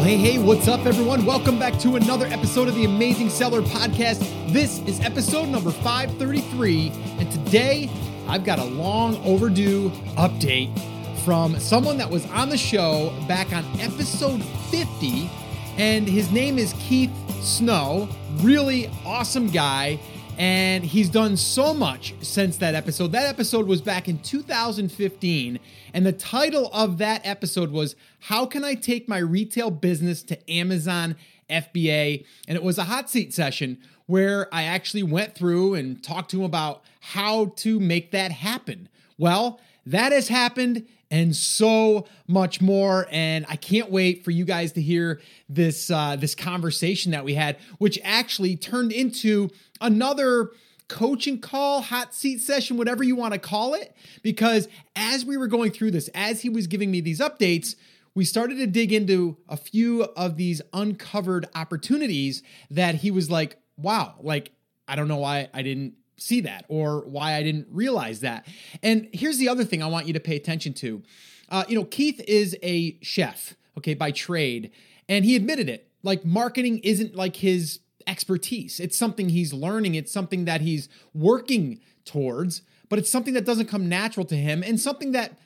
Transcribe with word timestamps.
Well, 0.00 0.08
hey, 0.08 0.16
hey, 0.16 0.38
what's 0.38 0.66
up, 0.66 0.86
everyone? 0.86 1.26
Welcome 1.26 1.58
back 1.58 1.78
to 1.80 1.96
another 1.96 2.24
episode 2.24 2.68
of 2.68 2.74
the 2.74 2.86
Amazing 2.86 3.28
Seller 3.28 3.60
Podcast. 3.60 4.20
This 4.50 4.78
is 4.86 4.98
episode 5.00 5.50
number 5.50 5.70
533, 5.70 6.90
and 7.18 7.30
today 7.30 7.90
I've 8.26 8.42
got 8.42 8.58
a 8.58 8.64
long 8.64 9.18
overdue 9.26 9.90
update 10.16 10.74
from 11.22 11.54
someone 11.60 11.98
that 11.98 12.08
was 12.08 12.24
on 12.30 12.48
the 12.48 12.56
show 12.56 13.14
back 13.28 13.52
on 13.52 13.62
episode 13.78 14.42
50, 14.70 15.28
and 15.76 16.08
his 16.08 16.32
name 16.32 16.58
is 16.58 16.72
Keith 16.78 17.12
Snow. 17.42 18.08
Really 18.36 18.90
awesome 19.04 19.48
guy 19.48 20.00
and 20.40 20.86
he's 20.86 21.10
done 21.10 21.36
so 21.36 21.74
much 21.74 22.14
since 22.22 22.56
that 22.56 22.74
episode. 22.74 23.12
That 23.12 23.28
episode 23.28 23.66
was 23.66 23.82
back 23.82 24.08
in 24.08 24.20
2015, 24.20 25.60
and 25.92 26.06
the 26.06 26.12
title 26.14 26.70
of 26.72 26.96
that 26.96 27.20
episode 27.26 27.70
was 27.70 27.94
How 28.20 28.46
Can 28.46 28.64
I 28.64 28.72
Take 28.74 29.06
My 29.06 29.18
Retail 29.18 29.70
Business 29.70 30.22
to 30.22 30.50
Amazon 30.50 31.16
FBA? 31.50 32.24
And 32.48 32.56
it 32.56 32.62
was 32.62 32.78
a 32.78 32.84
hot 32.84 33.10
seat 33.10 33.34
session 33.34 33.76
where 34.06 34.48
I 34.50 34.62
actually 34.62 35.02
went 35.02 35.34
through 35.34 35.74
and 35.74 36.02
talked 36.02 36.30
to 36.30 36.38
him 36.38 36.46
about 36.46 36.84
how 37.00 37.52
to 37.56 37.78
make 37.78 38.10
that 38.12 38.32
happen. 38.32 38.88
Well, 39.18 39.60
that 39.84 40.10
has 40.10 40.28
happened 40.28 40.86
and 41.10 41.34
so 41.34 42.06
much 42.28 42.60
more. 42.60 43.06
And 43.10 43.44
I 43.48 43.56
can't 43.56 43.90
wait 43.90 44.24
for 44.24 44.30
you 44.30 44.44
guys 44.44 44.72
to 44.72 44.82
hear 44.82 45.20
this 45.48 45.90
uh, 45.90 46.16
this 46.16 46.34
conversation 46.34 47.12
that 47.12 47.24
we 47.24 47.34
had, 47.34 47.58
which 47.78 47.98
actually 48.04 48.56
turned 48.56 48.92
into 48.92 49.50
another 49.80 50.50
coaching 50.88 51.40
call, 51.40 51.82
hot 51.82 52.14
seat 52.14 52.40
session, 52.40 52.76
whatever 52.76 53.02
you 53.02 53.16
want 53.16 53.32
to 53.32 53.38
call 53.38 53.74
it. 53.74 53.96
Because 54.22 54.68
as 54.96 55.24
we 55.24 55.36
were 55.36 55.46
going 55.46 55.70
through 55.70 55.92
this, 55.92 56.08
as 56.14 56.42
he 56.42 56.48
was 56.48 56.66
giving 56.66 56.90
me 56.90 57.00
these 57.00 57.20
updates, 57.20 57.76
we 58.14 58.24
started 58.24 58.56
to 58.56 58.66
dig 58.66 58.92
into 58.92 59.36
a 59.48 59.56
few 59.56 60.02
of 60.02 60.36
these 60.36 60.60
uncovered 60.72 61.46
opportunities 61.54 62.42
that 62.70 62.96
he 62.96 63.10
was 63.10 63.30
like, 63.30 63.56
wow, 63.76 64.16
like, 64.20 64.50
I 64.88 64.96
don't 64.96 65.06
know 65.06 65.18
why 65.18 65.48
I 65.54 65.62
didn't 65.62 65.94
see 66.20 66.40
that 66.42 66.64
or 66.68 67.00
why 67.06 67.34
I 67.34 67.42
didn't 67.42 67.68
realize 67.70 68.20
that. 68.20 68.46
And 68.82 69.08
here's 69.12 69.38
the 69.38 69.48
other 69.48 69.64
thing 69.64 69.82
I 69.82 69.86
want 69.86 70.06
you 70.06 70.12
to 70.12 70.20
pay 70.20 70.36
attention 70.36 70.74
to. 70.74 71.02
Uh, 71.48 71.64
you 71.68 71.74
know, 71.74 71.84
Keith 71.84 72.20
is 72.28 72.56
a 72.62 72.98
chef, 73.02 73.54
okay, 73.78 73.94
by 73.94 74.10
trade, 74.10 74.70
and 75.08 75.24
he 75.24 75.34
admitted 75.34 75.68
it. 75.68 75.88
Like, 76.02 76.24
marketing 76.24 76.78
isn't 76.78 77.14
like 77.14 77.36
his 77.36 77.80
expertise. 78.06 78.80
It's 78.80 78.96
something 78.96 79.28
he's 79.28 79.52
learning, 79.52 79.94
it's 79.94 80.12
something 80.12 80.44
that 80.44 80.60
he's 80.60 80.88
working 81.12 81.80
towards, 82.04 82.62
but 82.88 82.98
it's 82.98 83.10
something 83.10 83.34
that 83.34 83.44
doesn't 83.44 83.66
come 83.66 83.88
natural 83.88 84.26
to 84.26 84.36
him 84.36 84.62
and 84.62 84.80
something 84.80 85.12
that 85.12 85.38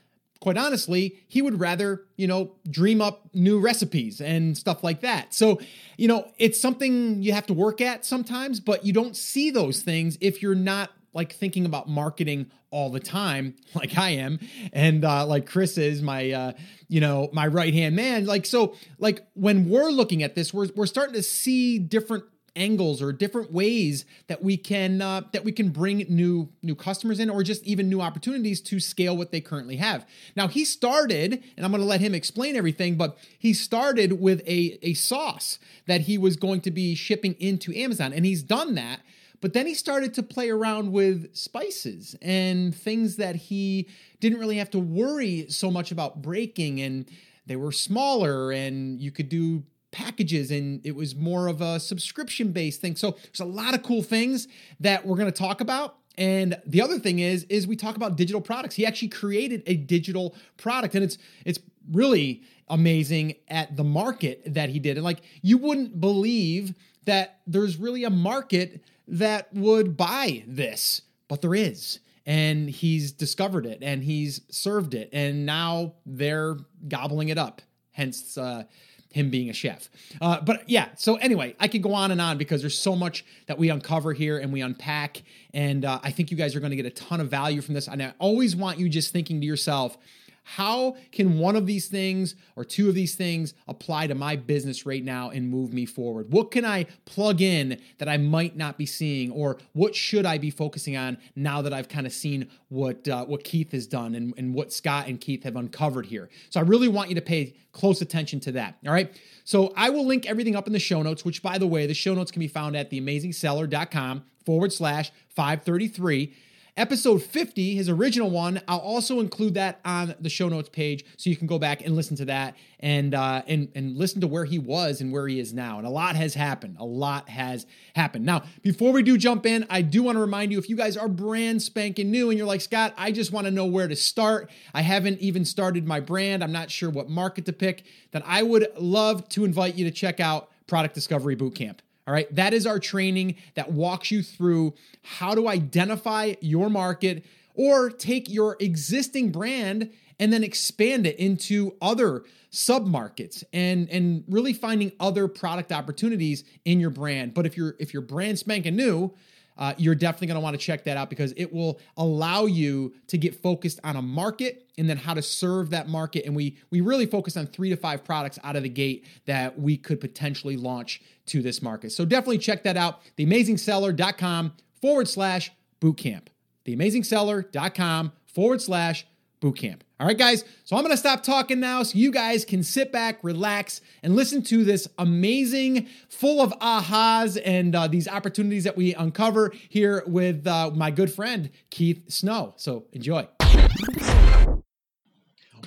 quite 0.45 0.59
honestly, 0.59 1.25
he 1.27 1.41
would 1.41 1.59
rather, 1.59 2.05
you 2.19 2.27
know, 2.27 2.53
dream 2.69 3.01
up 3.01 3.31
new 3.33 3.59
recipes 3.59 4.21
and 4.21 4.59
stuff 4.59 4.85
like 4.85 5.01
that. 5.01 5.33
So, 5.33 5.59
you 5.97 6.07
know, 6.07 6.31
it's 6.37 6.61
something 6.61 7.23
you 7.23 7.33
have 7.33 7.47
to 7.47 7.55
work 7.55 7.81
at 7.81 8.05
sometimes, 8.05 8.61
but 8.61 8.85
you 8.85 8.93
don't 8.93 9.17
see 9.17 9.51
those 9.51 9.81
things 9.81 10.19
if 10.21 10.43
you're 10.43 10.55
not 10.55 10.91
like 11.15 11.33
thinking 11.33 11.65
about 11.65 11.89
marketing 11.89 12.51
all 12.71 12.91
the 12.91 13.01
time 13.01 13.55
like 13.75 13.97
i 13.97 14.11
am 14.11 14.41
and 14.73 15.05
uh, 15.05 15.25
like 15.25 15.47
chris 15.47 15.79
is 15.79 16.03
my 16.03 16.33
uh, 16.33 16.53
you 16.89 17.01
know 17.01 17.31
my 17.33 17.47
right 17.47 17.73
hand 17.73 17.95
man 17.95 18.27
like 18.27 18.45
so 18.45 18.75
like 18.99 19.25
when 19.35 19.69
we're 19.69 19.91
looking 19.91 20.25
at 20.25 20.35
this 20.35 20.53
we're, 20.53 20.67
we're 20.75 20.85
starting 20.85 21.15
to 21.15 21.23
see 21.23 21.79
different 21.79 22.25
angles 22.57 23.03
or 23.03 23.13
different 23.13 23.53
ways 23.53 24.05
that 24.29 24.43
we 24.43 24.57
can 24.57 25.03
uh, 25.03 25.23
that 25.33 25.45
we 25.45 25.53
can 25.53 25.71
bring 25.71 26.07
new 26.09 26.49
new 26.63 26.75
customers 26.75 27.19
in 27.21 27.29
or 27.31 27.43
just 27.43 27.65
even 27.65 27.89
new 27.89 28.01
opportunities 28.01 28.61
to 28.61 28.79
scale 28.81 29.17
what 29.17 29.33
they 29.33 29.41
currently 29.41 29.77
have. 29.77 30.07
Now 30.37 30.49
he 30.49 30.65
started 30.65 31.43
and 31.57 31.65
i'm 31.65 31.73
going 31.73 31.81
to 31.81 31.87
let 31.87 32.01
him 32.01 32.15
explain 32.15 32.57
everything 32.57 32.97
but 32.97 33.17
he 33.39 33.53
started 33.53 34.21
with 34.21 34.41
a 34.47 34.79
a 34.83 34.95
sauce 34.95 35.59
that 35.87 36.03
he 36.03 36.19
was 36.19 36.37
going 36.37 36.61
to 36.61 36.71
be 36.71 36.95
shipping 36.95 37.35
into 37.39 37.75
amazon 37.75 38.13
and 38.13 38.25
he's 38.25 38.43
done 38.43 38.75
that 38.75 39.01
but 39.41 39.53
then 39.53 39.67
he 39.67 39.75
started 39.75 40.15
to 40.15 40.23
play 40.23 40.49
around 40.49 40.93
with 40.93 41.35
spices 41.35 42.17
and 42.23 42.75
things 42.75 43.17
that 43.17 43.37
he 43.37 43.89
didn't 44.21 44.39
really 44.39 44.57
have 44.57 44.71
to 44.71 44.79
worry 44.79 45.47
so 45.49 45.71
much 45.71 45.91
about 45.91 46.23
breaking 46.23 46.81
and 46.81 47.09
they 47.47 47.57
were 47.57 47.73
smaller 47.73 48.51
and 48.53 49.01
you 49.01 49.11
could 49.11 49.29
do 49.29 49.63
packages 49.95 50.51
and 50.51 50.85
it 50.85 50.97
was 50.97 51.15
more 51.15 51.47
of 51.47 51.61
a 51.61 51.79
subscription 51.79 52.51
based 52.51 52.81
thing. 52.81 52.97
So 52.97 53.13
there's 53.13 53.41
a 53.41 53.45
lot 53.45 53.75
of 53.75 53.83
cool 53.85 54.03
things 54.03 54.49
that 54.81 55.07
we're 55.07 55.17
going 55.17 55.31
to 55.31 55.39
talk 55.39 55.61
about. 55.61 55.97
And 56.19 56.61
the 56.67 56.83
other 56.83 56.99
thing 56.99 57.21
is 57.21 57.45
is 57.45 57.67
we 57.67 57.77
talk 57.77 57.97
about 57.97 58.17
digital 58.17 58.41
products. 58.41 58.75
He 58.75 58.85
actually 58.85 59.09
created 59.09 59.63
a 59.67 59.77
digital 59.77 60.35
product 60.57 60.95
and 60.97 61.05
it's 61.05 61.17
it's 61.45 61.61
really 61.93 62.43
amazing 62.69 63.37
at 63.49 63.77
the 63.77 63.85
market 63.85 64.43
that 64.47 64.69
he 64.69 64.81
did. 64.81 64.97
And 64.97 65.05
like 65.05 65.21
you 65.43 65.59
wouldn't 65.59 66.01
believe 66.01 66.75
that 67.05 67.41
there's 67.47 67.77
really 67.77 68.03
a 68.03 68.11
market 68.11 68.83
that 69.07 69.53
would 69.55 69.97
buy 69.97 70.43
this, 70.47 71.03
but 71.29 71.41
there 71.41 71.55
is 71.55 72.01
and 72.27 72.69
he's 72.71 73.13
discovered 73.13 73.67
it 73.67 73.79
and 73.83 74.03
he's 74.03 74.41
served 74.51 74.95
it 74.95 75.09
and 75.13 75.45
now 75.45 75.93
they're 76.07 76.57
gobbling 76.89 77.29
it 77.29 77.37
up 77.37 77.61
hence 77.95 78.37
uh, 78.37 78.65
him 79.15 79.31
being 79.31 79.49
a 79.49 79.53
chef. 79.53 79.89
Uh, 80.21 80.41
but 80.41 80.69
yeah, 80.69 80.89
so 80.97 81.15
anyway, 81.17 81.55
I 81.61 81.69
could 81.69 81.85
go 81.85 81.95
on 81.95 82.11
and 82.11 82.21
on 82.21 82.37
because 82.37 82.61
there's 82.61 82.77
so 82.77 82.97
much 82.97 83.25
that 83.47 83.57
we 83.57 83.71
uncover 83.71 84.13
here 84.13 84.39
and 84.39 84.53
we 84.53 84.61
unpack. 84.61 85.23
And 85.53 85.85
uh, 85.85 86.01
I 86.03 86.11
think 86.11 86.33
you 86.33 86.37
guys 86.37 86.57
are 86.57 86.61
going 86.61 86.71
to 86.71 86.77
get 86.77 86.85
a 86.85 86.91
ton 86.91 87.21
of 87.21 87.31
value 87.31 87.61
from 87.61 87.75
this. 87.75 87.87
And 87.87 88.03
I 88.03 88.13
always 88.19 88.57
want 88.57 88.81
you 88.81 88.89
just 88.89 89.13
thinking 89.13 89.41
to 89.41 89.47
yourself, 89.47 89.97
how 90.45 90.97
can 91.11 91.39
one 91.39 91.57
of 91.57 91.67
these 91.67 91.89
things 91.89 92.35
or 92.55 92.65
two 92.65 92.89
of 92.89 92.95
these 92.95 93.15
things 93.15 93.55
apply 93.67 94.07
to 94.07 94.15
my 94.15 94.37
business 94.37 94.85
right 94.85 95.03
now 95.03 95.31
and 95.31 95.49
move 95.49 95.73
me 95.73 95.87
forward? 95.87 96.31
What 96.31 96.51
can 96.51 96.65
I 96.65 96.85
plug 97.07 97.41
in 97.41 97.81
that 97.99 98.09
I 98.09 98.19
might 98.19 98.55
not 98.55 98.77
be 98.77 98.87
seeing, 98.87 99.33
or 99.33 99.57
what 99.73 99.95
should 99.95 100.27
I 100.27 100.37
be 100.39 100.51
focusing 100.51 100.97
on 100.97 101.17
now 101.35 101.63
that 101.63 101.73
I've 101.73 101.89
kind 101.89 102.07
of 102.07 102.13
seen 102.13 102.49
what 102.69 103.09
uh, 103.09 103.25
what 103.25 103.43
Keith 103.43 103.73
has 103.73 103.87
done 103.87 104.15
and, 104.15 104.35
and 104.37 104.55
what 104.55 104.73
Scott 104.73 105.09
and 105.09 105.19
Keith 105.21 105.45
have 105.45 105.57
uncovered 105.57 106.07
here? 106.07 106.29
So 106.51 106.61
I 106.61 106.63
really 106.63 106.89
want 106.89 107.09
you 107.09 107.15
to 107.15 107.23
pay 107.23 107.57
close 107.73 108.03
attention 108.03 108.39
to 108.41 108.53
that. 108.53 108.77
All 108.87 108.93
right. 108.93 109.19
So 109.45 109.73
I 109.77 109.91
will 109.91 110.07
link 110.07 110.27
everything 110.27 110.57
up 110.57 110.67
in 110.67 110.73
the 110.73 110.79
show 110.79 111.03
notes, 111.03 111.25
which 111.25 111.43
by 111.43 111.59
the 111.59 111.67
way, 111.67 111.87
the 111.87 111.95
show 111.95 112.15
notes 112.15 112.31
can 112.31 112.41
be 112.41 112.49
found 112.49 112.77
at 112.77 112.91
theamazingseller.com 112.91 114.25
forward 114.45 114.73
slash 114.73 115.11
533. 115.31 116.35
Episode 116.77 117.23
50, 117.23 117.77
his 117.77 117.89
original 117.89 118.31
one, 118.31 118.61
I'll 118.67 118.81
also 118.81 119.21
include 119.21 119.55
that 119.55 119.79
on 119.85 120.17
the 120.19 120.29
show 120.29 120.49
notes 120.49 120.69
page 120.69 121.05
so 121.17 121.31
you 121.31 121.37
can 121.37 121.47
go 121.47 121.57
back 121.57 121.85
and 121.87 121.95
listen 121.95 122.17
to 122.17 122.25
that 122.25 122.57
and 122.81 123.15
uh, 123.15 123.43
and 123.47 123.69
and 123.77 123.97
listen 123.97 124.21
to 124.23 124.27
where 124.27 124.45
he 124.45 124.59
was 124.59 125.01
and 125.01 125.13
where 125.13 125.29
he 125.29 125.39
is 125.39 125.55
now. 125.55 125.79
And 125.79 125.87
a 125.87 125.91
lot 125.91 126.17
has 126.17 126.35
happened. 126.35 126.79
A 126.81 126.85
lot 126.85 127.29
has 127.29 127.65
happened. 127.95 128.25
Now, 128.25 128.43
before 128.63 128.93
we 128.93 129.05
do 129.05 129.17
jump 129.17 129.47
in, 129.47 129.65
I 129.71 129.83
do 129.83 130.03
want 130.03 130.17
to 130.17 130.21
remind 130.21 130.51
you 130.51 130.59
if 130.59 130.69
you 130.69 130.75
guys 130.75 130.97
are 130.97 131.07
brand 131.07 131.63
spanking 131.63 132.11
new 132.11 132.31
and 132.31 132.37
you're 132.37 132.49
like, 132.49 132.61
Scott, 132.61 132.93
I 132.97 133.13
just 133.13 133.31
want 133.31 133.45
to 133.47 133.53
know 133.53 133.67
where 133.67 133.87
to 133.87 133.95
start. 133.95 134.51
I 134.75 134.83
haven't 134.83 135.21
even 135.21 135.45
started 135.45 135.87
my 135.87 136.01
brand. 136.01 136.43
I'm 136.43 136.51
not 136.51 136.73
sure 136.73 136.91
what 136.91 137.09
market 137.09 137.47
to 137.47 137.53
pick. 137.53 137.85
Then 138.11 138.25
I 138.27 138.43
would 138.43 138.67
love 138.77 139.29
to 139.29 139.45
invite 139.45 139.77
you 139.77 139.85
to 139.85 139.93
check 139.93 140.19
out 140.19 140.51
Product 140.67 140.93
Discovery 140.93 141.37
Bootcamp. 141.37 141.79
All 142.07 142.13
right. 142.13 142.33
That 142.35 142.53
is 142.53 142.67
our 142.67 142.79
training 142.79 143.37
that 143.55 143.73
walks 143.73 144.11
you 144.11 144.23
through 144.23 144.75
how 145.03 145.35
to 145.35 145.49
identify 145.49 146.35
your 146.41 146.69
market 146.69 147.25
or 147.55 147.89
take 147.89 148.29
your 148.29 148.57
existing 148.61 149.33
brand 149.33 149.91
and 150.19 150.33
then 150.33 150.45
expand 150.45 151.07
it 151.07 151.17
into 151.19 151.75
other 151.81 152.25
submarkets 152.53 153.43
and 153.53 153.89
and 153.91 154.23
really 154.29 154.53
finding 154.53 154.93
other 155.01 155.27
product 155.27 155.73
opportunities 155.73 156.45
in 156.65 156.79
your 156.79 156.91
brand. 156.91 157.35
But 157.35 157.47
if 157.47 157.57
you're 157.57 157.75
if 157.79 157.93
you're 157.93 158.03
brand 158.03 158.39
spanking 158.39 158.77
new, 158.77 159.15
uh, 159.57 159.75
you're 159.77 159.95
definitely 159.95 160.29
going 160.29 160.37
to 160.37 160.41
want 160.41 160.59
to 160.59 160.65
check 160.65 160.85
that 160.85 160.97
out 160.97 161.11
because 161.11 161.33
it 161.37 161.53
will 161.53 161.79
allow 161.97 162.47
you 162.47 162.95
to 163.07 163.19
get 163.19 163.35
focused 163.35 163.81
on 163.85 163.97
a 163.97 164.03
market 164.03 164.69
and 164.77 164.89
then 164.89 164.97
how 164.97 165.15
to 165.15 165.23
serve 165.23 165.71
that 165.71 165.89
market. 165.89 166.27
And 166.27 166.35
we 166.35 166.59
we 166.71 166.81
really 166.81 167.07
focus 167.07 167.37
on 167.37 167.47
three 167.47 167.71
to 167.71 167.77
five 167.77 168.05
products 168.05 168.39
out 168.43 168.57
of 168.57 168.63
the 168.63 168.69
gate 168.69 169.07
that 169.27 169.59
we 169.59 169.77
could 169.77 170.01
potentially 170.01 170.57
launch 170.57 171.01
to 171.27 171.43
this 171.43 171.63
market. 171.63 171.93
So 171.93 172.05
definitely 172.05 172.39
check 172.39 172.65
that 172.65 172.77
out. 172.77 173.01
TheAmazingSeller.com 173.17 174.53
forward 174.81 175.09
slash 175.09 175.53
bootcamp. 175.81 176.27
TheAmazingSeller.com 176.67 178.13
forward 178.27 178.61
slash 178.61 179.07
bootcamp. 179.41 179.81
All 180.05 180.09
right, 180.09 180.19
guys. 180.19 180.45
So 180.65 180.77
I'm 180.77 180.85
to 180.87 180.99
stop 180.99 181.23
talking 181.23 181.61
now 181.61 181.83
so 181.83 181.97
you 181.97 182.11
guys 182.11 182.45
can 182.45 182.63
sit 182.63 182.93
back, 182.93 183.25
relax, 183.25 183.81
and 184.03 184.15
listen 184.15 184.43
to 184.43 184.63
this 184.63 184.87
amazing, 184.99 185.89
full 186.11 186.43
of 186.43 186.53
ahas 186.59 187.41
and 187.43 187.75
uh, 187.75 187.87
these 187.87 188.07
opportunities 188.07 188.65
that 188.65 188.77
we 188.77 188.95
uncover 188.95 189.51
here 189.71 190.05
with 190.07 190.47
uh, 190.47 190.71
my 190.75 190.91
good 190.91 191.11
friend, 191.11 191.49
Keith 191.71 192.03
Snow. 192.11 192.53
So 192.59 192.85
enjoy. 192.93 193.27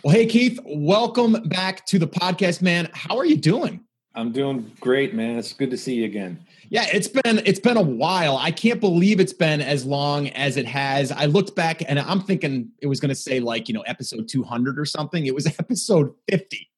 Well, 0.04 0.14
hey, 0.14 0.28
Keith, 0.28 0.60
welcome 0.64 1.34
back 1.46 1.88
to 1.88 1.98
the 1.98 2.08
podcast, 2.08 2.62
man. 2.62 2.92
How 2.94 3.18
are 3.18 3.26
you 3.26 3.38
doing? 3.38 3.86
I'm 4.14 4.32
doing 4.32 4.72
great, 4.80 5.16
man. 5.16 5.40
It's 5.40 5.54
good 5.54 5.72
to 5.72 5.78
see 5.78 5.96
you 5.96 6.06
again. 6.06 6.46
Yeah, 6.70 6.86
it's 6.92 7.08
been 7.08 7.42
it's 7.46 7.60
been 7.60 7.78
a 7.78 7.82
while. 7.82 8.38
I 8.38 8.52
can't 8.52 8.80
believe 8.80 9.20
it's 9.20 9.34
been 9.34 9.62
as 9.62 9.86
long 9.86 10.30
as 10.30 10.58
it 10.58 10.66
has. 10.66 11.12
I 11.12 11.26
looked 11.26 11.56
back 11.56 11.82
and 11.88 12.00
I'm 12.00 12.22
thinking 12.22 12.72
it 12.82 12.88
was 12.88 13.00
going 13.00 13.10
to 13.10 13.16
say 13.16 13.40
like, 13.40 13.68
you 13.68 13.74
know, 13.74 13.82
episode 13.82 14.28
200 14.28 14.78
or 14.78 14.86
something. 14.86 15.26
It 15.26 15.34
was 15.34 15.46
episode 15.60 16.14
50. 16.30 16.70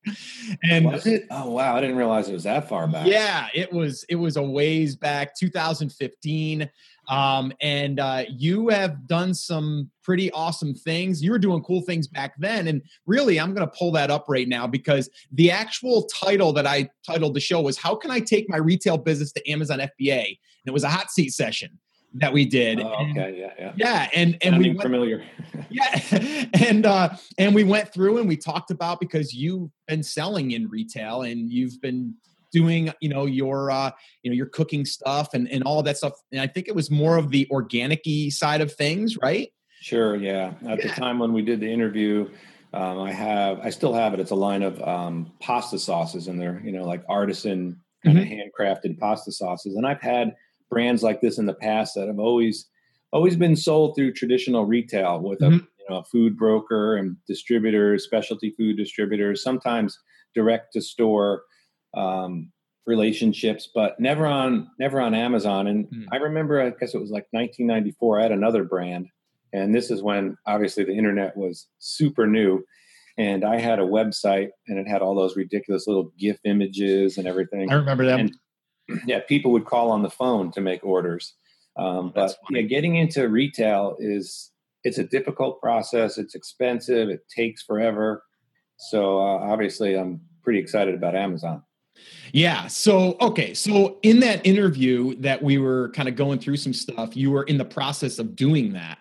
And 0.64 0.86
was 0.86 1.06
it? 1.06 1.28
Oh 1.30 1.52
wow, 1.52 1.76
I 1.76 1.82
didn't 1.82 1.98
realize 1.98 2.30
it 2.30 2.34
was 2.34 2.44
that 2.44 2.70
far 2.70 2.88
back. 2.88 3.08
Yeah, 3.08 3.48
it 3.54 3.72
was 3.72 4.06
it 4.10 4.16
was 4.16 4.38
a 4.38 4.44
ways 4.44 4.96
back, 4.96 5.36
2015. 5.36 6.70
Um, 7.10 7.52
and 7.60 8.00
uh, 8.00 8.26
you 8.30 8.70
have 8.70 9.08
done 9.08 9.34
some 9.34 9.90
pretty 10.04 10.32
awesome 10.32 10.76
things. 10.76 11.24
You 11.24 11.32
were 11.32 11.40
doing 11.40 11.64
cool 11.64 11.82
things 11.82 12.08
back 12.08 12.36
then. 12.38 12.68
And 12.68 12.84
really, 13.08 13.40
I'm 13.40 13.54
going 13.54 13.68
to 13.68 13.76
pull 13.76 13.92
that 13.94 14.12
up 14.12 14.26
right 14.30 14.48
now 14.48 14.68
because 14.68 15.10
the 15.32 15.50
actual 15.50 16.04
title 16.04 16.54
that 16.54 16.68
I 16.68 16.90
titled 17.06 17.34
the 17.34 17.40
show 17.40 17.62
was 17.62 17.78
How 17.78 17.96
Can 17.96 18.12
I 18.12 18.20
Take 18.20 18.48
My 18.48 18.58
Retail 18.58 18.98
Business 18.98 19.32
to 19.34 19.50
Amazon 19.50 19.80
FBA? 19.80 20.26
And 20.26 20.68
it 20.68 20.72
was 20.72 20.84
a 20.84 20.90
hot 20.90 21.10
seat 21.10 21.34
session 21.34 21.80
that 22.16 22.32
we 22.32 22.46
did. 22.46 22.80
Oh, 22.80 22.94
okay, 23.10 23.30
and, 23.30 23.38
yeah, 23.38 23.54
yeah. 23.58 23.74
Yeah, 23.76 24.10
and 24.14 24.38
and 24.42 24.58
we 24.58 24.70
went, 24.70 24.82
familiar. 24.82 25.24
yeah, 25.70 26.00
and 26.54 26.86
uh 26.86 27.10
and 27.38 27.54
we 27.54 27.64
went 27.64 27.94
through 27.94 28.18
and 28.18 28.28
we 28.28 28.36
talked 28.36 28.72
about 28.72 29.00
because 29.00 29.34
you've 29.34 29.70
been 29.88 30.02
selling 30.02 30.52
in 30.52 30.68
retail 30.70 31.22
and 31.22 31.52
you've 31.52 31.80
been 31.82 32.16
doing 32.52 32.92
you 33.02 33.10
know 33.10 33.26
your 33.26 33.72
uh, 33.72 33.92
you 34.24 34.32
know 34.32 34.36
your 34.36 34.48
cooking 34.48 34.86
stuff 34.86 35.34
and 35.34 35.50
and 35.50 35.64
all 35.64 35.84
that 35.84 35.98
stuff 35.98 36.14
and 36.32 36.42
i 36.42 36.48
think 36.48 36.68
it 36.68 36.76
was 36.76 36.90
more 36.90 37.18
of 37.18 37.30
the 37.32 37.48
organic 37.52 38.04
side 38.30 38.62
of 38.62 38.74
things 38.74 39.18
right 39.18 39.50
sure 39.82 40.16
yeah 40.16 40.54
at 40.68 40.80
yeah. 40.80 40.88
the 40.88 40.90
time 40.90 41.20
when 41.20 41.34
we 41.34 41.42
did 41.42 41.60
the 41.60 41.72
interview 41.72 42.30
um, 42.74 43.00
i 43.00 43.12
have 43.12 43.60
i 43.60 43.70
still 43.70 43.94
have 43.94 44.14
it 44.14 44.20
it's 44.20 44.32
a 44.32 44.36
line 44.36 44.64
of 44.64 44.82
um, 44.84 45.32
pasta 45.40 45.78
sauces 45.78 46.28
and 46.28 46.40
they're 46.40 46.62
you 46.64 46.72
know 46.72 46.84
like 46.84 47.04
artisan 47.10 47.80
kind 48.04 48.18
mm-hmm. 48.18 48.32
of 48.32 48.40
handcrafted 48.40 48.98
pasta 48.98 49.32
sauces 49.32 49.76
and 49.76 49.86
i've 49.86 50.02
had 50.02 50.36
brands 50.70 51.04
like 51.04 51.22
this 51.22 51.38
in 51.38 51.46
the 51.46 51.54
past 51.54 51.96
that 51.96 52.08
have 52.08 52.20
always 52.20 52.68
always 53.12 53.36
been 53.36 53.56
sold 53.56 53.96
through 53.96 54.14
traditional 54.14 54.66
retail 54.66 55.20
with 55.20 55.40
mm-hmm. 55.40 55.56
a 55.56 55.58
you 55.58 55.86
know 55.90 55.98
a 55.98 56.04
food 56.04 56.38
broker 56.38 56.98
and 56.98 57.16
distributors 57.28 58.04
specialty 58.04 58.52
food 58.52 58.78
distributors 58.78 59.44
sometimes 59.44 60.00
direct 60.36 60.74
to 60.74 60.82
store 60.82 61.44
um, 61.94 62.52
relationships, 62.86 63.70
but 63.74 64.00
never 64.00 64.26
on 64.26 64.70
never 64.80 65.00
on 65.00 65.14
Amazon. 65.14 65.68
And 65.68 65.86
mm. 65.88 66.06
I 66.12 66.18
remember, 66.18 66.62
I 66.62 66.72
guess 66.72 66.94
it 66.94 67.00
was 67.00 67.12
like 67.12 67.28
1994. 67.32 68.20
I 68.20 68.24
had 68.24 68.32
another 68.32 68.64
brand, 68.64 69.08
and 69.54 69.74
this 69.74 69.92
is 69.92 70.02
when 70.02 70.38
obviously 70.46 70.84
the 70.84 70.96
internet 70.96 71.36
was 71.38 71.68
super 71.80 72.28
new. 72.28 72.64
And 73.18 73.44
I 73.44 73.60
had 73.60 73.80
a 73.80 73.84
website, 73.84 74.50
and 74.68 74.80
it 74.80 74.88
had 74.88 75.02
all 75.02 75.14
those 75.14 75.36
ridiculous 75.36 75.88
little 75.88 76.14
GIF 76.18 76.40
images 76.46 77.18
and 77.18 77.28
everything. 77.28 77.70
I 77.70 77.76
remember 77.76 78.06
them. 78.06 78.20
And, 78.22 79.02
yeah, 79.06 79.20
people 79.20 79.52
would 79.52 79.66
call 79.66 79.92
on 79.92 80.04
the 80.04 80.10
phone 80.10 80.52
to 80.54 80.62
make 80.62 80.84
orders. 80.86 81.34
Um, 81.78 82.12
but 82.16 82.36
yeah, 82.50 82.62
getting 82.62 82.96
into 82.96 83.28
retail 83.28 83.96
is 84.00 84.52
it's 84.84 84.98
a 84.98 85.04
difficult 85.04 85.60
process. 85.62 86.18
It's 86.18 86.36
expensive. 86.36 87.10
It 87.10 87.22
takes 87.36 87.62
forever. 87.62 88.24
So 88.90 89.20
uh, 89.20 89.40
obviously, 89.52 89.96
I'm 89.98 90.22
pretty 90.44 90.60
excited 90.60 90.96
about 90.96 91.16
Amazon. 91.16 91.64
Yeah. 92.34 92.68
So, 92.68 93.18
okay. 93.22 93.54
So, 93.54 93.98
in 94.04 94.20
that 94.20 94.46
interview 94.46 95.16
that 95.16 95.42
we 95.42 95.58
were 95.58 95.90
kind 95.90 96.08
of 96.08 96.16
going 96.16 96.40
through 96.40 96.58
some 96.58 96.74
stuff, 96.74 97.16
you 97.16 97.32
were 97.32 97.44
in 97.44 97.58
the 97.58 97.66
process 97.66 98.20
of 98.20 98.36
doing 98.36 98.74
that. 98.74 99.00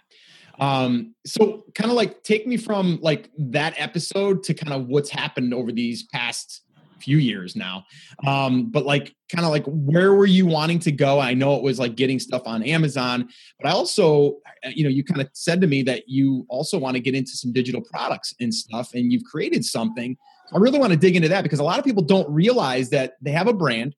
Um, 0.61 1.15
so 1.25 1.65
kind 1.75 1.91
of 1.91 1.97
like 1.97 2.23
take 2.25 2.47
me 2.47 2.57
from 2.57 2.99
like 3.01 3.31
that 3.39 3.75
episode 3.77 4.43
to 4.45 4.55
kind 4.55 4.73
of 4.73 4.89
what's 4.89 5.11
happened 5.11 5.55
over 5.55 5.71
these 5.71 6.05
past 6.05 6.63
few 6.99 7.19
years 7.19 7.55
now. 7.55 7.85
Um, 8.27 8.71
but 8.71 8.85
like 8.85 9.15
kind 9.33 9.45
of 9.45 9.53
like 9.53 9.65
where 9.67 10.15
were 10.15 10.27
you 10.27 10.47
wanting 10.47 10.81
to 10.81 10.93
go? 10.93 11.21
I 11.21 11.33
know 11.33 11.55
it 11.55 11.63
was 11.63 11.79
like 11.79 11.95
getting 11.95 12.19
stuff 12.19 12.43
on 12.45 12.63
Amazon, 12.65 13.29
but 13.61 13.69
I 13.69 13.73
also, 13.73 14.39
uh, 14.65 14.71
you 14.75 14.83
know, 14.83 14.91
you 14.91 15.05
kind 15.05 15.21
of 15.21 15.29
said 15.33 15.61
to 15.61 15.67
me 15.67 15.83
that 15.85 16.09
you 16.09 16.45
also 16.49 16.77
want 16.77 16.97
to 16.97 17.01
get 17.01 17.15
into 17.15 17.33
some 17.33 17.53
digital 17.53 17.81
products 17.81 18.35
and 18.41 18.53
stuff, 18.53 18.95
and 18.95 19.13
you've 19.13 19.25
created 19.25 19.65
something 19.65 20.17
I 20.53 20.59
really 20.59 20.79
want 20.79 20.93
to 20.93 20.99
dig 20.99 21.17
into 21.17 21.29
that 21.29 21.43
because 21.43 21.59
a 21.59 21.65
lot 21.65 21.79
of 21.79 21.85
people 21.85 22.03
don't 22.03 22.29
realize 22.31 22.91
that 22.91 23.15
they 23.21 23.33
have 23.33 23.49
a 23.49 23.53
brand 23.53 23.95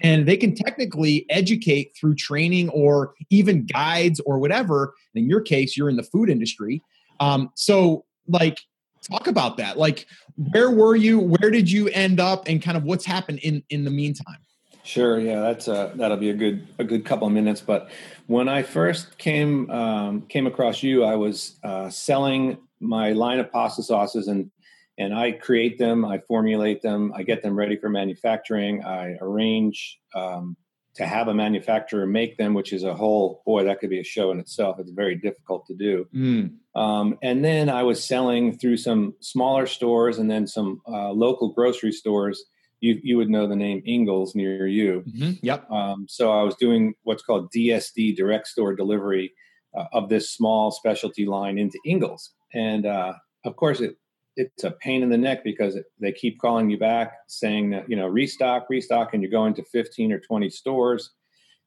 and 0.00 0.26
they 0.26 0.36
can 0.36 0.54
technically 0.54 1.26
educate 1.28 1.96
through 1.98 2.14
training 2.14 2.68
or 2.70 3.14
even 3.30 3.66
guides 3.66 4.20
or 4.20 4.38
whatever. 4.38 4.94
In 5.14 5.28
your 5.28 5.40
case, 5.40 5.76
you're 5.76 5.88
in 5.88 5.96
the 5.96 6.02
food 6.02 6.30
industry. 6.30 6.82
Um, 7.20 7.50
so, 7.56 8.04
like, 8.28 8.60
talk 9.02 9.26
about 9.26 9.56
that. 9.56 9.76
Like, 9.76 10.06
where 10.52 10.70
were 10.70 10.94
you? 10.94 11.18
Where 11.18 11.50
did 11.50 11.70
you 11.70 11.88
end 11.88 12.20
up? 12.20 12.48
And 12.48 12.62
kind 12.62 12.76
of 12.76 12.84
what's 12.84 13.04
happened 13.04 13.40
in 13.40 13.62
in 13.70 13.84
the 13.84 13.90
meantime. 13.90 14.38
Sure. 14.84 15.20
Yeah, 15.20 15.40
that's 15.40 15.68
a, 15.68 15.92
that'll 15.96 16.16
be 16.16 16.30
a 16.30 16.34
good 16.34 16.66
a 16.78 16.84
good 16.84 17.04
couple 17.04 17.26
of 17.26 17.32
minutes. 17.32 17.60
But 17.60 17.90
when 18.26 18.48
I 18.48 18.62
first 18.62 19.18
came 19.18 19.70
um, 19.70 20.22
came 20.22 20.46
across 20.46 20.82
you, 20.82 21.04
I 21.04 21.16
was 21.16 21.56
uh, 21.62 21.90
selling 21.90 22.58
my 22.80 23.12
line 23.12 23.40
of 23.40 23.50
pasta 23.50 23.82
sauces 23.82 24.28
and 24.28 24.50
and 24.98 25.14
I 25.14 25.32
create 25.32 25.78
them, 25.78 26.04
I 26.04 26.18
formulate 26.18 26.82
them, 26.82 27.12
I 27.14 27.22
get 27.22 27.42
them 27.42 27.56
ready 27.56 27.76
for 27.76 27.88
manufacturing, 27.88 28.84
I 28.84 29.16
arrange 29.20 29.98
um, 30.14 30.56
to 30.96 31.06
have 31.06 31.28
a 31.28 31.34
manufacturer 31.34 32.04
make 32.06 32.36
them, 32.36 32.54
which 32.54 32.72
is 32.72 32.82
a 32.82 32.92
whole 32.92 33.40
boy 33.46 33.62
that 33.62 33.78
could 33.78 33.90
be 33.90 34.00
a 34.00 34.04
show 34.04 34.32
in 34.32 34.40
itself. 34.40 34.80
It's 34.80 34.90
very 34.90 35.14
difficult 35.14 35.64
to 35.66 35.74
do. 35.74 36.08
Mm. 36.12 36.56
Um, 36.74 37.16
and 37.22 37.44
then 37.44 37.68
I 37.68 37.84
was 37.84 38.04
selling 38.04 38.58
through 38.58 38.78
some 38.78 39.14
smaller 39.20 39.66
stores 39.66 40.18
and 40.18 40.28
then 40.28 40.48
some 40.48 40.82
uh, 40.88 41.10
local 41.10 41.52
grocery 41.52 41.92
stores. 41.92 42.44
You 42.80 43.00
you 43.02 43.16
would 43.16 43.30
know 43.30 43.46
the 43.46 43.56
name 43.56 43.82
Ingles 43.86 44.34
near 44.34 44.66
you. 44.66 45.04
Mm-hmm. 45.08 45.32
Yep. 45.42 45.70
Um, 45.70 46.06
so 46.08 46.32
I 46.32 46.42
was 46.42 46.54
doing 46.56 46.94
what's 47.02 47.22
called 47.22 47.52
DSD, 47.52 48.16
direct 48.16 48.46
store 48.46 48.74
delivery, 48.74 49.32
uh, 49.76 49.84
of 49.92 50.08
this 50.08 50.30
small 50.30 50.70
specialty 50.70 51.26
line 51.26 51.58
into 51.58 51.78
Ingles, 51.84 52.34
and 52.54 52.86
uh, 52.86 53.14
of 53.44 53.56
course 53.56 53.80
it 53.80 53.96
it's 54.38 54.62
a 54.62 54.70
pain 54.70 55.02
in 55.02 55.10
the 55.10 55.18
neck 55.18 55.42
because 55.42 55.76
they 55.98 56.12
keep 56.12 56.38
calling 56.38 56.70
you 56.70 56.78
back 56.78 57.12
saying 57.26 57.70
that 57.70 57.90
you 57.90 57.96
know 57.96 58.06
restock 58.06 58.66
restock 58.70 59.12
and 59.12 59.22
you're 59.22 59.32
going 59.32 59.52
to 59.52 59.64
15 59.64 60.12
or 60.12 60.20
20 60.20 60.48
stores 60.48 61.10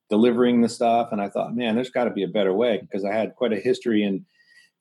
delivering 0.09 0.61
the 0.61 0.69
stuff. 0.69 1.09
And 1.11 1.21
i 1.21 1.29
thought 1.29 1.55
man 1.55 1.75
there's 1.75 1.89
got 1.89 2.05
to 2.05 2.11
be 2.11 2.23
a 2.23 2.29
better 2.29 2.53
way 2.53 2.79
because 2.79 3.03
i 3.03 3.13
had 3.13 3.35
quite 3.35 3.53
a 3.53 3.59
history 3.59 4.03
in 4.03 4.25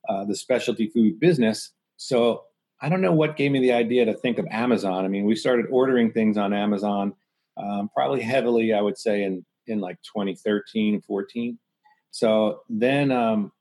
uh, 0.09 0.25
the 0.25 0.35
specialty 0.35 0.87
food 0.87 1.19
business. 1.19 1.71
So 1.97 2.43
i 2.81 2.87
don't 2.87 3.01
know 3.01 3.11
what 3.11 3.35
gave 3.35 3.51
me 3.51 3.59
the 3.59 3.73
idea 3.73 4.05
to 4.05 4.13
think 4.13 4.39
of 4.39 4.47
amazon. 4.49 5.03
I 5.03 5.09
mean 5.09 5.25
we 5.25 5.35
started 5.35 5.65
ordering 5.69 6.11
things 6.11 6.37
on 6.37 6.53
amazon 6.53 7.13
um, 7.57 7.89
probably 7.93 8.21
heavily 8.21 8.73
i 8.73 8.81
would 8.81 8.97
say 8.97 9.23
in 9.23 9.45
in 9.67 9.79
like 9.81 9.97
2013 10.03 11.01
14 11.01 11.59
so 12.11 12.61
then 12.69 13.11
um, 13.11 13.51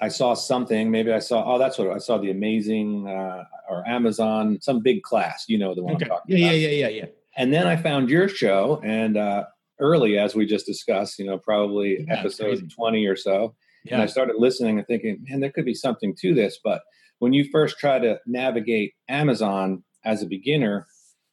I 0.00 0.08
saw 0.08 0.34
something. 0.34 0.90
Maybe 0.90 1.12
I 1.12 1.18
saw. 1.18 1.54
Oh, 1.54 1.58
that's 1.58 1.78
what 1.78 1.90
I 1.90 1.98
saw. 1.98 2.18
The 2.18 2.30
amazing 2.30 3.06
uh, 3.06 3.44
or 3.68 3.86
Amazon, 3.86 4.58
some 4.60 4.80
big 4.80 5.02
class. 5.02 5.44
You 5.48 5.58
know 5.58 5.74
the 5.74 5.82
one 5.82 5.96
okay. 5.96 6.06
I'm 6.06 6.10
talking 6.10 6.36
yeah, 6.36 6.46
about. 6.46 6.56
Yeah, 6.56 6.68
yeah, 6.68 6.88
yeah, 6.88 6.88
yeah. 6.88 7.06
And 7.36 7.52
then 7.52 7.66
I 7.66 7.76
found 7.76 8.10
your 8.10 8.28
show, 8.28 8.80
and 8.84 9.16
uh, 9.16 9.44
early 9.78 10.18
as 10.18 10.34
we 10.34 10.46
just 10.46 10.66
discussed, 10.66 11.18
you 11.18 11.26
know, 11.26 11.38
probably 11.38 12.04
yeah, 12.06 12.18
episode 12.18 12.70
twenty 12.70 13.06
or 13.06 13.16
so. 13.16 13.54
Yeah. 13.84 13.94
And 13.94 14.02
I 14.02 14.06
started 14.06 14.36
listening 14.38 14.78
and 14.78 14.86
thinking, 14.86 15.24
man, 15.28 15.40
there 15.40 15.50
could 15.50 15.64
be 15.64 15.74
something 15.74 16.14
to 16.16 16.34
this. 16.34 16.58
But 16.62 16.82
when 17.18 17.32
you 17.32 17.48
first 17.50 17.78
try 17.78 17.98
to 17.98 18.18
navigate 18.26 18.94
Amazon 19.08 19.82
as 20.04 20.22
a 20.22 20.26
beginner, 20.26 20.86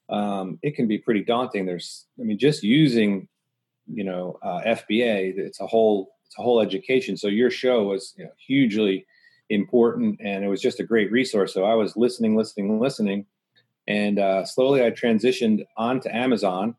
um, 0.09 0.59
it 0.61 0.75
can 0.75 0.87
be 0.87 0.97
pretty 0.97 1.23
daunting. 1.23 1.65
There's, 1.65 2.05
I 2.19 2.23
mean, 2.23 2.37
just 2.37 2.63
using, 2.63 3.27
you 3.91 4.03
know, 4.03 4.39
uh, 4.41 4.61
FBA, 4.65 5.37
it's 5.37 5.59
a 5.59 5.67
whole 5.67 6.11
it's 6.27 6.37
a 6.37 6.41
whole 6.41 6.61
education. 6.61 7.17
So 7.17 7.27
your 7.27 7.49
show 7.49 7.83
was 7.83 8.13
you 8.17 8.25
know, 8.25 8.31
hugely 8.45 9.05
important, 9.49 10.19
and 10.21 10.43
it 10.43 10.49
was 10.49 10.61
just 10.61 10.79
a 10.79 10.83
great 10.83 11.11
resource. 11.11 11.53
So 11.53 11.63
I 11.63 11.73
was 11.73 11.95
listening, 11.95 12.35
listening, 12.35 12.79
listening, 12.79 13.25
and 13.87 14.19
uh, 14.19 14.45
slowly 14.45 14.83
I 14.83 14.91
transitioned 14.91 15.65
onto 15.77 16.09
Amazon 16.09 16.75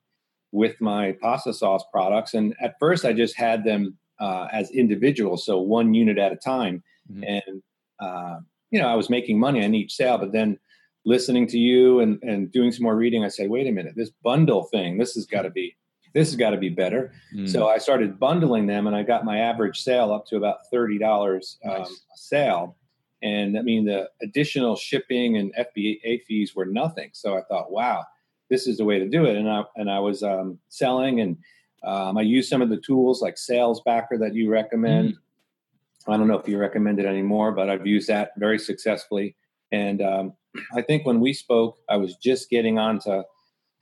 with 0.53 0.81
my 0.81 1.13
pasta 1.21 1.53
sauce 1.53 1.85
products. 1.91 2.35
And 2.35 2.55
at 2.61 2.77
first, 2.79 3.05
I 3.05 3.13
just 3.13 3.37
had 3.37 3.65
them 3.65 3.97
uh, 4.21 4.49
as 4.53 4.71
individuals, 4.71 5.45
so 5.45 5.61
one 5.61 5.95
unit 5.95 6.19
at 6.19 6.33
a 6.33 6.37
time, 6.37 6.83
mm-hmm. 7.11 7.25
and 7.25 7.63
uh, 8.01 8.41
you 8.71 8.81
know 8.81 8.89
I 8.89 8.95
was 8.95 9.09
making 9.09 9.39
money 9.39 9.65
on 9.65 9.75
each 9.75 9.95
sale. 9.95 10.19
But 10.19 10.33
then 10.33 10.59
listening 11.05 11.47
to 11.49 11.59
you 11.59 12.01
and, 12.01 12.23
and 12.23 12.53
doing 12.53 12.71
some 12.71 12.83
more 12.83 12.97
reading, 12.97 13.25
I 13.25 13.29
say, 13.29 13.47
wait 13.47 13.67
a 13.67 13.73
minute, 13.73 13.95
this 13.97 14.11
bundle 14.23 14.65
thing, 14.65 14.99
this 14.99 15.15
has 15.15 15.25
got 15.25 15.43
to 15.43 15.51
be 15.51 15.75
this 16.15 16.29
has 16.29 16.37
got 16.37 16.51
to 16.51 16.57
be 16.57 16.69
better. 16.69 17.13
Mm. 17.35 17.49
So 17.49 17.69
I 17.69 17.79
started 17.79 18.19
bundling 18.19 18.67
them, 18.67 18.87
and 18.87 18.97
I 18.97 19.03
got 19.03 19.25
my 19.25 19.39
average 19.39 19.81
sale 19.81 20.13
up 20.13 20.27
to 20.27 20.37
about 20.37 20.59
thirty 20.71 20.99
dollars 20.99 21.59
um, 21.65 21.79
nice. 21.79 21.91
a 21.91 22.17
sale. 22.17 22.77
And 23.23 23.59
I 23.59 23.63
mean, 23.63 23.85
the 23.85 24.09
additional 24.23 24.77
shipping 24.77 25.37
and 25.37 25.53
FBA 25.55 26.23
fees 26.25 26.55
were 26.55 26.67
nothing. 26.67 27.11
So 27.13 27.37
I 27.37 27.43
thought, 27.43 27.73
wow, 27.73 28.05
this 28.49 28.69
is 28.69 28.79
the 28.79 28.85
way 28.85 29.01
to 29.01 29.09
do 29.09 29.25
it. 29.25 29.37
And 29.37 29.51
I 29.51 29.65
and 29.77 29.91
I 29.91 29.99
was 29.99 30.23
um, 30.23 30.59
selling, 30.69 31.21
and 31.21 31.37
um, 31.83 32.19
I 32.19 32.23
used 32.23 32.49
some 32.49 32.63
of 32.63 32.69
the 32.69 32.77
tools 32.77 33.23
like 33.23 33.37
SalesBacker 33.37 34.19
that 34.21 34.35
you 34.35 34.51
recommend. 34.51 35.15
Mm. 35.15 35.19
I 36.09 36.17
don't 36.17 36.29
know 36.29 36.39
if 36.39 36.49
you 36.49 36.59
recommend 36.59 37.01
it 37.01 37.07
anymore, 37.07 37.53
but 37.53 37.69
I've 37.69 37.87
used 37.87 38.09
that 38.09 38.31
very 38.39 38.59
successfully. 38.59 39.37
And 39.73 40.01
um, 40.01 40.33
I 40.75 40.81
think 40.81 41.05
when 41.05 41.21
we 41.21 41.33
spoke, 41.33 41.79
I 41.89 41.97
was 41.97 42.17
just 42.17 42.49
getting 42.49 42.79
onto 42.79 43.23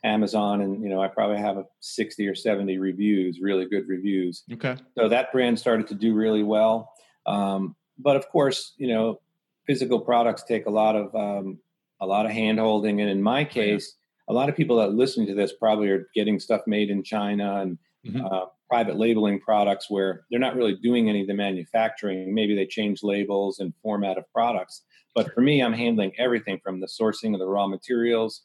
Amazon, 0.06 0.60
and 0.60 0.82
you 0.82 0.88
know 0.88 1.02
I 1.02 1.08
probably 1.08 1.38
have 1.38 1.58
a 1.58 1.64
sixty 1.80 2.26
or 2.28 2.34
seventy 2.34 2.78
reviews, 2.78 3.40
really 3.40 3.66
good 3.66 3.88
reviews. 3.88 4.44
Okay. 4.52 4.76
So 4.96 5.08
that 5.08 5.32
brand 5.32 5.58
started 5.58 5.86
to 5.88 5.94
do 5.94 6.14
really 6.14 6.42
well. 6.42 6.92
Um, 7.26 7.74
but 7.98 8.16
of 8.16 8.28
course, 8.28 8.72
you 8.78 8.88
know, 8.88 9.20
physical 9.66 10.00
products 10.00 10.44
take 10.44 10.66
a 10.66 10.70
lot 10.70 10.96
of 10.96 11.14
um, 11.14 11.58
a 12.00 12.06
lot 12.06 12.24
of 12.24 12.32
hand 12.32 12.58
holding, 12.58 13.00
and 13.00 13.10
in 13.10 13.22
my 13.22 13.44
case, 13.44 13.96
yeah. 14.28 14.32
a 14.32 14.34
lot 14.34 14.48
of 14.48 14.56
people 14.56 14.76
that 14.76 14.92
listening 14.92 15.26
to 15.26 15.34
this 15.34 15.52
probably 15.52 15.88
are 15.88 16.08
getting 16.14 16.38
stuff 16.38 16.62
made 16.66 16.88
in 16.88 17.02
China 17.02 17.60
and 17.60 17.78
mm-hmm. 18.06 18.24
uh, 18.24 18.46
private 18.68 18.96
labeling 18.96 19.40
products 19.40 19.90
where 19.90 20.24
they're 20.30 20.40
not 20.40 20.56
really 20.56 20.76
doing 20.76 21.08
any 21.08 21.22
of 21.22 21.26
the 21.26 21.34
manufacturing. 21.34 22.34
Maybe 22.34 22.54
they 22.54 22.66
change 22.66 23.02
labels 23.02 23.58
and 23.60 23.72
format 23.82 24.18
of 24.18 24.24
products. 24.32 24.82
But 25.14 25.32
for 25.32 25.40
me, 25.40 25.62
I'm 25.62 25.72
handling 25.72 26.12
everything 26.18 26.60
from 26.62 26.80
the 26.80 26.86
sourcing 26.86 27.32
of 27.32 27.38
the 27.38 27.46
raw 27.46 27.66
materials. 27.66 28.42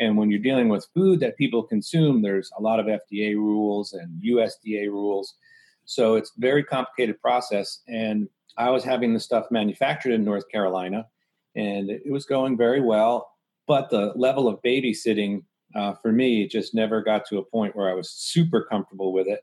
And 0.00 0.16
when 0.16 0.30
you're 0.30 0.40
dealing 0.40 0.68
with 0.68 0.88
food 0.94 1.20
that 1.20 1.36
people 1.36 1.62
consume, 1.62 2.22
there's 2.22 2.50
a 2.58 2.62
lot 2.62 2.80
of 2.80 2.86
FDA 2.86 3.34
rules 3.34 3.92
and 3.92 4.22
USDA 4.22 4.88
rules. 4.88 5.34
So 5.84 6.14
it's 6.16 6.32
a 6.36 6.40
very 6.40 6.64
complicated 6.64 7.20
process. 7.20 7.80
And 7.86 8.28
I 8.56 8.70
was 8.70 8.84
having 8.84 9.14
the 9.14 9.20
stuff 9.20 9.46
manufactured 9.50 10.12
in 10.12 10.24
North 10.24 10.48
Carolina 10.50 11.06
and 11.54 11.90
it 11.90 12.10
was 12.10 12.24
going 12.24 12.56
very 12.56 12.80
well. 12.80 13.30
But 13.66 13.90
the 13.90 14.12
level 14.16 14.48
of 14.48 14.60
babysitting 14.62 15.42
uh, 15.74 15.94
for 16.02 16.12
me 16.12 16.46
just 16.46 16.74
never 16.74 17.02
got 17.02 17.26
to 17.26 17.38
a 17.38 17.44
point 17.44 17.74
where 17.74 17.90
I 17.90 17.94
was 17.94 18.10
super 18.10 18.66
comfortable 18.70 19.12
with 19.12 19.26
it. 19.26 19.40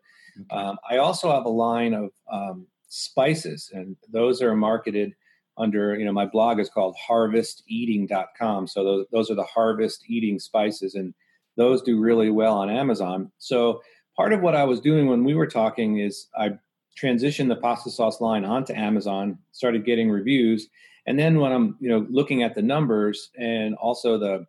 Um, 0.50 0.78
I 0.90 0.98
also 0.98 1.32
have 1.32 1.46
a 1.46 1.50
line 1.50 1.94
of 1.94 2.10
um, 2.32 2.68
spices, 2.88 3.70
and 3.74 3.98
those 4.12 4.42
are 4.42 4.56
marketed 4.56 5.14
under, 5.58 5.96
you 5.96 6.06
know, 6.06 6.12
my 6.14 6.26
blog 6.26 6.60
is 6.60 6.70
called 6.70 6.96
harvesteating.com. 6.96 8.68
So 8.68 8.84
those, 8.84 9.06
those 9.12 9.32
are 9.32 9.36
the 9.36 9.44
harvest 9.44 10.04
eating 10.08 10.40
spices, 10.40 10.96
and 10.96 11.14
those 11.58 11.82
do 11.82 12.00
really 12.00 12.30
well 12.30 12.58
on 12.58 12.70
Amazon. 12.70 13.32
So 13.38 13.82
part 14.16 14.34
of 14.34 14.42
what 14.42 14.56
I 14.56 14.64
was 14.64 14.80
doing 14.80 15.08
when 15.08 15.24
we 15.24 15.36
were 15.36 15.48
talking 15.48 16.00
is 16.00 16.28
I 16.38 16.58
transitioned 17.02 17.48
the 17.48 17.56
pasta 17.56 17.90
sauce 17.90 18.22
line 18.22 18.46
onto 18.46 18.74
Amazon, 18.74 19.38
started 19.52 19.86
getting 19.86 20.10
reviews. 20.10 20.68
And 21.08 21.18
then 21.18 21.40
when 21.40 21.52
I'm, 21.52 21.78
you 21.80 21.90
know, 21.90 22.06
looking 22.10 22.44
at 22.44 22.56
the 22.56 22.62
numbers 22.62 23.30
and 23.38 23.76
also 23.76 24.18
the 24.18 24.46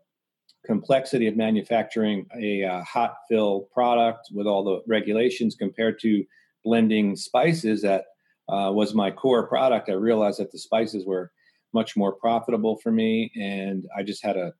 complexity 0.67 1.27
of 1.27 1.37
manufacturing 1.37 2.27
a 2.37 2.65
uh, 2.65 2.83
hot 2.85 3.17
fill 3.29 3.69
product 3.73 4.29
with 4.33 4.47
all 4.47 4.63
the 4.63 4.81
regulations 4.87 5.55
compared 5.55 5.99
to 6.01 6.25
blending 6.65 7.17
spices 7.17 7.83
that 7.83 8.05
uh, 8.49 8.71
was 8.73 8.95
my 8.95 9.11
core 9.11 9.47
product, 9.47 9.89
I 9.89 9.95
realized 9.95 10.39
that 10.41 10.53
the 10.53 10.59
spices 10.59 11.07
were 11.07 11.31
much 11.73 11.97
more 11.97 12.13
profitable 12.13 12.77
for 12.77 12.91
me. 12.91 13.33
And 13.41 13.87
I 13.97 14.03
just 14.03 14.23
had 14.23 14.37
a, 14.37 14.53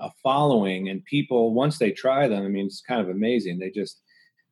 a 0.00 0.10
following, 0.22 0.88
and 0.88 1.04
people, 1.04 1.54
once 1.54 1.78
they 1.78 1.90
try 1.90 2.28
them, 2.28 2.44
I 2.44 2.48
mean, 2.48 2.66
it's 2.66 2.80
kind 2.80 3.00
of 3.00 3.08
amazing. 3.08 3.58
They 3.58 3.70
just, 3.70 4.00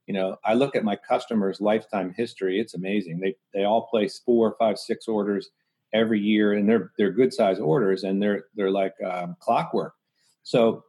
you 0.07 0.15
know, 0.15 0.37
I 0.45 0.55
look 0.55 0.75
at 0.75 0.85
my 0.85 0.97
customers' 0.97 1.61
lifetime 1.61 2.15
history. 2.17 2.61
It's 2.61 2.75
amazing. 2.75 3.21
They 3.21 3.37
they 3.55 3.65
all 3.65 3.87
place 3.87 4.21
four, 4.25 4.57
five, 4.59 4.79
six 4.79 5.09
orders 5.09 5.51
every 5.93 6.21
year, 6.21 6.55
and 6.55 6.69
they're 6.69 6.93
they're 6.99 7.13
good 7.13 7.33
size 7.33 7.61
orders, 7.61 8.05
and 8.05 8.21
they're 8.21 8.45
they're 8.55 8.71
like 8.71 8.95
um, 9.05 9.37
clockwork. 9.41 9.95
So 10.43 10.85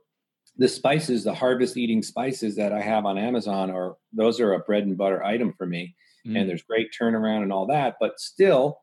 the 0.57 0.67
spices, 0.67 1.23
the 1.23 1.33
harvest 1.33 1.77
eating 1.77 2.01
spices 2.01 2.55
that 2.55 2.73
I 2.73 2.81
have 2.81 3.05
on 3.05 3.17
Amazon 3.17 3.69
are 3.69 3.95
those 4.11 4.39
are 4.39 4.53
a 4.53 4.59
bread 4.59 4.83
and 4.83 4.97
butter 4.97 5.23
item 5.23 5.53
for 5.53 5.65
me. 5.65 5.95
Mm. 6.27 6.39
And 6.39 6.49
there's 6.49 6.63
great 6.63 6.89
turnaround 6.99 7.43
and 7.43 7.53
all 7.53 7.65
that, 7.67 7.95
but 7.99 8.19
still, 8.19 8.79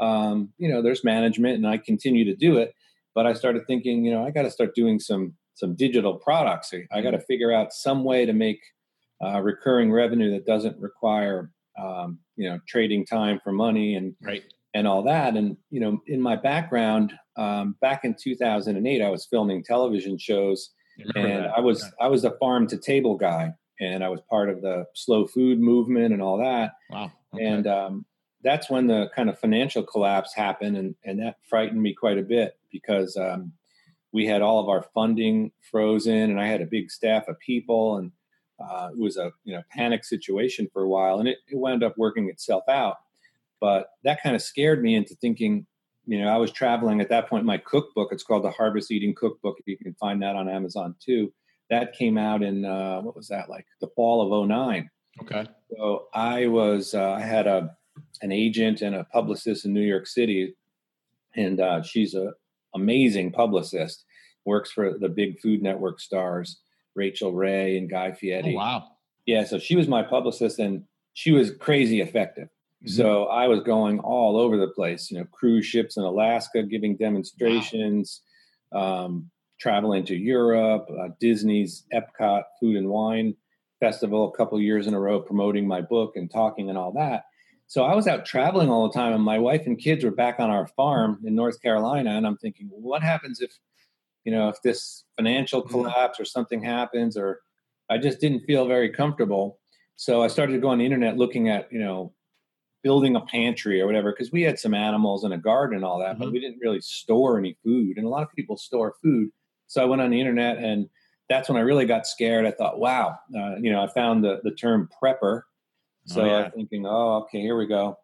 um, 0.00 0.52
you 0.58 0.68
know, 0.68 0.82
there's 0.82 1.04
management 1.04 1.56
and 1.56 1.66
I 1.66 1.78
continue 1.78 2.24
to 2.24 2.34
do 2.34 2.58
it. 2.58 2.74
But 3.14 3.26
I 3.26 3.32
started 3.32 3.66
thinking, 3.66 4.04
you 4.04 4.12
know, 4.12 4.24
I 4.24 4.30
got 4.30 4.42
to 4.42 4.50
start 4.50 4.74
doing 4.74 4.98
some 4.98 5.34
some 5.56 5.76
digital 5.76 6.14
products. 6.16 6.74
I 6.92 7.00
got 7.00 7.12
to 7.12 7.18
mm. 7.18 7.26
figure 7.26 7.52
out 7.52 7.72
some 7.72 8.02
way 8.02 8.26
to 8.26 8.32
make 8.32 8.60
uh, 9.24 9.40
recurring 9.40 9.92
revenue 9.92 10.32
that 10.32 10.46
doesn't 10.46 10.76
require, 10.80 11.52
um, 11.80 12.18
you 12.36 12.48
know, 12.48 12.58
trading 12.66 13.06
time 13.06 13.40
for 13.42 13.52
money 13.52 13.94
and 13.94 14.14
right 14.20 14.42
and 14.74 14.88
all 14.88 15.02
that. 15.04 15.36
And 15.36 15.56
you 15.70 15.80
know, 15.80 16.02
in 16.06 16.20
my 16.20 16.36
background, 16.36 17.12
um, 17.36 17.76
back 17.80 18.04
in 18.04 18.14
2008, 18.20 19.02
I 19.02 19.08
was 19.08 19.26
filming 19.26 19.62
television 19.62 20.18
shows 20.18 20.70
and 21.14 21.24
that. 21.24 21.50
I 21.56 21.60
was 21.60 21.84
I 22.00 22.08
was 22.08 22.24
a 22.24 22.32
farm 22.38 22.66
to 22.68 22.76
table 22.76 23.16
guy, 23.16 23.52
and 23.80 24.04
I 24.04 24.08
was 24.08 24.20
part 24.28 24.48
of 24.48 24.62
the 24.62 24.86
slow 24.94 25.26
food 25.26 25.60
movement 25.60 26.12
and 26.12 26.22
all 26.22 26.38
that. 26.38 26.72
Wow! 26.90 27.12
Okay. 27.34 27.44
And 27.44 27.66
um, 27.66 28.04
that's 28.42 28.70
when 28.70 28.86
the 28.86 29.10
kind 29.14 29.28
of 29.28 29.38
financial 29.38 29.82
collapse 29.82 30.34
happened, 30.34 30.76
and 30.76 30.94
and 31.04 31.18
that 31.20 31.36
frightened 31.48 31.82
me 31.82 31.94
quite 31.94 32.18
a 32.18 32.22
bit 32.22 32.56
because 32.70 33.16
um, 33.16 33.52
we 34.12 34.26
had 34.26 34.42
all 34.42 34.60
of 34.60 34.68
our 34.68 34.82
funding 34.94 35.50
frozen, 35.60 36.30
and 36.30 36.40
I 36.40 36.46
had 36.46 36.60
a 36.60 36.66
big 36.66 36.90
staff 36.90 37.26
of 37.28 37.38
people, 37.40 37.96
and 37.96 38.12
uh, 38.60 38.90
it 38.92 38.98
was 38.98 39.16
a 39.16 39.32
you 39.44 39.54
know 39.54 39.62
panic 39.70 40.04
situation 40.04 40.68
for 40.72 40.82
a 40.82 40.88
while, 40.88 41.18
and 41.18 41.28
it, 41.28 41.38
it 41.48 41.56
wound 41.56 41.82
up 41.82 41.98
working 41.98 42.28
itself 42.28 42.64
out. 42.68 42.98
But 43.60 43.88
that 44.04 44.22
kind 44.22 44.36
of 44.36 44.42
scared 44.42 44.82
me 44.82 44.94
into 44.94 45.14
thinking, 45.14 45.66
you 46.06 46.20
know, 46.20 46.28
I 46.28 46.36
was 46.36 46.52
traveling 46.52 47.00
at 47.00 47.08
that 47.08 47.28
point. 47.28 47.44
My 47.44 47.58
cookbook, 47.58 48.12
it's 48.12 48.22
called 48.22 48.44
the 48.44 48.50
Harvest 48.50 48.90
Eating 48.90 49.14
Cookbook. 49.14 49.56
You 49.64 49.78
can 49.78 49.94
find 49.94 50.22
that 50.22 50.36
on 50.36 50.48
Amazon 50.48 50.94
too. 51.00 51.32
That 51.70 51.94
came 51.94 52.18
out 52.18 52.42
in 52.42 52.64
uh, 52.64 53.00
what 53.00 53.16
was 53.16 53.28
that 53.28 53.48
like 53.48 53.66
the 53.80 53.88
fall 53.96 54.20
of 54.20 54.48
09. 54.48 54.90
Okay. 55.22 55.46
So 55.70 56.06
I 56.12 56.46
was 56.46 56.94
uh, 56.94 57.12
I 57.12 57.20
had 57.20 57.46
a 57.46 57.74
an 58.22 58.32
agent 58.32 58.80
and 58.80 58.94
a 58.94 59.04
publicist 59.04 59.64
in 59.64 59.72
New 59.72 59.80
York 59.80 60.06
City, 60.06 60.56
and 61.34 61.60
uh, 61.60 61.82
she's 61.82 62.14
a 62.14 62.32
amazing 62.74 63.32
publicist. 63.32 64.04
Works 64.44 64.70
for 64.70 64.98
the 64.98 65.08
big 65.08 65.40
Food 65.40 65.62
Network 65.62 66.00
stars, 66.00 66.60
Rachael 66.94 67.32
Ray 67.32 67.78
and 67.78 67.88
Guy 67.88 68.12
Fieri. 68.12 68.52
Oh, 68.54 68.58
wow. 68.58 68.84
Yeah, 69.26 69.44
so 69.44 69.58
she 69.58 69.74
was 69.74 69.88
my 69.88 70.02
publicist, 70.02 70.58
and 70.58 70.84
she 71.14 71.32
was 71.32 71.50
crazy 71.52 72.00
effective. 72.00 72.48
Mm-hmm. 72.84 72.90
So 72.90 73.24
I 73.26 73.48
was 73.48 73.60
going 73.60 74.00
all 74.00 74.36
over 74.36 74.58
the 74.58 74.68
place, 74.68 75.10
you 75.10 75.18
know, 75.18 75.24
cruise 75.32 75.64
ships 75.64 75.96
in 75.96 76.02
Alaska, 76.02 76.62
giving 76.62 76.96
demonstrations, 76.96 78.20
wow. 78.70 79.06
um, 79.06 79.30
traveling 79.60 80.04
to 80.06 80.16
Europe, 80.16 80.88
uh, 80.90 81.08
Disney's 81.20 81.84
Epcot 81.92 82.42
Food 82.60 82.76
and 82.76 82.88
Wine 82.88 83.34
Festival 83.80 84.32
a 84.32 84.36
couple 84.36 84.60
years 84.60 84.86
in 84.86 84.94
a 84.94 85.00
row, 85.00 85.20
promoting 85.20 85.66
my 85.66 85.80
book 85.80 86.16
and 86.16 86.30
talking 86.30 86.68
and 86.68 86.78
all 86.78 86.92
that. 86.92 87.24
So 87.66 87.84
I 87.84 87.94
was 87.94 88.06
out 88.06 88.26
traveling 88.26 88.68
all 88.68 88.86
the 88.88 88.94
time, 88.94 89.12
and 89.12 89.22
my 89.22 89.38
wife 89.38 89.66
and 89.66 89.78
kids 89.78 90.04
were 90.04 90.10
back 90.10 90.38
on 90.38 90.50
our 90.50 90.66
farm 90.66 91.20
in 91.24 91.34
North 91.34 91.60
Carolina. 91.62 92.10
And 92.10 92.26
I'm 92.26 92.36
thinking, 92.36 92.68
what 92.70 93.02
happens 93.02 93.40
if, 93.40 93.52
you 94.24 94.32
know, 94.32 94.48
if 94.48 94.60
this 94.62 95.04
financial 95.16 95.62
mm-hmm. 95.62 95.70
collapse 95.70 96.20
or 96.20 96.24
something 96.24 96.62
happens, 96.62 97.16
or 97.16 97.40
I 97.90 97.98
just 97.98 98.20
didn't 98.20 98.44
feel 98.44 98.66
very 98.66 98.90
comfortable. 98.90 99.58
So 99.96 100.22
I 100.22 100.28
started 100.28 100.52
to 100.52 100.58
go 100.58 100.68
on 100.68 100.78
the 100.78 100.84
internet 100.84 101.16
looking 101.16 101.48
at, 101.48 101.72
you 101.72 101.78
know, 101.78 102.12
building 102.82 103.16
a 103.16 103.20
pantry 103.22 103.80
or 103.80 103.86
whatever 103.86 104.12
because 104.12 104.30
we 104.30 104.42
had 104.42 104.58
some 104.58 104.74
animals 104.74 105.24
and 105.24 105.32
a 105.32 105.38
garden 105.38 105.76
and 105.76 105.84
all 105.84 105.98
that, 105.98 106.12
mm-hmm. 106.12 106.24
but 106.24 106.32
we 106.32 106.40
didn't 106.40 106.60
really 106.60 106.80
store 106.80 107.38
any 107.38 107.56
food. 107.64 107.96
And 107.96 108.06
a 108.06 108.10
lot 108.10 108.22
of 108.22 108.32
people 108.36 108.56
store 108.56 108.94
food. 109.02 109.30
So 109.74 109.82
I 109.82 109.86
went 109.86 110.00
on 110.00 110.10
the 110.10 110.20
internet 110.20 110.58
and 110.58 110.88
that's 111.28 111.48
when 111.48 111.58
I 111.58 111.62
really 111.62 111.84
got 111.84 112.06
scared. 112.06 112.46
I 112.46 112.52
thought, 112.52 112.78
wow, 112.78 113.18
uh, 113.36 113.56
you 113.56 113.72
know, 113.72 113.82
I 113.82 113.88
found 113.88 114.22
the, 114.22 114.40
the 114.44 114.52
term 114.52 114.88
prepper. 115.02 115.42
So 116.06 116.22
oh, 116.22 116.26
yeah. 116.26 116.44
I'm 116.44 116.52
thinking, 116.52 116.86
oh, 116.86 117.24
okay, 117.24 117.40
here 117.40 117.56
we 117.56 117.66
go. 117.66 117.98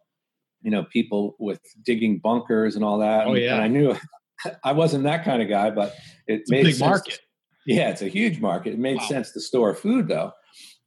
You 0.63 0.73
know, 0.73 0.83
people 0.83 1.37
with 1.39 1.61
digging 1.85 2.19
bunkers 2.19 2.75
and 2.75 2.85
all 2.85 2.99
that. 2.99 3.29
Oh, 3.29 3.35
yeah. 3.35 3.55
And 3.55 3.63
I 3.63 3.69
knew 3.69 3.95
I 4.65 4.73
wasn't 4.73 5.05
that 5.05 5.25
kind 5.25 5.41
of 5.41 5.49
guy, 5.49 5.71
but 5.71 5.95
it 6.27 6.41
it's 6.41 6.51
made 6.51 6.65
big 6.65 6.81
market. 6.81 7.21
Yeah, 7.67 7.91
it's 7.91 8.03
a 8.03 8.09
huge 8.09 8.41
market. 8.41 8.73
It 8.73 8.81
made 8.81 8.97
wow. 8.97 9.07
sense 9.07 9.31
to 9.33 9.41
store 9.41 9.73
food 9.73 10.09
though. 10.09 10.33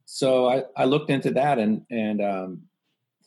So 0.04 0.50
I, 0.50 0.64
I 0.76 0.84
looked 0.84 1.08
into 1.08 1.30
that 1.30 1.58
and, 1.58 1.80
and, 1.90 2.20
um, 2.20 2.62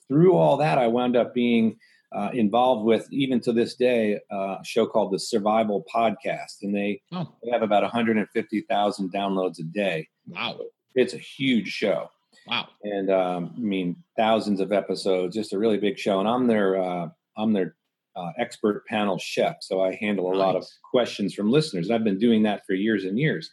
through 0.08 0.36
all 0.36 0.58
that, 0.58 0.78
I 0.78 0.88
wound 0.88 1.18
up 1.18 1.34
being 1.34 1.78
uh, 2.16 2.30
involved 2.34 2.86
with, 2.86 3.08
even 3.12 3.40
to 3.42 3.52
this 3.52 3.76
day, 3.76 4.20
uh, 4.32 4.58
a 4.60 4.64
show 4.64 4.86
called 4.86 5.12
the 5.12 5.20
Survival 5.20 5.86
Podcast, 5.94 6.62
and 6.62 6.76
they, 6.76 7.02
oh. 7.12 7.28
they 7.44 7.52
have 7.52 7.62
about 7.62 7.84
150,000 7.84 9.14
downloads 9.14 9.60
a 9.60 9.64
day. 9.64 10.08
Wow, 10.28 10.60
it's 10.96 11.14
a 11.14 11.18
huge 11.18 11.68
show. 11.68 12.10
Wow, 12.48 12.70
and 12.84 13.12
um, 13.12 13.54
I 13.58 13.60
mean 13.60 13.96
thousands 14.16 14.62
of 14.62 14.72
episodes, 14.72 15.36
just 15.36 15.54
a 15.54 15.60
really 15.60 15.78
big 15.78 16.00
show. 16.00 16.20
And 16.20 16.30
I'm 16.30 16.48
their 16.48 16.82
uh, 16.82 17.10
I'm 17.38 17.52
their 17.52 17.76
uh, 18.16 18.32
expert 18.38 18.86
panel 18.88 19.18
chef, 19.18 19.58
so 19.62 19.82
I 19.82 19.96
handle 19.96 20.28
a 20.28 20.32
nice. 20.32 20.40
lot 20.40 20.56
of 20.56 20.66
questions 20.90 21.34
from 21.34 21.52
listeners. 21.52 21.92
I've 21.92 22.06
been 22.06 22.20
doing 22.20 22.44
that 22.44 22.66
for 22.66 22.74
years 22.74 23.04
and 23.04 23.20
years. 23.20 23.50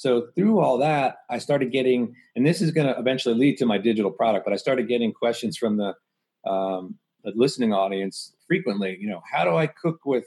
So 0.00 0.28
through 0.34 0.60
all 0.60 0.78
that, 0.78 1.16
I 1.28 1.36
started 1.36 1.72
getting, 1.72 2.14
and 2.34 2.46
this 2.46 2.62
is 2.62 2.70
going 2.70 2.86
to 2.86 2.98
eventually 2.98 3.34
lead 3.34 3.58
to 3.58 3.66
my 3.66 3.76
digital 3.76 4.10
product, 4.10 4.46
but 4.46 4.54
I 4.54 4.56
started 4.56 4.88
getting 4.88 5.12
questions 5.12 5.58
from 5.58 5.76
the, 5.76 5.94
um, 6.50 6.98
the 7.24 7.32
listening 7.34 7.72
audience 7.72 8.34
frequently. 8.46 8.96
You 9.00 9.08
know, 9.08 9.22
how 9.30 9.44
do 9.44 9.56
I 9.56 9.66
cook 9.66 10.00
with? 10.04 10.24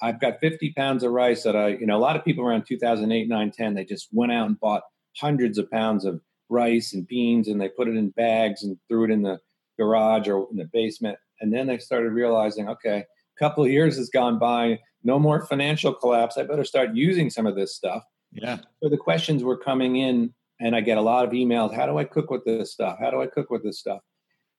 I've 0.00 0.20
got 0.20 0.40
50 0.40 0.72
pounds 0.72 1.04
of 1.04 1.12
rice 1.12 1.44
that 1.44 1.54
I, 1.54 1.68
you 1.68 1.86
know, 1.86 1.96
a 1.96 2.00
lot 2.00 2.16
of 2.16 2.24
people 2.24 2.44
around 2.44 2.64
2008, 2.66 3.28
9, 3.28 3.50
10, 3.50 3.74
they 3.74 3.84
just 3.84 4.08
went 4.12 4.32
out 4.32 4.48
and 4.48 4.58
bought 4.58 4.82
hundreds 5.16 5.58
of 5.58 5.70
pounds 5.70 6.04
of 6.04 6.20
rice 6.48 6.92
and 6.92 7.06
beans 7.06 7.48
and 7.48 7.60
they 7.60 7.68
put 7.68 7.88
it 7.88 7.96
in 7.96 8.10
bags 8.10 8.64
and 8.64 8.76
threw 8.88 9.04
it 9.04 9.10
in 9.10 9.22
the 9.22 9.38
garage 9.78 10.28
or 10.28 10.48
in 10.50 10.56
the 10.56 10.68
basement. 10.72 11.18
And 11.40 11.52
then 11.52 11.66
they 11.66 11.78
started 11.78 12.12
realizing, 12.12 12.68
okay, 12.68 12.98
a 12.98 13.38
couple 13.38 13.64
of 13.64 13.70
years 13.70 13.96
has 13.96 14.10
gone 14.10 14.38
by, 14.38 14.80
no 15.04 15.18
more 15.18 15.44
financial 15.46 15.92
collapse. 15.92 16.36
I 16.36 16.44
better 16.44 16.64
start 16.64 16.94
using 16.94 17.30
some 17.30 17.46
of 17.46 17.56
this 17.56 17.74
stuff. 17.74 18.02
Yeah. 18.32 18.58
So 18.82 18.88
the 18.88 18.96
questions 18.96 19.42
were 19.42 19.56
coming 19.56 19.96
in, 19.96 20.32
and 20.60 20.76
I 20.76 20.80
get 20.80 20.98
a 20.98 21.02
lot 21.02 21.24
of 21.24 21.32
emails. 21.32 21.74
How 21.74 21.86
do 21.86 21.98
I 21.98 22.04
cook 22.04 22.30
with 22.30 22.44
this 22.44 22.72
stuff? 22.72 22.98
How 23.00 23.10
do 23.10 23.20
I 23.20 23.26
cook 23.26 23.50
with 23.50 23.64
this 23.64 23.78
stuff? 23.78 24.00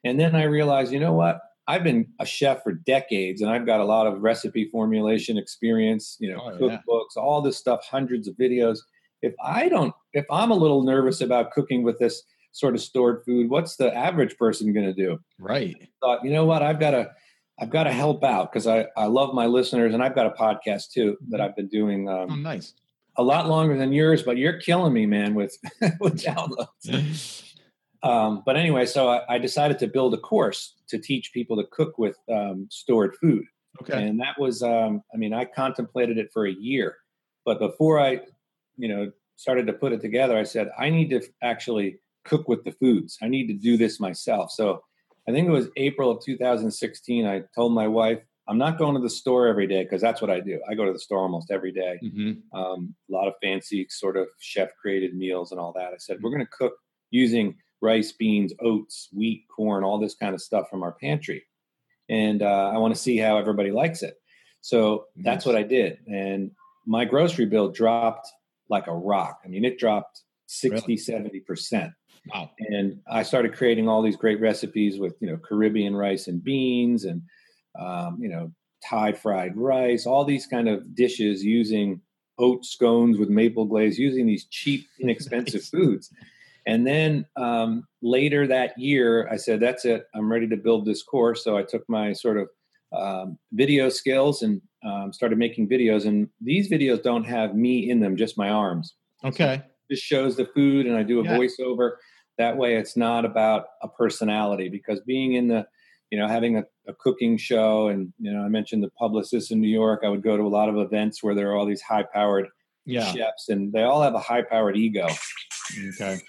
And 0.03 0.19
then 0.19 0.35
I 0.35 0.43
realized, 0.43 0.91
you 0.91 0.99
know 0.99 1.13
what? 1.13 1.39
I've 1.67 1.83
been 1.83 2.07
a 2.19 2.25
chef 2.25 2.63
for 2.63 2.73
decades, 2.73 3.41
and 3.41 3.49
I've 3.49 3.65
got 3.65 3.79
a 3.79 3.85
lot 3.85 4.07
of 4.07 4.21
recipe 4.21 4.69
formulation 4.69 5.37
experience. 5.37 6.17
You 6.19 6.33
know, 6.33 6.41
oh, 6.43 6.57
cookbooks, 6.57 7.15
yeah. 7.15 7.21
all 7.21 7.41
this 7.41 7.57
stuff, 7.57 7.85
hundreds 7.89 8.27
of 8.27 8.35
videos. 8.35 8.79
If 9.21 9.33
I 9.41 9.69
don't, 9.69 9.93
if 10.13 10.25
I'm 10.29 10.51
a 10.51 10.55
little 10.55 10.83
nervous 10.83 11.21
about 11.21 11.51
cooking 11.51 11.83
with 11.83 11.97
this 11.99 12.21
sort 12.51 12.75
of 12.75 12.81
stored 12.81 13.23
food, 13.25 13.49
what's 13.49 13.77
the 13.77 13.93
average 13.95 14.37
person 14.37 14.73
going 14.73 14.85
to 14.85 14.93
do? 14.93 15.19
Right. 15.39 15.75
I 15.81 15.87
thought, 16.01 16.25
you 16.25 16.31
know 16.31 16.45
what? 16.45 16.61
I've 16.61 16.79
got 16.79 16.91
to 16.91 17.11
I've 17.59 17.69
got 17.69 17.83
to 17.83 17.91
help 17.91 18.23
out 18.23 18.51
because 18.51 18.67
I, 18.67 18.87
I 18.97 19.05
love 19.05 19.33
my 19.33 19.45
listeners 19.45 19.93
and 19.93 20.03
I've 20.03 20.15
got 20.15 20.25
a 20.25 20.31
podcast 20.31 20.91
too 20.91 21.17
that 21.29 21.39
I've 21.39 21.55
been 21.55 21.67
doing. 21.67 22.09
Um, 22.09 22.27
oh, 22.29 22.35
nice. 22.35 22.73
A 23.17 23.23
lot 23.23 23.47
longer 23.47 23.77
than 23.77 23.93
yours, 23.93 24.23
but 24.23 24.37
you're 24.37 24.59
killing 24.59 24.91
me, 24.91 25.05
man, 25.05 25.35
with 25.35 25.55
with 25.99 26.21
downloads. 26.21 27.49
um, 28.03 28.43
but 28.45 28.57
anyway, 28.57 28.85
so 28.85 29.09
I, 29.09 29.35
I, 29.35 29.37
decided 29.37 29.79
to 29.79 29.87
build 29.87 30.13
a 30.13 30.17
course 30.17 30.75
to 30.89 30.99
teach 30.99 31.31
people 31.33 31.55
to 31.57 31.63
cook 31.71 31.97
with 31.97 32.17
um, 32.29 32.67
stored 32.69 33.15
food. 33.15 33.45
Okay. 33.81 34.03
And 34.03 34.19
that 34.19 34.37
was, 34.37 34.61
um, 34.61 35.01
I 35.13 35.17
mean, 35.17 35.33
I 35.33 35.45
contemplated 35.45 36.17
it 36.17 36.29
for 36.33 36.45
a 36.45 36.51
year, 36.51 36.97
but 37.45 37.59
before 37.59 37.99
I, 37.99 38.21
you 38.77 38.87
know, 38.87 39.11
started 39.35 39.67
to 39.67 39.73
put 39.73 39.93
it 39.93 40.01
together, 40.01 40.37
I 40.37 40.43
said 40.43 40.69
I 40.77 40.89
need 40.89 41.09
to 41.11 41.21
actually 41.41 41.99
cook 42.25 42.47
with 42.47 42.63
the 42.63 42.71
foods. 42.73 43.17
I 43.21 43.27
need 43.27 43.47
to 43.47 43.53
do 43.53 43.77
this 43.77 43.99
myself. 43.99 44.51
So 44.51 44.83
I 45.27 45.31
think 45.31 45.47
it 45.47 45.51
was 45.51 45.69
April 45.77 46.11
of 46.11 46.23
2016. 46.23 47.25
I 47.25 47.43
told 47.55 47.73
my 47.73 47.87
wife, 47.87 48.19
I'm 48.47 48.57
not 48.57 48.77
going 48.77 48.95
to 48.95 49.01
the 49.01 49.09
store 49.09 49.47
every 49.47 49.67
day 49.67 49.83
because 49.83 50.01
that's 50.01 50.21
what 50.21 50.29
I 50.29 50.41
do. 50.41 50.61
I 50.69 50.75
go 50.75 50.85
to 50.85 50.91
the 50.91 50.99
store 50.99 51.19
almost 51.19 51.49
every 51.49 51.71
day. 51.71 51.99
Mm-hmm. 52.03 52.57
Um, 52.57 52.93
a 53.09 53.13
lot 53.13 53.27
of 53.27 53.35
fancy 53.41 53.87
sort 53.89 54.17
of 54.17 54.27
chef 54.39 54.69
created 54.81 55.15
meals 55.15 55.51
and 55.51 55.59
all 55.59 55.71
that. 55.73 55.93
I 55.93 55.97
said, 55.97 56.17
we're 56.21 56.31
going 56.31 56.45
to 56.45 56.51
cook 56.51 56.73
using 57.09 57.55
rice, 57.83 58.11
beans, 58.11 58.53
oats, 58.61 59.09
wheat, 59.13 59.45
corn, 59.55 59.83
all 59.83 59.99
this 59.99 60.15
kind 60.15 60.33
of 60.33 60.41
stuff 60.41 60.69
from 60.69 60.81
our 60.81 60.93
pantry. 60.93 61.43
And 62.09 62.41
uh, 62.41 62.71
I 62.73 62.77
want 62.77 62.95
to 62.95 62.99
see 62.99 63.17
how 63.17 63.37
everybody 63.37 63.71
likes 63.71 64.01
it. 64.01 64.15
So 64.61 65.05
that's 65.17 65.45
what 65.45 65.55
I 65.55 65.63
did. 65.63 65.99
And 66.07 66.51
my 66.85 67.05
grocery 67.05 67.45
bill 67.45 67.69
dropped 67.69 68.27
like 68.69 68.87
a 68.87 68.95
rock. 68.95 69.41
I 69.45 69.49
mean, 69.49 69.65
it 69.65 69.77
dropped 69.77 70.21
60, 70.47 70.81
really? 70.81 71.41
70%. 71.41 71.93
Wow. 72.33 72.49
And 72.59 72.99
I 73.09 73.23
started 73.23 73.53
creating 73.53 73.89
all 73.89 74.01
these 74.01 74.15
great 74.15 74.39
recipes 74.39 74.99
with, 74.99 75.15
you 75.19 75.27
know, 75.27 75.37
Caribbean 75.37 75.95
rice 75.95 76.27
and 76.27 76.41
beans 76.41 77.03
and, 77.03 77.21
um, 77.77 78.17
you 78.21 78.29
know, 78.29 78.51
Thai 78.89 79.13
fried 79.13 79.57
rice, 79.57 80.05
all 80.05 80.25
these 80.25 80.47
kind 80.47 80.69
of 80.69 80.95
dishes 80.95 81.43
using 81.43 82.01
oat 82.37 82.65
scones 82.65 83.17
with 83.17 83.29
maple 83.29 83.65
glaze, 83.65 83.99
using 83.99 84.25
these 84.25 84.45
cheap, 84.45 84.87
inexpensive 84.99 85.63
foods. 85.63 86.11
And 86.65 86.87
then 86.87 87.25
um, 87.35 87.85
later 88.01 88.47
that 88.47 88.77
year, 88.77 89.27
I 89.29 89.35
said, 89.35 89.59
that's 89.59 89.85
it. 89.85 90.07
I'm 90.15 90.31
ready 90.31 90.47
to 90.47 90.57
build 90.57 90.85
this 90.85 91.03
course. 91.03 91.43
So 91.43 91.57
I 91.57 91.63
took 91.63 91.83
my 91.89 92.13
sort 92.13 92.37
of 92.37 92.49
um, 92.97 93.37
video 93.51 93.89
skills 93.89 94.43
and 94.43 94.61
um, 94.85 95.11
started 95.11 95.37
making 95.37 95.67
videos. 95.67 96.05
And 96.05 96.29
these 96.39 96.71
videos 96.71 97.03
don't 97.03 97.25
have 97.25 97.55
me 97.55 97.89
in 97.89 97.99
them, 97.99 98.15
just 98.15 98.37
my 98.37 98.49
arms. 98.49 98.95
Okay. 99.23 99.57
So 99.57 99.63
just 99.91 100.03
shows 100.03 100.37
the 100.37 100.45
food 100.45 100.85
and 100.85 100.95
I 100.95 101.03
do 101.03 101.19
a 101.19 101.23
yeah. 101.23 101.37
voiceover. 101.37 101.93
That 102.37 102.57
way, 102.57 102.75
it's 102.77 102.97
not 102.97 103.25
about 103.25 103.65
a 103.81 103.87
personality 103.87 104.69
because 104.69 104.99
being 105.01 105.33
in 105.33 105.49
the, 105.49 105.67
you 106.11 106.17
know, 106.17 106.27
having 106.27 106.57
a, 106.57 106.63
a 106.87 106.93
cooking 106.93 107.37
show 107.37 107.89
and, 107.89 108.13
you 108.19 108.31
know, 108.31 108.43
I 108.43 108.47
mentioned 108.47 108.83
the 108.83 108.89
publicist 108.91 109.51
in 109.51 109.59
New 109.59 109.67
York, 109.67 110.01
I 110.03 110.09
would 110.09 110.23
go 110.23 110.37
to 110.37 110.43
a 110.43 110.47
lot 110.47 110.69
of 110.69 110.77
events 110.77 111.21
where 111.21 111.35
there 111.35 111.51
are 111.51 111.55
all 111.55 111.65
these 111.65 111.81
high 111.81 112.03
powered 112.03 112.47
yeah. 112.85 113.11
chefs 113.11 113.49
and 113.49 113.73
they 113.73 113.83
all 113.83 114.01
have 114.01 114.15
a 114.15 114.19
high 114.19 114.41
powered 114.43 114.77
ego. 114.77 115.07
Okay. 115.95 116.19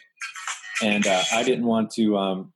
And 0.83 1.07
uh, 1.07 1.23
I 1.33 1.43
didn't 1.43 1.65
want 1.65 1.91
to 1.93 2.17
um, 2.17 2.53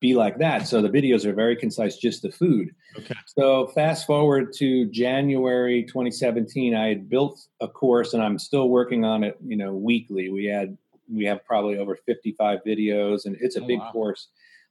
be 0.00 0.14
like 0.14 0.38
that. 0.38 0.66
So 0.66 0.82
the 0.82 0.88
videos 0.88 1.24
are 1.24 1.32
very 1.32 1.56
concise, 1.56 1.96
just 1.96 2.22
the 2.22 2.30
food. 2.30 2.74
Okay. 2.96 3.14
So 3.26 3.68
fast 3.68 4.06
forward 4.06 4.52
to 4.54 4.86
January 4.86 5.84
2017, 5.84 6.74
I 6.74 6.88
had 6.88 7.08
built 7.08 7.40
a 7.60 7.68
course 7.68 8.14
and 8.14 8.22
I'm 8.22 8.38
still 8.38 8.68
working 8.68 9.04
on 9.04 9.24
it, 9.24 9.36
you 9.44 9.56
know, 9.56 9.74
weekly. 9.74 10.30
We 10.30 10.46
had 10.46 10.76
we 11.10 11.24
have 11.24 11.42
probably 11.44 11.78
over 11.78 11.96
55 11.96 12.60
videos 12.66 13.24
and 13.24 13.34
it's 13.40 13.56
a 13.56 13.62
oh, 13.62 13.66
big 13.66 13.80
wow. 13.80 13.90
course 13.92 14.28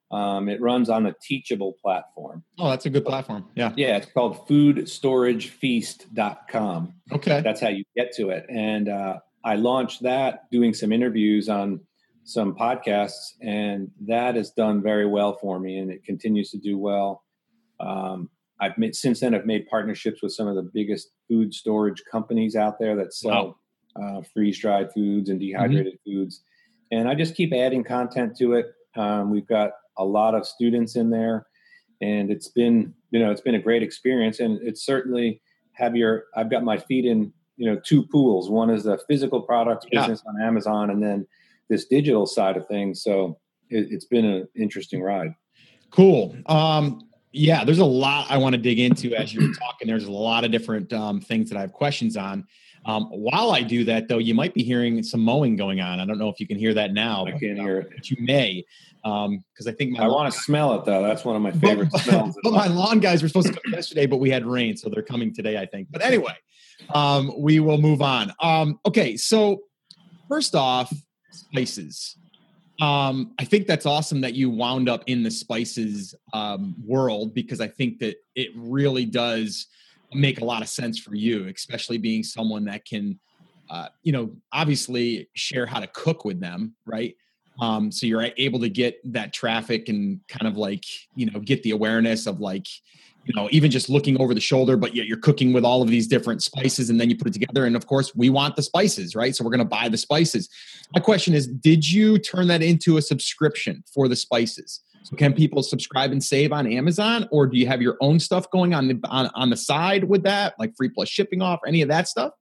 um, 0.09 0.47
it 0.47 0.61
runs 0.61 0.89
on 0.89 1.05
a 1.07 1.13
teachable 1.21 1.73
platform 1.81 2.43
oh 2.59 2.69
that's 2.69 2.85
a 2.85 2.89
good 2.89 3.05
platform 3.05 3.45
yeah 3.55 3.73
yeah 3.75 3.97
it's 3.97 4.09
called 4.11 4.47
foodstoragefeast.com 4.47 6.93
okay 7.11 7.41
that's 7.41 7.59
how 7.59 7.69
you 7.69 7.83
get 7.95 8.13
to 8.13 8.29
it 8.29 8.45
and 8.49 8.87
uh, 8.87 9.17
i 9.43 9.55
launched 9.55 10.03
that 10.03 10.49
doing 10.51 10.73
some 10.73 10.93
interviews 10.93 11.49
on 11.49 11.81
some 12.27 12.53
podcasts 12.53 13.33
and 13.41 13.89
that 14.01 14.35
has 14.35 14.51
done 14.51 14.81
very 14.81 15.05
well 15.05 15.37
for 15.39 15.59
me 15.59 15.77
and 15.77 15.91
it 15.91 16.03
continues 16.03 16.51
to 16.51 16.57
do 16.57 16.77
well 16.77 17.23
um, 17.79 18.29
i've 18.59 18.77
made 18.77 18.95
since 18.95 19.21
then 19.21 19.33
i've 19.33 19.45
made 19.45 19.67
partnerships 19.67 20.21
with 20.21 20.33
some 20.33 20.47
of 20.47 20.55
the 20.55 20.69
biggest 20.73 21.11
food 21.27 21.53
storage 21.53 22.03
companies 22.11 22.55
out 22.55 22.79
there 22.79 22.95
that 22.95 23.13
sell 23.13 23.31
wow 23.31 23.55
uh, 24.01 24.21
freeze 24.33 24.59
dried 24.59 24.91
foods 24.93 25.29
and 25.29 25.39
mm-hmm. 25.39 25.57
dehydrated 25.57 25.93
mm-hmm. 25.93 26.19
foods. 26.19 26.41
And 26.91 27.07
I 27.07 27.15
just 27.15 27.35
keep 27.35 27.53
adding 27.53 27.83
content 27.83 28.37
to 28.37 28.53
it. 28.53 28.67
Um, 28.95 29.29
we've 29.29 29.47
got 29.47 29.71
a 29.97 30.05
lot 30.05 30.35
of 30.35 30.45
students 30.45 30.95
in 30.95 31.09
there, 31.09 31.47
and 32.01 32.31
it's 32.31 32.47
been 32.47 32.93
you 33.11 33.19
know 33.19 33.31
it's 33.31 33.41
been 33.41 33.55
a 33.55 33.61
great 33.61 33.83
experience. 33.83 34.39
And 34.39 34.59
it's 34.61 34.85
certainly 34.85 35.41
have 35.73 35.95
your 35.95 36.25
I've 36.35 36.49
got 36.49 36.63
my 36.63 36.77
feet 36.77 37.05
in 37.05 37.33
you 37.57 37.69
know 37.69 37.79
two 37.83 38.03
pools. 38.03 38.49
One 38.49 38.69
is 38.69 38.83
the 38.83 38.99
physical 39.07 39.41
products 39.41 39.85
yeah. 39.91 40.01
business 40.01 40.23
on 40.27 40.41
Amazon, 40.41 40.89
and 40.89 41.03
then 41.03 41.27
this 41.69 41.85
digital 41.85 42.25
side 42.25 42.57
of 42.57 42.67
things. 42.67 43.03
So 43.03 43.39
it, 43.69 43.91
has 43.91 44.05
been 44.05 44.25
an 44.25 44.47
interesting 44.55 45.01
ride. 45.01 45.33
Cool. 45.91 46.35
Um, 46.45 47.01
yeah, 47.31 47.63
there's 47.63 47.79
a 47.79 47.85
lot 47.85 48.27
I 48.29 48.37
want 48.37 48.55
to 48.55 48.61
dig 48.61 48.79
into 48.79 49.13
as 49.13 49.33
you're 49.33 49.53
talking. 49.53 49.87
There's 49.87 50.05
a 50.05 50.11
lot 50.11 50.43
of 50.43 50.51
different 50.51 50.91
um, 50.93 51.21
things 51.21 51.49
that 51.49 51.57
I 51.57 51.61
have 51.61 51.73
questions 51.73 52.17
on. 52.17 52.45
Um, 52.85 53.05
while 53.05 53.51
I 53.51 53.63
do 53.63 53.83
that, 53.85 54.07
though, 54.07 54.17
you 54.17 54.33
might 54.33 54.53
be 54.53 54.63
hearing 54.63 55.03
some 55.03 55.19
mowing 55.19 55.57
going 55.57 55.81
on. 55.81 55.99
I 55.99 56.05
don't 56.05 56.17
know 56.17 56.29
if 56.29 56.39
you 56.39 56.47
can 56.47 56.57
hear 56.57 56.73
that 56.73 56.93
now. 56.93 57.25
I 57.25 57.31
can 57.31 57.57
hear 57.57 57.79
it. 57.79 57.89
But 57.93 58.09
you 58.09 58.17
may, 58.21 58.63
because 59.03 59.27
um, 59.27 59.43
I 59.67 59.71
think 59.71 59.97
my 59.97 60.05
I 60.05 60.07
want 60.07 60.31
to 60.33 60.39
smell 60.39 60.73
it 60.79 60.85
though. 60.85 61.03
That's 61.03 61.25
one 61.25 61.35
of 61.35 61.41
my 61.41 61.51
favorite 61.51 61.89
but, 61.91 62.01
smells. 62.01 62.37
But 62.43 62.53
my 62.53 62.67
lawn 62.67 62.99
guys 62.99 63.21
were 63.21 63.27
supposed 63.27 63.47
to 63.47 63.53
come 63.53 63.73
yesterday, 63.73 64.05
but 64.05 64.17
we 64.17 64.29
had 64.29 64.45
rain, 64.45 64.77
so 64.77 64.89
they're 64.89 65.03
coming 65.03 65.33
today, 65.33 65.57
I 65.57 65.65
think. 65.65 65.89
But 65.91 66.01
anyway, 66.01 66.35
um, 66.93 67.33
we 67.37 67.59
will 67.59 67.77
move 67.77 68.01
on. 68.01 68.31
Um, 68.39 68.79
okay, 68.85 69.17
so 69.17 69.63
first 70.29 70.55
off, 70.55 70.93
spices. 71.37 72.17
Um, 72.79 73.33
I 73.39 73.45
think 73.45 73.65
that's 73.65 73.85
awesome 73.85 74.21
that 74.21 74.35
you 74.35 74.49
wound 74.49 74.87
up 74.87 75.03
in 75.07 75.23
the 75.23 75.31
spices 75.31 76.13
um, 76.33 76.75
world 76.85 77.33
because 77.33 77.59
I 77.59 77.67
think 77.67 77.99
that 77.99 78.17
it 78.35 78.51
really 78.55 79.05
does 79.05 79.67
make 80.13 80.41
a 80.41 80.45
lot 80.45 80.61
of 80.61 80.69
sense 80.69 80.99
for 80.99 81.15
you, 81.15 81.47
especially 81.47 81.97
being 81.97 82.23
someone 82.23 82.65
that 82.65 82.85
can, 82.85 83.19
uh, 83.69 83.87
you 84.03 84.11
know, 84.11 84.31
obviously 84.53 85.27
share 85.33 85.65
how 85.65 85.79
to 85.79 85.87
cook 85.87 86.23
with 86.23 86.39
them, 86.39 86.75
right? 86.85 87.15
Um, 87.59 87.91
so 87.91 88.05
you're 88.05 88.27
able 88.37 88.59
to 88.59 88.69
get 88.69 88.99
that 89.11 89.33
traffic 89.33 89.89
and 89.89 90.19
kind 90.27 90.47
of 90.47 90.57
like, 90.57 90.85
you 91.15 91.25
know, 91.25 91.39
get 91.39 91.63
the 91.63 91.71
awareness 91.71 92.27
of 92.27 92.39
like, 92.39 92.67
you 93.27 93.33
know, 93.35 93.49
even 93.51 93.69
just 93.69 93.89
looking 93.89 94.19
over 94.21 94.33
the 94.33 94.39
shoulder, 94.39 94.77
but 94.77 94.95
yet 94.95 95.05
you're 95.05 95.17
cooking 95.17 95.51
with 95.51 95.65
all 95.65 95.81
of 95.81 95.89
these 95.89 96.07
different 96.07 96.41
spices 96.41 96.89
and 96.89 96.99
then 96.99 97.09
you 97.09 97.17
put 97.17 97.27
it 97.27 97.33
together. 97.33 97.65
And 97.65 97.75
of 97.75 97.85
course, 97.85 98.15
we 98.15 98.29
want 98.29 98.55
the 98.55 98.63
spices, 98.63 99.15
right? 99.15 99.35
So 99.35 99.43
we're 99.43 99.51
going 99.51 99.59
to 99.59 99.65
buy 99.65 99.89
the 99.89 99.97
spices. 99.97 100.49
My 100.95 101.01
question 101.01 101.33
is 101.33 101.47
Did 101.47 101.89
you 101.89 102.17
turn 102.17 102.47
that 102.47 102.61
into 102.61 102.97
a 102.97 103.01
subscription 103.01 103.83
for 103.93 104.07
the 104.07 104.15
spices? 104.15 104.81
So 105.03 105.15
can 105.15 105.33
people 105.33 105.63
subscribe 105.63 106.11
and 106.11 106.23
save 106.23 106.51
on 106.51 106.69
Amazon, 106.69 107.27
or 107.31 107.47
do 107.47 107.57
you 107.57 107.67
have 107.67 107.81
your 107.81 107.95
own 108.01 108.19
stuff 108.19 108.49
going 108.51 108.73
on 108.73 108.87
the 108.87 108.99
on, 109.05 109.29
on 109.35 109.49
the 109.49 109.57
side 109.57 110.03
with 110.05 110.23
that, 110.23 110.53
like 110.59 110.75
free 110.75 110.89
plus 110.89 111.07
shipping 111.07 111.41
off, 111.41 111.59
any 111.65 111.81
of 111.81 111.89
that 111.89 112.07
stuff? 112.07 112.33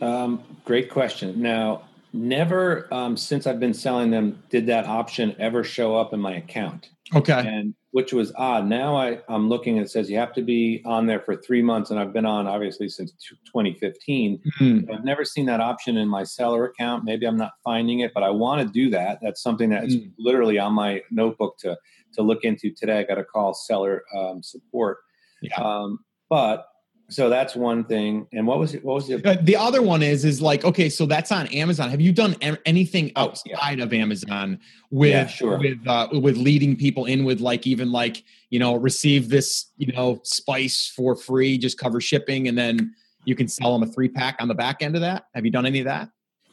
Um, 0.00 0.42
great 0.64 0.90
question. 0.90 1.40
Now, 1.42 1.82
never 2.12 2.92
um, 2.92 3.16
since 3.16 3.46
I've 3.46 3.60
been 3.60 3.74
selling 3.74 4.10
them 4.10 4.42
did 4.50 4.66
that 4.66 4.86
option 4.86 5.34
ever 5.38 5.64
show 5.64 5.96
up 5.96 6.12
in 6.12 6.20
my 6.20 6.36
account. 6.36 6.90
Okay. 7.14 7.32
And 7.32 7.74
which 7.92 8.12
was 8.12 8.32
odd. 8.36 8.66
Now 8.66 8.96
I, 8.96 9.18
I'm 9.28 9.48
looking 9.48 9.76
and 9.76 9.86
it 9.86 9.90
says 9.90 10.08
you 10.08 10.18
have 10.18 10.32
to 10.34 10.42
be 10.42 10.80
on 10.84 11.06
there 11.06 11.20
for 11.20 11.34
three 11.36 11.62
months, 11.62 11.90
and 11.90 11.98
I've 11.98 12.12
been 12.12 12.26
on 12.26 12.46
obviously 12.46 12.88
since 12.88 13.12
2015. 13.46 14.40
Mm-hmm. 14.60 14.92
I've 14.92 15.04
never 15.04 15.24
seen 15.24 15.46
that 15.46 15.60
option 15.60 15.96
in 15.96 16.08
my 16.08 16.22
seller 16.22 16.66
account. 16.66 17.04
Maybe 17.04 17.26
I'm 17.26 17.36
not 17.36 17.52
finding 17.64 18.00
it, 18.00 18.12
but 18.14 18.22
I 18.22 18.30
want 18.30 18.66
to 18.66 18.72
do 18.72 18.90
that. 18.90 19.18
That's 19.20 19.42
something 19.42 19.70
that's 19.70 19.94
mm-hmm. 19.94 20.10
literally 20.18 20.58
on 20.58 20.72
my 20.72 21.02
notebook 21.10 21.58
to 21.58 21.76
to 22.14 22.22
look 22.22 22.44
into 22.44 22.70
today. 22.70 22.98
I 22.98 23.02
got 23.04 23.16
to 23.16 23.24
call 23.24 23.54
seller 23.54 24.02
um, 24.16 24.42
support. 24.42 24.98
Yeah. 25.42 25.56
Um, 25.56 26.00
but 26.28 26.66
so 27.10 27.28
that's 27.28 27.56
one 27.56 27.84
thing. 27.84 28.26
And 28.32 28.46
what 28.46 28.58
was 28.58 28.74
it? 28.74 28.84
What 28.84 28.94
was 28.94 29.10
it? 29.10 29.26
Uh, 29.26 29.36
the 29.42 29.56
other 29.56 29.82
one 29.82 30.02
is 30.02 30.24
is 30.24 30.40
like 30.40 30.64
okay, 30.64 30.88
so 30.88 31.06
that's 31.06 31.32
on 31.32 31.48
Amazon. 31.48 31.90
Have 31.90 32.00
you 32.00 32.12
done 32.12 32.36
anything 32.64 33.12
oh, 33.16 33.24
outside 33.24 33.78
yeah. 33.78 33.84
of 33.84 33.92
Amazon 33.92 34.60
with 34.90 35.10
yeah, 35.10 35.26
sure. 35.26 35.58
with 35.58 35.86
uh, 35.86 36.08
with 36.12 36.36
leading 36.36 36.76
people 36.76 37.06
in 37.06 37.24
with 37.24 37.40
like 37.40 37.66
even 37.66 37.90
like 37.90 38.22
you 38.50 38.58
know 38.58 38.76
receive 38.76 39.28
this 39.28 39.66
you 39.76 39.92
know 39.92 40.20
spice 40.22 40.92
for 40.94 41.16
free, 41.16 41.58
just 41.58 41.78
cover 41.78 42.00
shipping, 42.00 42.48
and 42.48 42.56
then 42.56 42.94
you 43.24 43.34
can 43.34 43.48
sell 43.48 43.72
them 43.76 43.88
a 43.88 43.92
three 43.92 44.08
pack 44.08 44.36
on 44.38 44.48
the 44.48 44.54
back 44.54 44.80
end 44.80 44.94
of 44.94 45.02
that. 45.02 45.26
Have 45.34 45.44
you 45.44 45.50
done 45.50 45.66
any 45.66 45.80
of 45.80 45.86
that? 45.86 46.10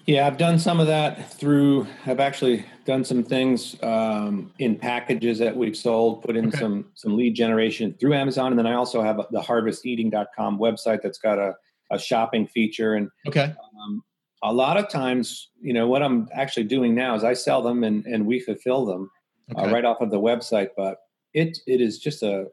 Yeah, 0.07 0.25
I've 0.25 0.37
done 0.37 0.57
some 0.57 0.79
of 0.79 0.87
that 0.87 1.33
through. 1.33 1.85
I've 2.05 2.21
actually 2.21 2.65
done 2.85 3.03
some 3.03 3.23
things 3.23 3.75
um, 3.83 4.53
in 4.57 4.77
packages 4.77 5.37
that 5.39 5.55
we've 5.55 5.75
sold. 5.75 6.23
Put 6.23 6.37
in 6.37 6.47
okay. 6.47 6.59
some 6.59 6.85
some 6.95 7.17
lead 7.17 7.35
generation 7.35 7.93
through 7.99 8.13
Amazon, 8.13 8.53
and 8.53 8.57
then 8.57 8.65
I 8.65 8.73
also 8.73 9.01
have 9.01 9.17
the 9.31 9.41
HarvestEating.com 9.41 10.59
website 10.59 11.01
that's 11.03 11.17
got 11.17 11.37
a, 11.37 11.55
a 11.91 11.99
shopping 11.99 12.47
feature. 12.47 12.93
And 12.93 13.09
okay, 13.27 13.53
um, 13.83 14.01
a 14.43 14.53
lot 14.53 14.77
of 14.77 14.87
times, 14.87 15.49
you 15.61 15.73
know, 15.73 15.89
what 15.89 16.01
I'm 16.01 16.29
actually 16.33 16.63
doing 16.63 16.95
now 16.95 17.13
is 17.15 17.25
I 17.25 17.33
sell 17.33 17.61
them 17.61 17.83
and 17.83 18.05
and 18.05 18.25
we 18.25 18.39
fulfill 18.39 18.85
them 18.85 19.11
uh, 19.53 19.59
okay. 19.59 19.69
uh, 19.69 19.73
right 19.73 19.83
off 19.83 19.99
of 19.99 20.09
the 20.09 20.21
website. 20.21 20.69
But 20.77 20.99
it 21.33 21.57
it 21.67 21.81
is 21.81 21.99
just 21.99 22.23
a 22.23 22.45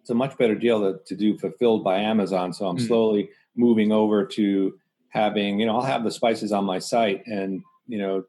it's 0.00 0.08
a 0.08 0.14
much 0.14 0.38
better 0.38 0.54
deal 0.54 0.80
to, 0.80 0.98
to 1.04 1.14
do 1.14 1.36
fulfilled 1.36 1.84
by 1.84 1.98
Amazon. 1.98 2.54
So 2.54 2.66
I'm 2.66 2.78
mm 2.78 2.86
slowly 2.86 3.28
moving 3.54 3.92
over 3.92 4.24
to 4.24 4.72
having, 5.12 5.60
you 5.60 5.66
know, 5.66 5.76
I'll 5.76 5.82
have 5.82 6.04
the 6.04 6.10
spices 6.10 6.52
on 6.52 6.64
my 6.64 6.78
site 6.78 7.22
and, 7.26 7.62
you 7.86 7.98
know, 7.98 8.24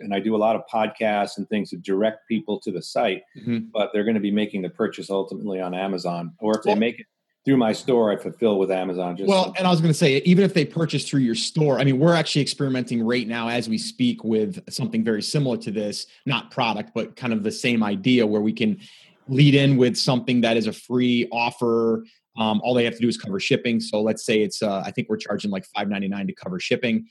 and 0.00 0.12
I 0.12 0.20
do 0.20 0.34
a 0.34 0.38
lot 0.38 0.56
of 0.56 0.62
podcasts 0.72 1.38
and 1.38 1.48
things 1.48 1.70
to 1.70 1.76
direct 1.76 2.26
people 2.28 2.58
to 2.60 2.72
the 2.72 2.82
site, 2.82 3.22
mm-hmm. 3.38 3.66
but 3.72 3.90
they're 3.92 4.04
going 4.04 4.14
to 4.14 4.20
be 4.20 4.30
making 4.30 4.62
the 4.62 4.70
purchase 4.70 5.10
ultimately 5.10 5.60
on 5.60 5.74
Amazon. 5.74 6.32
Or 6.40 6.58
if 6.58 6.64
well, 6.64 6.74
they 6.74 6.80
make 6.80 7.00
it 7.00 7.06
through 7.44 7.58
my 7.58 7.72
store, 7.72 8.10
I 8.10 8.16
fulfill 8.16 8.58
with 8.58 8.70
Amazon. 8.70 9.16
Just 9.16 9.28
well, 9.28 9.54
and 9.58 9.66
I 9.66 9.70
was 9.70 9.80
going 9.80 9.92
to 9.92 9.98
say, 9.98 10.16
even 10.24 10.44
if 10.44 10.54
they 10.54 10.64
purchase 10.64 11.08
through 11.08 11.20
your 11.20 11.34
store, 11.34 11.78
I 11.78 11.84
mean, 11.84 11.98
we're 11.98 12.14
actually 12.14 12.42
experimenting 12.42 13.04
right 13.04 13.28
now 13.28 13.48
as 13.48 13.68
we 13.68 13.76
speak 13.76 14.24
with 14.24 14.62
something 14.72 15.04
very 15.04 15.22
similar 15.22 15.58
to 15.58 15.70
this, 15.70 16.06
not 16.24 16.50
product, 16.50 16.92
but 16.94 17.16
kind 17.16 17.34
of 17.34 17.42
the 17.42 17.52
same 17.52 17.82
idea 17.82 18.26
where 18.26 18.40
we 18.40 18.52
can 18.52 18.80
lead 19.28 19.54
in 19.54 19.76
with 19.76 19.96
something 19.96 20.40
that 20.40 20.56
is 20.56 20.66
a 20.66 20.72
free 20.72 21.28
offer 21.30 22.04
um, 22.36 22.60
all 22.64 22.74
they 22.74 22.84
have 22.84 22.94
to 22.94 23.00
do 23.00 23.08
is 23.08 23.16
cover 23.16 23.38
shipping. 23.38 23.80
So 23.80 24.02
let's 24.02 24.24
say 24.24 24.42
it's, 24.42 24.62
uh, 24.62 24.82
I 24.84 24.90
think 24.90 25.08
we're 25.08 25.16
charging 25.16 25.50
like 25.50 25.64
five 25.66 25.88
ninety 25.88 26.08
nine 26.08 26.26
to 26.26 26.32
cover 26.32 26.58
shipping. 26.58 27.06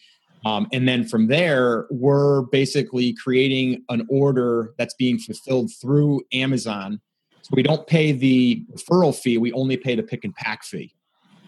Um, 0.45 0.67
and 0.73 0.87
then 0.87 1.05
from 1.05 1.27
there, 1.27 1.87
we're 1.89 2.41
basically 2.43 3.13
creating 3.13 3.83
an 3.87 4.05
order 4.09 4.73
that's 4.77 4.93
being 4.93 5.17
fulfilled 5.17 5.71
through 5.79 6.21
Amazon. 6.33 6.99
So 7.43 7.51
we 7.53 7.63
don't 7.63 7.87
pay 7.87 8.11
the 8.11 8.65
referral 8.73 9.15
fee, 9.15 9.37
we 9.37 9.51
only 9.53 9.77
pay 9.77 9.95
the 9.95 10.03
pick 10.03 10.25
and 10.25 10.33
pack 10.35 10.63
fee, 10.63 10.93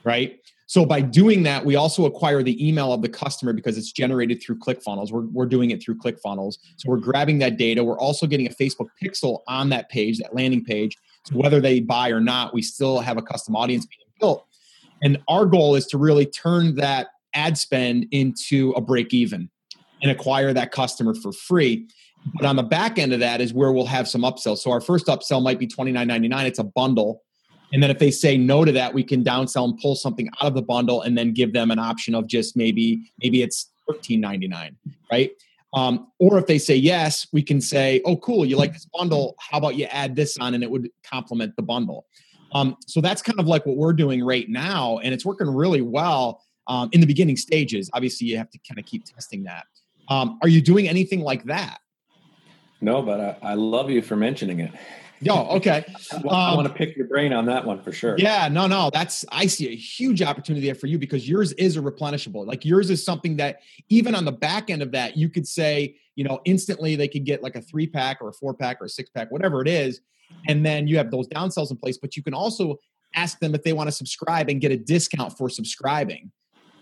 right? 0.03 0.39
So 0.67 0.83
by 0.85 0.99
doing 0.99 1.43
that, 1.43 1.63
we 1.63 1.75
also 1.75 2.05
acquire 2.05 2.41
the 2.41 2.67
email 2.67 2.91
of 2.91 3.01
the 3.01 3.09
customer 3.09 3.53
because 3.53 3.77
it's 3.77 3.91
generated 3.91 4.41
through 4.41 4.57
ClickFunnels. 4.59 5.11
We're, 5.11 5.27
we're 5.27 5.45
doing 5.45 5.69
it 5.69 5.83
through 5.83 5.95
ClickFunnels. 5.95 6.57
So 6.77 6.89
we're 6.89 6.97
grabbing 6.97 7.37
that 7.39 7.57
data. 7.57 7.83
We're 7.83 7.99
also 7.99 8.25
getting 8.25 8.47
a 8.47 8.49
Facebook 8.49 8.87
pixel 9.01 9.41
on 9.47 9.69
that 9.69 9.89
page, 9.89 10.17
that 10.19 10.33
landing 10.33 10.63
page, 10.63 10.97
whether 11.31 11.59
they 11.59 11.79
buy 11.79 12.09
or 12.09 12.19
not, 12.19 12.53
we 12.53 12.61
still 12.61 12.99
have 12.99 13.17
a 13.17 13.21
custom 13.21 13.55
audience 13.55 13.85
being 13.85 14.07
built. 14.19 14.45
And 15.01 15.21
our 15.27 15.45
goal 15.45 15.75
is 15.75 15.85
to 15.87 15.97
really 15.97 16.25
turn 16.25 16.75
that 16.75 17.07
ad 17.33 17.57
spend 17.57 18.07
into 18.11 18.71
a 18.71 18.81
break 18.81 19.13
even 19.13 19.49
and 20.01 20.11
acquire 20.11 20.53
that 20.53 20.71
customer 20.71 21.13
for 21.13 21.31
free. 21.31 21.87
But 22.35 22.45
on 22.45 22.55
the 22.55 22.63
back 22.63 22.97
end 22.97 23.13
of 23.13 23.19
that 23.19 23.41
is 23.41 23.53
where 23.53 23.71
we'll 23.71 23.85
have 23.85 24.07
some 24.07 24.21
upsells. 24.21 24.59
So 24.59 24.71
our 24.71 24.81
first 24.81 25.07
upsell 25.07 25.43
might 25.43 25.59
be 25.59 25.67
$29.99. 25.67 26.45
It's 26.45 26.59
a 26.59 26.63
bundle. 26.63 27.21
And 27.73 27.83
then 27.83 27.91
if 27.91 27.99
they 27.99 28.11
say 28.11 28.37
no 28.37 28.63
to 28.63 28.71
that, 28.71 28.93
we 28.93 29.03
can 29.03 29.23
downsell 29.23 29.65
and 29.65 29.77
pull 29.79 29.95
something 29.95 30.29
out 30.41 30.47
of 30.47 30.53
the 30.53 30.61
bundle 30.61 31.01
and 31.01 31.17
then 31.17 31.33
give 31.33 31.53
them 31.53 31.71
an 31.71 31.79
option 31.79 32.15
of 32.15 32.27
just 32.27 32.55
maybe, 32.55 33.11
maybe 33.21 33.41
it's 33.41 33.69
$13.99, 33.89 34.75
right? 35.11 35.31
Um, 35.75 36.07
or 36.19 36.39
if 36.39 36.47
they 36.47 36.57
say 36.57 36.75
yes, 36.75 37.27
we 37.33 37.43
can 37.43 37.59
say, 37.59 38.01
oh, 38.05 38.15
cool, 38.17 38.45
you 38.45 38.55
like 38.55 38.71
this 38.71 38.87
bundle. 38.93 39.35
How 39.39 39.57
about 39.57 39.75
you 39.75 39.85
add 39.85 40.15
this 40.15 40.37
on 40.37 40.53
and 40.53 40.63
it 40.63 40.71
would 40.71 40.89
complement 41.03 41.53
the 41.57 41.63
bundle? 41.63 42.05
Um, 42.53 42.77
so 42.87 43.01
that's 43.01 43.21
kind 43.21 43.39
of 43.39 43.47
like 43.47 43.65
what 43.65 43.75
we're 43.75 43.93
doing 43.93 44.23
right 44.23 44.47
now. 44.47 44.99
And 44.99 45.13
it's 45.13 45.25
working 45.25 45.47
really 45.47 45.81
well 45.81 46.41
um, 46.67 46.89
in 46.93 47.01
the 47.01 47.07
beginning 47.07 47.35
stages. 47.35 47.89
Obviously, 47.93 48.27
you 48.27 48.37
have 48.37 48.49
to 48.51 48.59
kind 48.67 48.79
of 48.79 48.85
keep 48.85 49.03
testing 49.03 49.43
that. 49.43 49.65
Um, 50.07 50.39
are 50.41 50.47
you 50.47 50.61
doing 50.61 50.87
anything 50.87 51.19
like 51.19 51.43
that? 51.45 51.79
No, 52.79 53.01
but 53.01 53.19
I, 53.19 53.37
I 53.41 53.53
love 53.55 53.89
you 53.89 54.01
for 54.01 54.15
mentioning 54.15 54.61
it. 54.61 54.71
Yo, 55.25 55.47
okay. 55.51 55.83
Um, 56.13 56.29
I 56.29 56.55
want 56.55 56.67
to 56.67 56.73
pick 56.73 56.95
your 56.95 57.07
brain 57.07 57.33
on 57.33 57.45
that 57.47 57.65
one 57.65 57.81
for 57.81 57.91
sure. 57.91 58.15
Yeah, 58.17 58.47
no, 58.47 58.67
no. 58.67 58.89
That's 58.93 59.25
I 59.31 59.47
see 59.47 59.67
a 59.67 59.75
huge 59.75 60.21
opportunity 60.21 60.65
there 60.65 60.75
for 60.75 60.87
you 60.87 60.99
because 60.99 61.27
yours 61.27 61.51
is 61.53 61.77
a 61.77 61.81
replenishable. 61.81 62.45
Like 62.45 62.63
yours 62.63 62.89
is 62.89 63.03
something 63.03 63.37
that 63.37 63.61
even 63.89 64.13
on 64.13 64.23
the 64.23 64.31
back 64.31 64.69
end 64.69 64.81
of 64.81 64.91
that, 64.91 65.17
you 65.17 65.29
could 65.29 65.47
say, 65.47 65.97
you 66.15 66.23
know, 66.23 66.39
instantly 66.45 66.95
they 66.95 67.07
could 67.07 67.25
get 67.25 67.41
like 67.41 67.55
a 67.55 67.61
three 67.61 67.87
pack 67.87 68.19
or 68.21 68.29
a 68.29 68.33
four 68.33 68.53
pack 68.53 68.79
or 68.81 68.85
a 68.85 68.89
six 68.89 69.09
pack, 69.09 69.31
whatever 69.31 69.61
it 69.61 69.67
is, 69.67 70.01
and 70.47 70.65
then 70.65 70.87
you 70.87 70.97
have 70.97 71.09
those 71.09 71.27
downsells 71.27 71.71
in 71.71 71.77
place. 71.77 71.97
But 71.97 72.15
you 72.15 72.23
can 72.23 72.33
also 72.33 72.77
ask 73.15 73.39
them 73.39 73.55
if 73.55 73.63
they 73.63 73.73
want 73.73 73.87
to 73.87 73.91
subscribe 73.91 74.49
and 74.49 74.61
get 74.61 74.71
a 74.71 74.77
discount 74.77 75.35
for 75.37 75.49
subscribing 75.49 76.31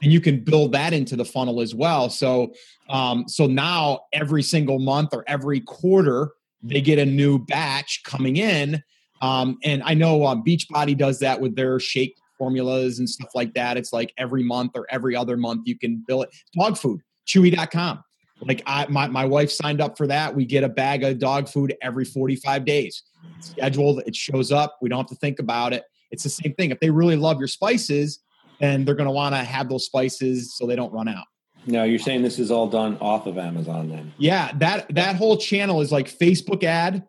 and 0.01 0.11
you 0.11 0.19
can 0.19 0.43
build 0.43 0.73
that 0.73 0.91
into 0.91 1.15
the 1.15 1.23
funnel 1.23 1.61
as 1.61 1.75
well 1.75 2.09
so 2.09 2.51
um, 2.89 3.27
so 3.27 3.45
now 3.45 3.99
every 4.11 4.41
single 4.41 4.79
month 4.79 5.13
or 5.13 5.23
every 5.27 5.59
quarter 5.59 6.31
they 6.63 6.81
get 6.81 6.99
a 6.99 7.05
new 7.05 7.39
batch 7.39 8.01
coming 8.05 8.37
in. 8.37 8.81
Um, 9.21 9.57
and 9.63 9.83
I 9.83 9.93
know 9.93 10.25
um, 10.25 10.43
Beachbody 10.43 10.97
does 10.97 11.19
that 11.19 11.39
with 11.39 11.55
their 11.55 11.79
shake 11.79 12.15
formulas 12.37 12.99
and 12.99 13.09
stuff 13.09 13.29
like 13.35 13.53
that. 13.53 13.77
It's 13.77 13.93
like 13.93 14.13
every 14.17 14.43
month 14.43 14.71
or 14.75 14.85
every 14.89 15.15
other 15.15 15.37
month 15.37 15.63
you 15.65 15.77
can 15.77 16.03
bill 16.07 16.23
it. 16.23 16.29
Dog 16.57 16.77
food, 16.77 17.01
chewy.com. 17.27 18.03
Like 18.41 18.61
I, 18.65 18.85
my, 18.87 19.07
my 19.07 19.25
wife 19.25 19.51
signed 19.51 19.81
up 19.81 19.97
for 19.97 20.07
that. 20.07 20.35
We 20.35 20.45
get 20.45 20.63
a 20.63 20.69
bag 20.69 21.03
of 21.03 21.19
dog 21.19 21.47
food 21.47 21.75
every 21.81 22.05
45 22.05 22.65
days. 22.65 23.03
It's 23.37 23.51
scheduled, 23.51 24.01
it 24.05 24.15
shows 24.15 24.51
up. 24.51 24.77
We 24.81 24.89
don't 24.89 24.99
have 24.99 25.07
to 25.07 25.15
think 25.15 25.39
about 25.39 25.73
it. 25.73 25.83
It's 26.11 26.23
the 26.23 26.29
same 26.29 26.53
thing. 26.55 26.71
If 26.71 26.79
they 26.79 26.89
really 26.89 27.15
love 27.15 27.39
your 27.39 27.47
spices, 27.47 28.19
then 28.59 28.85
they're 28.85 28.95
going 28.95 29.07
to 29.07 29.13
want 29.13 29.35
to 29.35 29.43
have 29.43 29.69
those 29.69 29.85
spices 29.85 30.55
so 30.55 30.67
they 30.67 30.75
don't 30.75 30.91
run 30.91 31.07
out. 31.07 31.25
No, 31.65 31.83
you're 31.83 31.99
saying 31.99 32.23
this 32.23 32.39
is 32.39 32.51
all 32.51 32.67
done 32.67 32.97
off 32.99 33.25
of 33.25 33.37
Amazon 33.37 33.89
then? 33.89 34.13
Yeah, 34.17 34.51
that 34.55 34.93
that 34.95 35.15
whole 35.15 35.37
channel 35.37 35.81
is 35.81 35.91
like 35.91 36.07
Facebook 36.07 36.63
ad, 36.63 37.07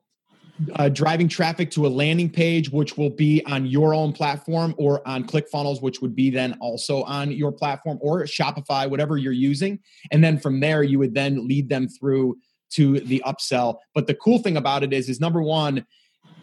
uh, 0.76 0.88
driving 0.88 1.28
traffic 1.28 1.70
to 1.72 1.86
a 1.86 1.88
landing 1.88 2.30
page, 2.30 2.70
which 2.70 2.96
will 2.96 3.10
be 3.10 3.44
on 3.46 3.66
your 3.66 3.94
own 3.94 4.12
platform 4.12 4.74
or 4.78 5.06
on 5.06 5.24
ClickFunnels, 5.24 5.82
which 5.82 6.00
would 6.00 6.14
be 6.14 6.30
then 6.30 6.56
also 6.60 7.02
on 7.02 7.32
your 7.32 7.50
platform 7.50 7.98
or 8.00 8.22
Shopify, 8.24 8.88
whatever 8.88 9.16
you're 9.16 9.32
using. 9.32 9.80
And 10.12 10.22
then 10.22 10.38
from 10.38 10.60
there, 10.60 10.82
you 10.82 10.98
would 11.00 11.14
then 11.14 11.46
lead 11.48 11.68
them 11.68 11.88
through 11.88 12.38
to 12.74 13.00
the 13.00 13.22
upsell. 13.26 13.78
But 13.94 14.06
the 14.06 14.14
cool 14.14 14.38
thing 14.38 14.56
about 14.56 14.82
it 14.82 14.92
is, 14.92 15.08
is 15.08 15.20
number 15.20 15.42
one, 15.42 15.84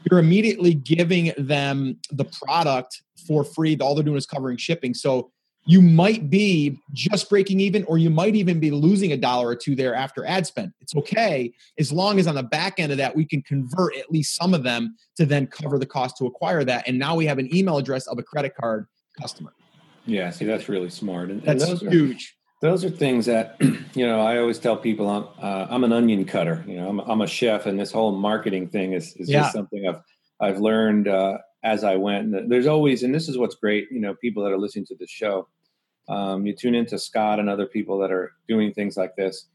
you're 0.10 0.20
immediately 0.20 0.74
giving 0.74 1.32
them 1.38 1.98
the 2.10 2.26
product 2.26 3.02
for 3.28 3.44
free. 3.44 3.78
All 3.80 3.96
they're 3.96 4.04
doing 4.04 4.18
is 4.18 4.26
covering 4.26 4.58
shipping. 4.58 4.94
So 4.94 5.32
you 5.66 5.82
might 5.82 6.30
be 6.30 6.80
just 6.94 7.30
breaking 7.30 7.60
even 7.60 7.84
or 7.84 7.98
you 7.98 8.10
might 8.10 8.36
even 8.36 8.60
be 8.60 8.72
losing 8.72 9.12
a 9.12 9.18
dollar 9.18 9.48
or 9.48 9.56
two 9.56 9.76
there 9.76 9.94
after 9.94 10.26
ad 10.26 10.48
spend. 10.48 10.74
It's 10.82 10.96
okay 10.96 11.54
as 11.80 11.92
long 11.92 12.20
as 12.20 12.28
on 12.28 12.36
the 12.36 12.44
back 12.44 12.80
end 12.80 12.92
of 12.92 12.98
that 12.98 13.16
we 13.16 13.26
can 13.26 13.42
convert 13.44 13.96
at 13.96 14.12
least 14.12 14.36
some 14.36 14.54
of 14.54 14.64
them 14.64 14.96
to 15.18 15.26
then 15.26 15.48
cover 15.48 15.78
the 15.78 15.86
cost 15.86 16.18
to 16.18 16.26
acquire 16.26 16.64
that. 16.64 16.88
And 16.88 16.98
now 16.98 17.16
we 17.16 17.26
have 17.26 17.38
an 17.38 17.54
email 17.56 17.78
address 17.78 18.08
of 18.08 18.18
a 18.18 18.24
credit 18.24 18.56
card 18.56 18.88
customer. 19.20 19.54
Yeah 20.06 20.32
see 20.32 20.46
that's 20.46 20.68
really 20.68 20.90
smart. 20.90 21.30
And, 21.30 21.44
that's 21.44 21.64
and 21.64 21.72
those 21.74 21.82
huge. 21.82 22.36
are, 22.64 22.68
those 22.68 22.84
are 22.84 22.90
things 22.90 23.28
that 23.28 23.58
you 23.94 24.06
know 24.06 24.20
i 24.22 24.38
always 24.38 24.60
tell 24.60 24.78
people 24.78 25.10
i'm, 25.10 25.28
uh, 25.42 25.68
I'm 25.70 25.84
an 25.84 25.94
onion 25.94 26.26
cutter. 26.26 26.64
You 26.68 26.78
know 26.78 26.90
I'm, 26.90 27.00
I'm, 27.00 27.22
a 27.22 27.28
chef 27.28 27.68
and 27.68 27.80
this 27.80 27.92
whole 27.92 28.12
marketing 28.12 28.68
thing 28.70 28.94
is, 28.94 29.16
is 29.18 29.30
yeah. 29.30 29.42
just 29.42 29.54
something 29.54 29.88
i've 29.88 30.02
i've 30.40 30.60
learned 30.60 31.08
uh, 31.08 31.38
as 31.64 31.84
I 31.84 31.96
went. 31.96 32.34
And 32.34 32.52
there's 32.52 32.68
always, 32.68 33.04
and 33.04 33.14
this 33.14 33.30
is 33.30 33.38
what's 33.38 33.56
great, 33.56 33.92
you 33.92 34.00
know, 34.00 34.16
people 34.16 34.44
that 34.44 34.52
are 34.52 34.58
listening 34.58 34.86
to 34.88 34.96
the 34.96 35.08
show. 35.08 35.48
Um, 36.10 36.46
you 36.46 36.56
tune 36.56 36.76
into 36.76 36.98
Scott 36.98 37.40
and 37.40 37.50
other 37.50 37.66
people 37.66 38.00
that 38.00 38.12
are 38.12 38.34
doing 38.48 38.74
things 38.74 38.98
like 38.98 39.16
this. 39.16 39.46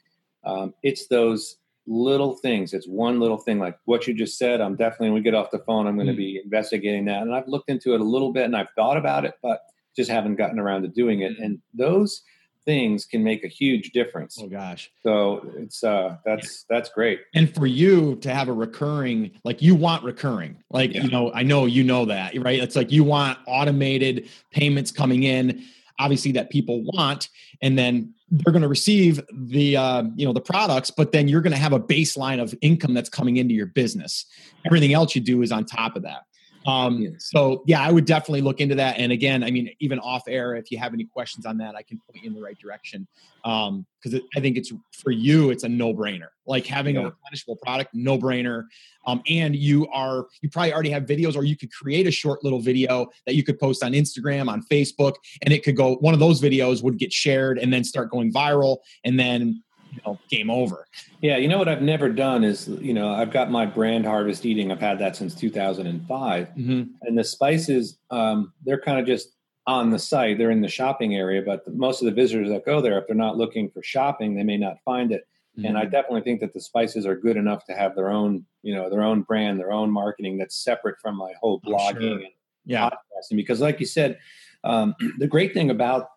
Um, 0.45 0.75
it's 0.83 1.09
those 1.09 1.57
little 1.87 2.37
things. 2.37 2.73
It's 2.73 2.87
one 2.87 3.21
little 3.21 3.37
thing, 3.37 3.59
like 3.59 3.79
what 3.85 4.07
you 4.07 4.14
just 4.14 4.38
said. 4.38 4.61
I'm 4.61 4.77
definitely, 4.77 5.09
when 5.09 5.14
we 5.14 5.21
get 5.23 5.35
off 5.35 5.51
the 5.51 5.59
phone, 5.61 5.87
I'm 5.87 5.97
going 5.97 6.07
to 6.07 6.12
mm. 6.12 6.19
be 6.19 6.40
investigating 6.42 7.05
that. 7.07 7.23
And 7.23 7.35
I've 7.35 7.49
looked 7.49 7.69
into 7.69 7.95
it 7.95 8.01
a 8.01 8.05
little 8.05 8.33
bit 8.33 8.45
and 8.45 8.57
I've 8.57 8.71
thought 8.77 8.97
about 8.97 9.25
it, 9.25 9.35
but 9.42 9.61
just 9.95 10.11
haven't 10.11 10.37
gotten 10.37 10.59
around 10.59 10.83
to 10.83 10.88
doing 10.88 11.21
it. 11.23 11.38
And 11.38 11.61
those 11.75 12.23
things 12.66 13.07
can 13.07 13.24
make 13.24 13.44
a 13.44 13.48
huge 13.48 13.92
difference. 13.92 14.38
Oh 14.38 14.48
gosh. 14.48 14.90
So 15.02 15.50
it's 15.57 15.83
uh 15.83 16.18
that's 16.24 16.64
that's 16.68 16.90
great. 16.90 17.20
And 17.35 17.55
for 17.55 17.66
you 17.66 18.16
to 18.16 18.35
have 18.35 18.48
a 18.48 18.52
recurring 18.52 19.31
like 19.44 19.62
you 19.62 19.74
want 19.74 20.05
recurring. 20.05 20.59
Like 20.70 20.92
yeah. 20.92 21.05
you 21.05 21.11
know, 21.11 21.33
I 21.33 21.42
know 21.42 21.64
you 21.64 21.85
know 21.85 22.05
that, 22.07 22.38
right? 22.42 22.61
It's 22.61 22.76
like 22.76 22.92
you 22.92 23.05
want 23.05 23.38
automated 23.46 24.29
payments 24.50 24.90
coming 24.90 25.22
in 25.22 25.64
obviously 25.98 26.33
that 26.33 26.50
people 26.50 26.83
want 26.83 27.29
and 27.62 27.79
then 27.79 28.12
they're 28.31 28.52
going 28.52 28.62
to 28.62 28.68
receive 28.68 29.20
the 29.33 29.76
uh, 29.76 30.02
you 30.14 30.26
know 30.26 30.33
the 30.33 30.40
products 30.40 30.90
but 30.90 31.12
then 31.12 31.29
you're 31.29 31.40
going 31.40 31.52
to 31.52 31.59
have 31.59 31.72
a 31.72 31.81
baseline 31.81 32.40
of 32.40 32.55
income 32.61 32.92
that's 32.92 33.09
coming 33.09 33.37
into 33.37 33.55
your 33.55 33.66
business 33.66 34.26
everything 34.66 34.92
else 34.92 35.14
you 35.14 35.20
do 35.20 35.42
is 35.42 35.50
on 35.50 35.64
top 35.64 35.96
of 35.96 36.02
that 36.02 36.24
Um, 36.66 36.98
yeah. 36.98 37.11
So 37.18 37.62
yeah, 37.66 37.81
I 37.81 37.92
would 37.92 38.05
definitely 38.05 38.40
look 38.40 38.61
into 38.61 38.74
that. 38.74 38.98
And 38.98 39.12
again, 39.12 39.44
I 39.44 39.50
mean, 39.50 39.70
even 39.81 39.98
off 40.00 40.24
air, 40.26 40.57
if 40.57 40.70
you 40.70 40.79
have 40.79 40.92
any 40.92 41.05
questions 41.05 41.46
on 41.46 41.59
that, 41.59 41.76
I 41.76 41.83
can 41.83 41.98
point 41.98 42.24
you 42.24 42.31
in 42.31 42.35
the 42.35 42.42
right 42.42 42.59
direction. 42.59 43.07
Um, 43.44 43.87
because 44.02 44.20
I 44.37 44.40
think 44.40 44.57
it's 44.57 44.72
for 44.92 45.11
you, 45.11 45.50
it's 45.50 45.64
a 45.64 45.68
no 45.68 45.92
brainer. 45.92 46.29
Like 46.46 46.66
having 46.66 46.94
yeah. 46.94 47.09
a 47.09 47.11
replenishable 47.11 47.61
product, 47.61 47.90
no 47.92 48.18
brainer. 48.18 48.64
Um, 49.07 49.22
and 49.29 49.55
you 49.55 49.88
are 49.88 50.26
you 50.42 50.50
probably 50.50 50.72
already 50.72 50.90
have 50.90 51.05
videos, 51.05 51.37
or 51.37 51.44
you 51.44 51.57
could 51.57 51.72
create 51.72 52.07
a 52.07 52.11
short 52.11 52.44
little 52.44 52.61
video 52.61 53.09
that 53.26 53.35
you 53.35 53.42
could 53.42 53.59
post 53.59 53.83
on 53.83 53.92
Instagram, 53.92 54.48
on 54.48 54.62
Facebook, 54.70 55.14
and 55.42 55.52
it 55.52 55.64
could 55.64 55.76
go. 55.76 55.96
One 55.96 56.14
of 56.14 56.20
those 56.20 56.40
videos 56.40 56.83
would 56.83 56.98
get 56.98 57.12
shared 57.12 57.59
and 57.59 57.72
then 57.72 57.83
start 57.85 58.11
going 58.11 58.33
viral, 58.33 58.79
and 59.05 59.18
then 59.18 59.62
you 59.97 60.03
know, 60.13 60.19
game 60.29 60.51
over. 60.51 60.87
Yeah, 61.21 61.37
you 61.37 61.49
know 61.49 61.59
what 61.59 61.69
I've 61.69 61.83
never 61.83 62.09
done 62.09 62.45
is, 62.45 62.69
you 62.69 62.95
know, 62.95 63.13
I've 63.13 63.33
got 63.33 63.51
my 63.51 63.67
brand 63.67 64.05
harvest 64.05 64.45
eating. 64.45 64.71
I've 64.71 64.81
had 64.81 64.99
that 64.99 65.17
since 65.17 65.35
2005, 65.35 66.49
mm-hmm. 66.49 66.83
and 67.03 67.19
the 67.19 67.25
spices, 67.25 67.99
um, 68.11 68.53
they're 68.65 68.81
kind 68.81 69.01
of 69.01 69.07
just 69.07 69.33
on 69.67 69.91
the 69.91 69.99
site. 69.99 70.39
They're 70.39 70.51
in 70.51 70.61
the 70.61 70.69
shopping 70.69 71.17
area, 71.17 71.43
but 71.43 71.65
the, 71.65 71.73
most 71.73 72.01
of 72.03 72.07
the 72.07 72.13
visitors 72.13 72.49
that 72.49 72.65
go 72.65 72.81
there, 72.81 72.99
if 72.99 73.07
they're 73.07 73.17
not 73.17 73.37
looking 73.37 73.71
for 73.71 73.83
shopping, 73.83 74.35
they 74.35 74.45
may 74.45 74.57
not 74.57 74.77
find 74.85 75.13
it. 75.13 75.27
Mm-hmm. 75.57 75.67
And 75.67 75.79
I 75.79 75.83
mm-hmm. 75.83 75.91
definitely 75.91 76.21
think 76.23 76.41
that 76.41 76.53
the 76.53 76.61
spices 76.61 77.07
are 77.07 77.17
good 77.17 77.37
enough 77.37 77.65
to 77.67 77.75
have 77.75 77.97
their 77.97 78.11
own, 78.11 78.45
you 78.63 78.75
know, 78.75 78.91
their 78.91 79.03
own 79.03 79.23
brand, 79.23 79.59
their 79.59 79.73
own 79.73 79.91
marketing 79.91 80.39
that's 80.39 80.57
separate 80.57 80.97
from 81.01 81.17
my 81.17 81.33
whole 81.41 81.61
blogging 81.61 82.01
sure. 82.01 82.13
and 82.13 82.27
yeah. 82.65 82.91
podcasting. 82.91 83.37
Because, 83.37 83.61
like 83.61 83.81
you 83.81 83.87
said, 83.87 84.19
um, 84.65 84.95
the 85.19 85.27
great 85.27 85.55
thing 85.55 85.71
about 85.71 86.09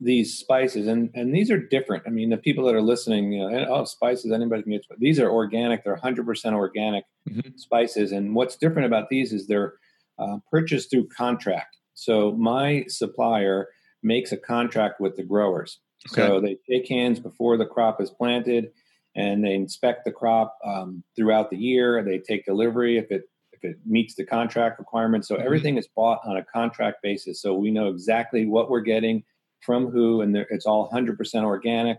these 0.00 0.36
spices 0.36 0.86
and 0.86 1.10
and 1.14 1.34
these 1.34 1.50
are 1.50 1.58
different 1.58 2.02
i 2.06 2.10
mean 2.10 2.28
the 2.28 2.36
people 2.36 2.64
that 2.64 2.74
are 2.74 2.82
listening 2.82 3.32
you 3.32 3.40
know 3.40 3.66
oh 3.70 3.84
spices 3.84 4.30
anybody 4.30 4.62
can 4.62 4.72
get 4.72 4.84
these 4.98 5.18
are 5.18 5.30
organic 5.30 5.82
they're 5.84 5.96
100% 5.96 6.52
organic 6.52 7.04
mm-hmm. 7.28 7.56
spices 7.56 8.12
and 8.12 8.34
what's 8.34 8.56
different 8.56 8.84
about 8.84 9.08
these 9.08 9.32
is 9.32 9.46
they're 9.46 9.74
uh, 10.18 10.36
purchased 10.50 10.90
through 10.90 11.08
contract 11.08 11.78
so 11.94 12.32
my 12.32 12.84
supplier 12.88 13.68
makes 14.02 14.32
a 14.32 14.36
contract 14.36 15.00
with 15.00 15.16
the 15.16 15.22
growers 15.22 15.78
okay. 16.12 16.26
so 16.26 16.40
they 16.40 16.58
take 16.70 16.86
hands 16.88 17.18
before 17.18 17.56
the 17.56 17.66
crop 17.66 17.98
is 17.98 18.10
planted 18.10 18.68
and 19.14 19.42
they 19.42 19.54
inspect 19.54 20.04
the 20.04 20.12
crop 20.12 20.58
um, 20.62 21.02
throughout 21.16 21.48
the 21.48 21.56
year 21.56 22.04
they 22.04 22.18
take 22.18 22.44
delivery 22.44 22.98
if 22.98 23.10
it 23.10 23.22
if 23.52 23.64
it 23.64 23.78
meets 23.86 24.14
the 24.14 24.26
contract 24.26 24.78
requirements 24.78 25.26
so 25.26 25.36
mm-hmm. 25.36 25.46
everything 25.46 25.78
is 25.78 25.88
bought 25.96 26.20
on 26.26 26.36
a 26.36 26.44
contract 26.44 26.98
basis 27.02 27.40
so 27.40 27.54
we 27.54 27.70
know 27.70 27.88
exactly 27.88 28.44
what 28.44 28.68
we're 28.68 28.80
getting 28.80 29.24
from 29.60 29.88
who, 29.88 30.20
and 30.20 30.36
it's 30.36 30.66
all 30.66 30.90
100% 30.90 31.44
organic. 31.44 31.98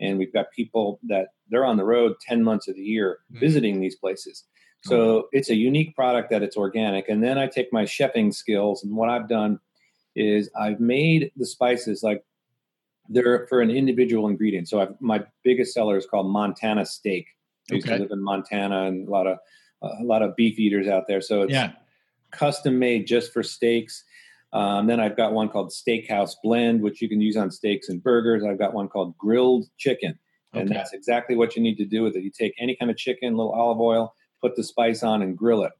And 0.00 0.18
we've 0.18 0.32
got 0.32 0.46
people 0.54 1.00
that 1.08 1.28
they're 1.48 1.64
on 1.64 1.78
the 1.78 1.84
road 1.84 2.16
10 2.20 2.42
months 2.42 2.68
of 2.68 2.74
the 2.74 2.82
year 2.82 3.18
mm-hmm. 3.30 3.40
visiting 3.40 3.80
these 3.80 3.96
places. 3.96 4.44
So 4.84 5.28
it's 5.32 5.50
a 5.50 5.56
unique 5.56 5.96
product 5.96 6.30
that 6.30 6.44
it's 6.44 6.56
organic. 6.56 7.08
And 7.08 7.22
then 7.22 7.38
I 7.38 7.48
take 7.48 7.72
my 7.72 7.82
chefing 7.82 8.32
skills, 8.32 8.84
and 8.84 8.94
what 8.94 9.08
I've 9.08 9.28
done 9.28 9.58
is 10.14 10.48
I've 10.58 10.80
made 10.80 11.32
the 11.36 11.46
spices 11.46 12.02
like 12.02 12.24
they're 13.08 13.46
for 13.48 13.60
an 13.60 13.70
individual 13.70 14.28
ingredient. 14.28 14.68
So 14.68 14.80
I've, 14.80 15.00
my 15.00 15.24
biggest 15.44 15.74
seller 15.74 15.96
is 15.96 16.06
called 16.06 16.28
Montana 16.30 16.86
Steak. 16.86 17.26
I 17.70 17.74
used 17.74 17.86
okay. 17.86 17.96
to 17.96 18.02
live 18.02 18.12
in 18.12 18.22
Montana, 18.22 18.84
and 18.84 19.08
a 19.08 19.10
lot 19.10 19.26
of 19.26 19.38
a 19.82 20.04
lot 20.04 20.22
of 20.22 20.36
beef 20.36 20.58
eaters 20.58 20.88
out 20.88 21.04
there. 21.06 21.20
So 21.20 21.42
it's 21.42 21.52
yeah. 21.52 21.72
custom 22.30 22.78
made 22.78 23.06
just 23.06 23.32
for 23.32 23.42
steaks. 23.42 24.04
Um, 24.56 24.86
then 24.86 25.00
I've 25.00 25.18
got 25.18 25.34
one 25.34 25.50
called 25.50 25.70
Steakhouse 25.70 26.32
Blend, 26.42 26.80
which 26.80 27.02
you 27.02 27.10
can 27.10 27.20
use 27.20 27.36
on 27.36 27.50
steaks 27.50 27.90
and 27.90 28.02
burgers. 28.02 28.42
I've 28.42 28.58
got 28.58 28.72
one 28.72 28.88
called 28.88 29.14
Grilled 29.18 29.66
Chicken, 29.76 30.18
and 30.54 30.70
okay. 30.70 30.74
that's 30.74 30.94
exactly 30.94 31.36
what 31.36 31.56
you 31.56 31.62
need 31.62 31.76
to 31.76 31.84
do 31.84 32.02
with 32.02 32.16
it. 32.16 32.22
You 32.22 32.30
take 32.30 32.54
any 32.58 32.74
kind 32.74 32.90
of 32.90 32.96
chicken, 32.96 33.34
a 33.34 33.36
little 33.36 33.52
olive 33.52 33.80
oil, 33.80 34.14
put 34.40 34.56
the 34.56 34.64
spice 34.64 35.02
on, 35.02 35.20
and 35.20 35.36
grill 35.36 35.62
it. 35.64 35.72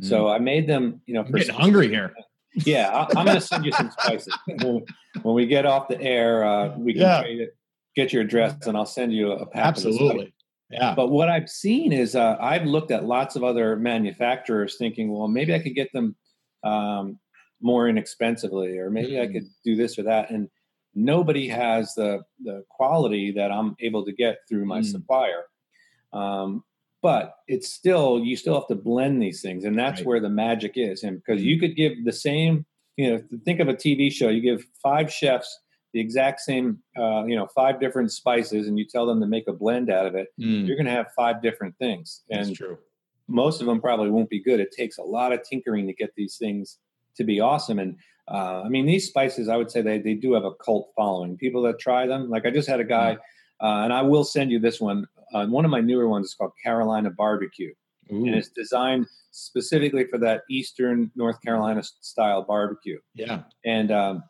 Mm. 0.00 0.08
So 0.08 0.28
I 0.28 0.38
made 0.38 0.66
them. 0.66 1.02
You 1.04 1.14
know, 1.14 1.24
I'm 1.24 1.30
getting 1.30 1.54
hungry 1.54 1.88
here. 1.88 2.14
Yeah, 2.66 2.90
I, 2.90 3.18
am 3.18 3.24
going 3.24 3.38
to 3.38 3.40
send 3.40 3.64
you 3.64 3.72
some 3.72 3.90
spices 3.90 4.36
when, 4.46 4.84
when, 5.22 5.34
we 5.34 5.46
get 5.46 5.64
off 5.64 5.88
the 5.88 5.98
air. 5.98 6.44
Uh, 6.44 6.76
we 6.76 6.92
can 6.92 7.00
yeah. 7.00 7.46
Get 7.96 8.12
your 8.12 8.20
address, 8.20 8.66
and 8.66 8.76
I'll 8.76 8.84
send 8.84 9.14
you 9.14 9.32
a 9.32 9.46
pack. 9.46 9.64
Absolutely. 9.68 10.34
Yeah. 10.68 10.94
But 10.94 11.08
what 11.08 11.30
I've 11.30 11.48
seen 11.48 11.94
is 11.94 12.14
uh, 12.14 12.36
I've 12.38 12.66
looked 12.66 12.90
at 12.90 13.06
lots 13.06 13.36
of 13.36 13.42
other 13.42 13.76
manufacturers, 13.76 14.76
thinking, 14.76 15.10
well, 15.10 15.28
maybe 15.28 15.54
I 15.54 15.60
could 15.60 15.74
get 15.74 15.90
them 15.94 16.14
um, 16.62 17.18
more 17.62 17.88
inexpensively 17.88 18.78
or 18.78 18.90
maybe 18.90 19.12
mm-hmm. 19.12 19.30
i 19.30 19.32
could 19.32 19.48
do 19.64 19.76
this 19.76 19.98
or 19.98 20.02
that 20.02 20.30
and 20.30 20.48
nobody 20.94 21.48
has 21.48 21.94
the 21.94 22.20
the 22.42 22.64
quality 22.68 23.32
that 23.32 23.50
i'm 23.50 23.74
able 23.80 24.04
to 24.04 24.12
get 24.12 24.38
through 24.48 24.64
my 24.64 24.80
mm. 24.80 24.84
supplier 24.84 25.44
um, 26.12 26.62
but 27.00 27.36
it's 27.48 27.72
still 27.72 28.20
you 28.20 28.36
still 28.36 28.54
have 28.54 28.68
to 28.68 28.74
blend 28.74 29.20
these 29.22 29.40
things 29.40 29.64
and 29.64 29.78
that's 29.78 30.00
right. 30.00 30.06
where 30.06 30.20
the 30.20 30.28
magic 30.28 30.72
is 30.76 31.02
and 31.02 31.22
because 31.24 31.42
you 31.42 31.56
mm-hmm. 31.56 31.66
could 31.66 31.76
give 31.76 32.04
the 32.04 32.12
same 32.12 32.66
you 32.96 33.10
know 33.10 33.22
think 33.44 33.60
of 33.60 33.68
a 33.68 33.74
tv 33.74 34.10
show 34.10 34.28
you 34.28 34.40
give 34.40 34.64
five 34.82 35.12
chefs 35.12 35.60
the 35.92 36.00
exact 36.00 36.40
same 36.40 36.78
uh, 36.98 37.24
you 37.24 37.36
know 37.36 37.46
five 37.54 37.80
different 37.80 38.10
spices 38.10 38.66
and 38.66 38.78
you 38.78 38.86
tell 38.86 39.06
them 39.06 39.20
to 39.20 39.26
make 39.26 39.48
a 39.48 39.52
blend 39.52 39.90
out 39.90 40.06
of 40.06 40.14
it 40.14 40.28
mm. 40.40 40.66
you're 40.66 40.76
going 40.76 40.86
to 40.86 40.92
have 40.92 41.06
five 41.16 41.42
different 41.42 41.76
things 41.78 42.22
and 42.30 42.58
most 43.28 43.60
of 43.60 43.66
them 43.66 43.80
probably 43.80 44.10
won't 44.10 44.30
be 44.30 44.42
good 44.42 44.60
it 44.60 44.72
takes 44.76 44.98
a 44.98 45.02
lot 45.02 45.32
of 45.32 45.42
tinkering 45.42 45.86
to 45.86 45.92
get 45.92 46.10
these 46.16 46.36
things 46.36 46.78
to 47.16 47.24
be 47.24 47.40
awesome. 47.40 47.78
And 47.78 47.96
uh, 48.28 48.62
I 48.64 48.68
mean, 48.68 48.86
these 48.86 49.08
spices, 49.08 49.48
I 49.48 49.56
would 49.56 49.70
say 49.70 49.82
they, 49.82 49.98
they 49.98 50.14
do 50.14 50.32
have 50.34 50.44
a 50.44 50.54
cult 50.54 50.90
following. 50.96 51.36
People 51.36 51.62
that 51.62 51.78
try 51.78 52.06
them, 52.06 52.30
like 52.30 52.46
I 52.46 52.50
just 52.50 52.68
had 52.68 52.80
a 52.80 52.84
guy, 52.84 53.16
mm. 53.16 53.66
uh, 53.66 53.84
and 53.84 53.92
I 53.92 54.02
will 54.02 54.24
send 54.24 54.50
you 54.50 54.58
this 54.58 54.80
one. 54.80 55.06
Uh, 55.34 55.46
one 55.46 55.64
of 55.64 55.70
my 55.70 55.80
newer 55.80 56.08
ones 56.08 56.26
is 56.26 56.34
called 56.34 56.52
Carolina 56.62 57.10
Barbecue, 57.10 57.72
Ooh. 58.12 58.26
and 58.26 58.34
it's 58.34 58.48
designed 58.48 59.06
specifically 59.30 60.04
for 60.04 60.18
that 60.18 60.42
Eastern 60.50 61.10
North 61.16 61.40
Carolina 61.42 61.82
style 62.00 62.42
barbecue. 62.42 62.98
Yeah. 63.14 63.42
And 63.64 63.90
um, 63.90 64.24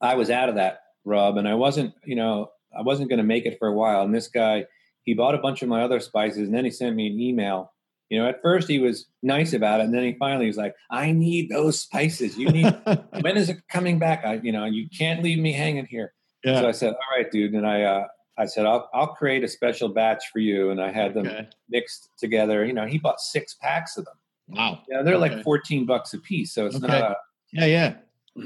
I 0.00 0.14
was 0.14 0.30
out 0.30 0.48
of 0.48 0.54
that 0.56 0.80
rub, 1.04 1.36
and 1.38 1.48
I 1.48 1.54
wasn't, 1.54 1.94
you 2.04 2.16
know, 2.16 2.50
I 2.78 2.82
wasn't 2.82 3.08
going 3.08 3.18
to 3.18 3.24
make 3.24 3.46
it 3.46 3.58
for 3.58 3.68
a 3.68 3.72
while. 3.72 4.02
And 4.02 4.14
this 4.14 4.28
guy, 4.28 4.66
he 5.02 5.14
bought 5.14 5.34
a 5.34 5.38
bunch 5.38 5.62
of 5.62 5.68
my 5.68 5.82
other 5.82 6.00
spices, 6.00 6.48
and 6.48 6.54
then 6.54 6.64
he 6.64 6.70
sent 6.70 6.94
me 6.94 7.06
an 7.06 7.18
email 7.18 7.72
you 8.08 8.18
know, 8.18 8.28
at 8.28 8.40
first 8.40 8.68
he 8.68 8.78
was 8.78 9.06
nice 9.22 9.52
about 9.52 9.80
it, 9.80 9.84
and 9.84 9.94
then 9.94 10.04
he 10.04 10.14
finally 10.14 10.46
was 10.46 10.56
like, 10.56 10.74
"I 10.90 11.10
need 11.12 11.48
those 11.48 11.80
spices. 11.80 12.38
You 12.38 12.48
need. 12.50 12.76
when 13.20 13.36
is 13.36 13.48
it 13.48 13.58
coming 13.68 13.98
back? 13.98 14.24
I, 14.24 14.34
you 14.34 14.52
know, 14.52 14.64
you 14.64 14.88
can't 14.96 15.22
leave 15.22 15.38
me 15.38 15.52
hanging 15.52 15.86
here." 15.86 16.12
Yeah. 16.44 16.60
So 16.60 16.68
I 16.68 16.72
said, 16.72 16.90
"All 16.90 17.18
right, 17.18 17.30
dude." 17.30 17.54
And 17.54 17.66
I, 17.66 17.82
uh, 17.82 18.06
I 18.38 18.46
said, 18.46 18.64
"I'll, 18.64 18.88
I'll 18.94 19.08
create 19.08 19.42
a 19.42 19.48
special 19.48 19.88
batch 19.88 20.24
for 20.32 20.38
you." 20.38 20.70
And 20.70 20.80
I 20.80 20.92
had 20.92 21.14
them 21.14 21.26
okay. 21.26 21.48
mixed 21.68 22.10
together. 22.16 22.64
You 22.64 22.74
know, 22.74 22.86
he 22.86 22.98
bought 22.98 23.20
six 23.20 23.54
packs 23.54 23.96
of 23.96 24.04
them. 24.04 24.14
Wow. 24.48 24.82
Yeah, 24.88 25.02
they're 25.02 25.14
okay. 25.14 25.34
like 25.34 25.42
fourteen 25.42 25.84
bucks 25.84 26.14
a 26.14 26.18
piece, 26.18 26.54
so 26.54 26.66
it's 26.66 26.76
okay. 26.76 26.86
not. 26.86 27.02
A, 27.02 27.16
yeah, 27.52 27.66
yeah. 27.66 27.94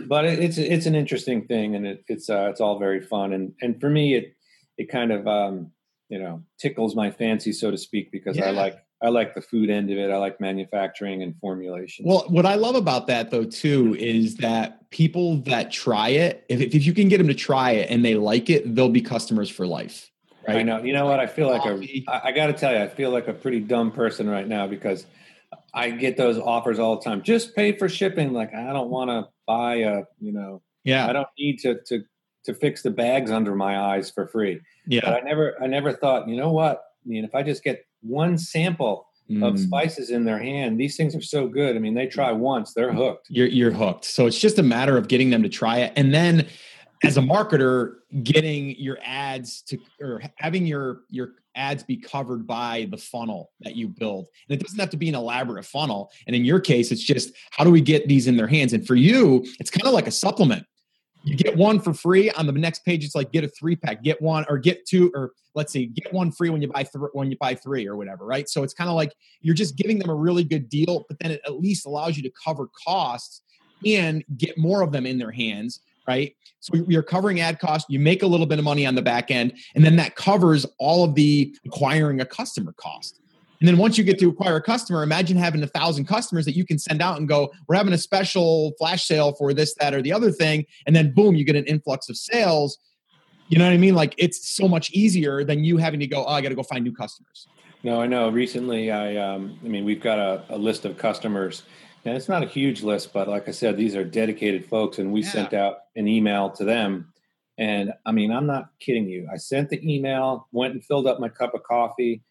But 0.07 0.25
it, 0.25 0.38
it's 0.38 0.57
it's 0.57 0.87
an 0.87 0.94
interesting 0.94 1.46
thing, 1.46 1.75
and 1.75 1.87
it, 1.87 2.05
it's 2.09 2.31
uh, 2.31 2.49
it's 2.51 2.62
all 2.62 2.79
very 2.79 3.03
fun, 3.03 3.35
and 3.35 3.53
and 3.61 3.79
for 3.79 3.90
me, 3.90 4.14
it 4.14 4.35
it 4.79 4.88
kind 4.88 5.12
of 5.12 5.29
um, 5.29 5.70
you 6.09 6.18
know 6.18 6.42
tickles 6.59 6.96
my 6.96 7.11
fancy, 7.11 7.53
so 7.53 7.70
to 7.70 7.77
speak, 7.77 8.11
because 8.11 8.38
yeah. 8.38 8.46
I 8.46 8.51
like 8.53 8.79
I 9.03 9.09
like 9.09 9.35
the 9.35 9.41
food 9.41 9.71
end 9.71 9.91
of 9.91 9.99
it. 9.99 10.11
I 10.11 10.17
like 10.19 10.41
manufacturing 10.41 11.23
and 11.23 11.35
formulation. 11.41 12.05
Well, 12.07 12.25
what 12.29 12.45
I 12.45 12.57
love 12.57 12.75
about 12.75 13.07
that 13.07 13.31
though 13.31 13.45
too 13.45 13.97
is 13.99 14.37
that 14.37 14.91
people 14.91 15.39
that 15.43 15.73
try 15.73 16.11
it, 16.11 16.45
if, 16.49 16.61
if 16.61 16.85
you 16.85 16.93
can 16.93 17.09
get 17.09 17.19
them 17.19 17.29
to 17.29 17.35
try 17.35 17.73
it 17.73 17.91
and 17.91 18.05
they 18.05 18.15
like 18.15 18.51
it, 18.51 18.75
they'll 18.75 18.91
be 18.91 19.01
customers 19.01 19.49
for 19.49 19.67
life. 19.67 20.11
Right? 20.47 20.59
I 20.59 20.63
know. 20.63 20.83
You 20.83 20.93
know 20.93 21.07
what? 21.07 21.21
I 21.21 21.27
feel 21.27 21.49
like 21.49 21.65
a. 21.65 22.05
I, 22.09 22.29
I 22.29 22.33
got 22.33 22.47
to 22.47 22.53
tell 22.53 22.73
you, 22.73 22.79
I 22.79 22.89
feel 22.89 23.11
like 23.11 23.29
a 23.29 23.33
pretty 23.33 23.61
dumb 23.61 23.93
person 23.93 24.29
right 24.29 24.47
now 24.47 24.67
because 24.67 25.07
I 25.73 25.91
get 25.91 26.17
those 26.17 26.39
offers 26.39 26.79
all 26.79 26.97
the 26.97 27.03
time. 27.03 27.23
Just 27.23 27.55
pay 27.55 27.77
for 27.77 27.89
shipping. 27.89 28.33
Like 28.33 28.55
I 28.55 28.73
don't 28.73 28.91
want 28.91 29.11
to 29.11 29.29
buy 29.47 29.77
a. 29.77 30.03
You 30.19 30.33
know. 30.33 30.63
Yeah. 30.85 31.07
I 31.07 31.13
don't 31.13 31.29
need 31.39 31.59
to 31.61 31.81
to 31.87 32.05
to 32.45 32.55
fix 32.55 32.83
the 32.83 32.91
bags 32.91 33.31
under 33.31 33.55
my 33.55 33.79
eyes 33.79 34.11
for 34.11 34.27
free. 34.27 34.61
Yeah. 34.87 35.03
But 35.05 35.15
I 35.15 35.21
never 35.21 35.63
I 35.63 35.67
never 35.67 35.93
thought. 35.93 36.29
You 36.29 36.37
know 36.37 36.53
what? 36.53 36.83
I 37.05 37.09
mean, 37.09 37.25
if 37.25 37.35
I 37.35 37.43
just 37.43 37.63
get 37.63 37.85
one 38.03 38.39
sample 38.39 39.07
mm. 39.31 39.47
of 39.47 39.59
spices 39.59 40.11
in 40.11 40.25
their 40.25 40.39
hand. 40.39 40.79
These 40.79 40.97
things 40.97 41.15
are 41.15 41.21
so 41.21 41.49
good. 41.49 41.77
I 41.77 41.79
mean, 41.79 41.95
they 41.95 42.07
try 42.07 42.33
once, 42.33 42.75
they're 42.75 42.93
hooked. 42.93 43.27
You're 43.31 43.49
you're 43.49 43.73
hooked. 43.73 44.05
So 44.05 44.27
it's 44.27 44.39
just 44.39 44.59
a 44.59 44.63
matter 44.63 44.97
of 44.97 45.09
getting 45.09 45.31
them 45.31 45.43
to 45.43 45.49
try 45.49 45.79
it, 45.79 45.93
and 45.97 46.13
then 46.13 46.47
as 47.03 47.17
a 47.17 47.21
marketer, 47.21 47.95
getting 48.23 48.77
your 48.79 48.99
ads 49.03 49.63
to 49.63 49.79
or 50.01 50.23
having 50.37 50.67
your 50.67 51.03
your 51.09 51.33
ads 51.57 51.83
be 51.83 51.97
covered 51.97 52.47
by 52.47 52.87
the 52.91 52.97
funnel 52.97 53.51
that 53.61 53.75
you 53.75 53.89
build. 53.89 54.27
And 54.49 54.59
it 54.59 54.63
doesn't 54.63 54.79
have 54.79 54.91
to 54.91 54.97
be 54.97 55.09
an 55.09 55.15
elaborate 55.15 55.65
funnel. 55.65 56.11
And 56.27 56.37
in 56.37 56.45
your 56.45 56.61
case, 56.61 56.93
it's 56.93 57.03
just 57.03 57.33
how 57.51 57.65
do 57.65 57.71
we 57.71 57.81
get 57.81 58.07
these 58.07 58.27
in 58.27 58.37
their 58.37 58.47
hands? 58.47 58.73
And 58.73 58.87
for 58.87 58.95
you, 58.95 59.45
it's 59.59 59.71
kind 59.71 59.87
of 59.87 59.93
like 59.93 60.07
a 60.07 60.13
supplement 60.13 60.65
you 61.23 61.37
get 61.37 61.57
one 61.57 61.81
for 61.81 61.93
free 61.93 62.31
on 62.31 62.47
the 62.47 62.53
next 62.53 62.85
page. 62.85 63.05
It's 63.05 63.15
like 63.15 63.33
get 63.33 63.45
a 63.45 63.49
three 63.49 63.77
pack 63.77 64.03
get 64.03 64.21
one 64.21 64.45
or 64.49 64.59
get 64.59 64.87
two 64.87 65.11
or 65.15 65.33
let's 65.55 65.73
see 65.73 65.87
get 65.87 66.13
one 66.13 66.33
free 66.33 66.51
when 66.51 66.63
you 66.63 66.69
buy 66.69 66.83
th- 66.83 67.11
when 67.13 67.31
you 67.31 67.37
buy 67.39 67.55
three 67.55 67.87
or 67.87 67.97
whatever 67.97 68.25
right? 68.25 68.49
So 68.49 68.63
it's 68.63 68.75
kind 68.75 68.89
of 68.89 68.97
like 68.97 69.13
you're 69.41 69.55
just 69.55 69.77
giving 69.77 69.99
them 69.99 70.11
a 70.11 70.15
really 70.15 70.45
good 70.45 70.69
deal 70.69 71.05
but 71.09 71.19
then 71.21 71.33
it 71.33 71.41
at 71.47 71.61
least 71.61 71.87
allows 71.87 72.17
you 72.17 72.23
to 72.23 72.33
cover 72.43 72.69
costs 72.87 73.43
and 73.85 74.25
get 74.37 74.59
more 74.59 74.83
of 74.83 74.93
them 74.93 75.07
in 75.07 75.19
their 75.19 75.31
hands 75.31 75.81
right? 76.09 76.35
So 76.61 76.75
you're 76.89 77.03
covering 77.03 77.41
ad 77.41 77.59
cost 77.59 77.87
you 77.89 77.99
make 77.99 78.23
a 78.23 78.27
little 78.27 78.47
bit 78.47 78.59
of 78.59 78.65
money 78.65 78.87
on 78.87 78.95
the 78.95 79.03
back 79.03 79.31
end 79.31 79.53
and 79.75 79.85
then 79.85 79.97
that 79.97 80.17
covers 80.17 80.67
all 80.79 81.05
of 81.05 81.15
the 81.15 81.55
acquiring 81.67 82.21
a 82.21 82.27
customer 82.27 82.73
cost 82.77 83.20
And 83.61 83.68
then 83.68 83.77
once 83.77 83.99
you 83.99 84.05
get 84.05 84.18
to 84.20 84.29
acquire 84.29 84.57
a 84.57 84.62
customer, 84.62 85.03
imagine 85.03 85.37
having 85.37 85.62
a 85.62 85.66
thousand 85.66 86.07
customers 86.07 86.46
that 86.46 86.57
you 86.57 86.64
can 86.64 86.79
send 86.79 87.03
out 87.03 87.18
and 87.18 87.29
go, 87.29 87.53
we're 87.68 87.77
having 87.77 87.92
a 87.92 87.99
special 87.99 88.73
flash 88.79 89.05
sale 89.05 89.33
for 89.33 89.53
this, 89.53 89.75
that, 89.81 89.92
or 89.92 90.01
the 90.01 90.12
other 90.12 90.33
thing. 90.33 90.64
And 90.87 90.96
then 90.96 91.12
boom, 91.12 91.35
you 91.35 91.44
get 91.44 91.57
an 91.57 91.66
influx 91.66 92.09
of 92.09 92.16
sales. 92.16 92.79
You 93.49 93.59
know 93.59 93.66
what 93.66 93.75
I 93.75 93.79
mean? 93.79 93.94
Like 93.94 94.14
it's 94.16 94.49
so 94.49 94.66
much 94.66 94.90
easier 94.92 95.44
than 95.44 95.62
you 95.62 95.77
having 95.77 96.01
to 96.01 96.07
go, 96.07 96.25
oh, 96.25 96.33
I 96.33 96.40
got 96.40 96.49
to 96.49 96.55
go 96.55 96.62
find 96.62 96.85
new 96.85 96.94
customers. 96.94 97.46
No, 97.83 98.01
I 98.01 98.07
know. 98.07 98.29
Recently, 98.31 98.90
I, 98.90 99.16
um, 99.16 99.59
I 99.64 99.68
mean, 99.68 99.85
we've 99.85 100.01
got 100.03 100.18
a, 100.18 100.44
a 100.51 100.57
list 100.57 100.85
of 100.85 100.96
customers 100.96 101.62
and 102.05 102.16
it's 102.16 102.29
not 102.29 102.42
a 102.42 102.46
huge 102.46 102.83
list, 102.83 103.12
but 103.12 103.29
like 103.29 103.49
I 103.49 103.51
said, 103.51 103.77
these 103.77 103.94
are 103.94 104.05
dedicated 104.05 104.64
folks, 104.64 104.99
and 104.99 105.12
we 105.12 105.23
yeah. 105.23 105.31
sent 105.31 105.53
out 105.53 105.77
an 105.96 106.09
email 106.09 106.51
to 106.51 106.64
them. 106.64 107.12
And 107.59 107.92
I 108.07 108.12
mean, 108.12 108.33
I'm 108.33 108.46
not 108.46 108.70
kidding 108.81 109.07
you. 109.07 109.29
I 109.31 109.37
sent 109.37 109.68
the 109.68 109.94
email, 109.94 110.49
went 110.51 110.73
and 110.73 110.85
filled 110.85 111.07
up 111.07 111.20
my 111.20 111.29
cup 111.29 111.55
of 111.55 111.62
coffee. 111.62 112.23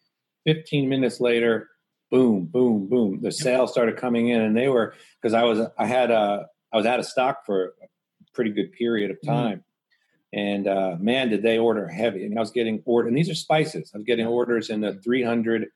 15 0.45 0.89
minutes 0.89 1.19
later, 1.19 1.69
boom, 2.11 2.45
boom, 2.45 2.87
boom. 2.87 3.19
The 3.21 3.31
sales 3.31 3.71
started 3.71 3.97
coming 3.97 4.29
in, 4.29 4.41
and 4.41 4.55
they 4.55 4.67
were 4.67 4.93
because 5.21 5.33
I 5.33 5.43
was 5.43 5.59
I 5.77 5.85
had 5.85 6.11
a 6.11 6.47
I 6.71 6.77
was 6.77 6.85
out 6.85 6.99
of 6.99 7.05
stock 7.05 7.45
for 7.45 7.73
a 7.81 7.87
pretty 8.33 8.51
good 8.51 8.71
period 8.73 9.11
of 9.11 9.17
mm-hmm. 9.17 9.31
time. 9.31 9.57
Mm. 9.57 9.63
And 10.31 10.67
uh, 10.67 10.95
man, 10.99 11.29
did 11.29 11.41
they 11.41 11.57
order 11.57 11.87
heavy! 11.87 12.25
And 12.25 12.37
I 12.37 12.41
was 12.41 12.51
getting 12.51 12.81
order, 12.85 13.07
and 13.07 13.17
these 13.17 13.29
are 13.29 13.35
spices. 13.35 13.91
I 13.93 13.97
was 13.97 14.05
getting 14.05 14.27
orders 14.27 14.69
in 14.69 14.81
the 14.81 14.93
300 14.93 15.67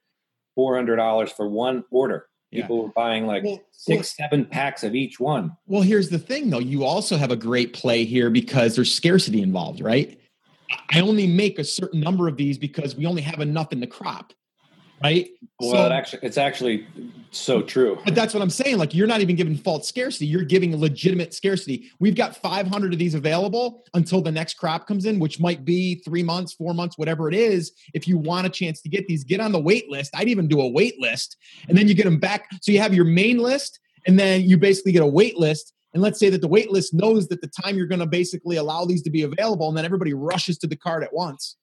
400 0.55 0.95
dollars 0.97 1.31
for 1.31 1.49
one 1.49 1.83
order 1.89 2.27
People 2.53 2.77
yeah. 2.77 2.83
were 2.83 2.89
buying 2.89 3.25
like 3.25 3.43
well, 3.43 3.61
six, 3.71 4.15
well, 4.19 4.27
seven 4.27 4.45
packs 4.45 4.83
of 4.83 4.93
each 4.93 5.19
one. 5.19 5.57
Well, 5.65 5.81
here's 5.81 6.09
the 6.09 6.19
thing 6.19 6.51
though. 6.51 6.59
You 6.59 6.83
also 6.83 7.17
have 7.17 7.31
a 7.31 7.35
great 7.35 7.73
play 7.73 8.05
here 8.05 8.29
because 8.29 8.75
there's 8.75 8.93
scarcity 8.93 9.41
involved, 9.41 9.81
right? 9.81 10.19
I 10.91 10.99
only 10.99 11.25
make 11.25 11.57
a 11.57 11.63
certain 11.63 11.99
number 11.99 12.27
of 12.27 12.37
these 12.37 12.59
because 12.59 12.95
we 12.95 13.07
only 13.07 13.23
have 13.23 13.39
enough 13.39 13.71
in 13.71 13.79
the 13.79 13.87
crop 13.87 14.33
right? 15.01 15.29
Well, 15.59 15.71
so, 15.71 15.85
it 15.85 15.91
actually, 15.91 16.19
it's 16.23 16.37
actually 16.37 16.87
so 17.31 17.61
true. 17.61 17.97
But 18.03 18.15
that's 18.15 18.33
what 18.33 18.43
I'm 18.43 18.49
saying. 18.49 18.77
Like, 18.77 18.93
you're 18.93 19.07
not 19.07 19.21
even 19.21 19.35
giving 19.35 19.55
false 19.55 19.87
scarcity; 19.87 20.25
you're 20.25 20.43
giving 20.43 20.75
legitimate 20.77 21.33
scarcity. 21.33 21.89
We've 21.99 22.15
got 22.15 22.35
500 22.35 22.93
of 22.93 22.99
these 22.99 23.15
available 23.15 23.83
until 23.93 24.21
the 24.21 24.31
next 24.31 24.55
crop 24.55 24.87
comes 24.87 25.05
in, 25.05 25.19
which 25.19 25.39
might 25.39 25.65
be 25.65 25.95
three 25.95 26.23
months, 26.23 26.53
four 26.53 26.73
months, 26.73 26.97
whatever 26.97 27.27
it 27.29 27.35
is. 27.35 27.71
If 27.93 28.07
you 28.07 28.17
want 28.17 28.47
a 28.47 28.49
chance 28.49 28.81
to 28.81 28.89
get 28.89 29.07
these, 29.07 29.23
get 29.23 29.39
on 29.39 29.51
the 29.51 29.59
wait 29.59 29.89
list. 29.89 30.11
I'd 30.15 30.29
even 30.29 30.47
do 30.47 30.61
a 30.61 30.67
wait 30.67 30.99
list, 30.99 31.37
and 31.67 31.77
then 31.77 31.87
you 31.87 31.93
get 31.93 32.05
them 32.05 32.19
back. 32.19 32.49
So 32.61 32.71
you 32.71 32.79
have 32.79 32.93
your 32.93 33.05
main 33.05 33.37
list, 33.37 33.79
and 34.05 34.19
then 34.19 34.41
you 34.41 34.57
basically 34.57 34.91
get 34.91 35.01
a 35.01 35.07
wait 35.07 35.37
list. 35.37 35.73
And 35.93 36.01
let's 36.01 36.17
say 36.17 36.29
that 36.31 36.41
the 36.41 36.47
wait 36.47 36.71
list 36.71 36.93
knows 36.93 37.27
that 37.27 37.41
the 37.41 37.47
time 37.47 37.77
you're 37.77 37.87
going 37.87 37.99
to 37.99 38.07
basically 38.07 38.55
allow 38.55 38.83
these 38.83 39.03
to 39.03 39.11
be 39.11 39.21
available, 39.21 39.67
and 39.67 39.77
then 39.77 39.85
everybody 39.85 40.13
rushes 40.13 40.57
to 40.59 40.67
the 40.67 40.75
card 40.75 41.03
at 41.03 41.13
once. 41.13 41.57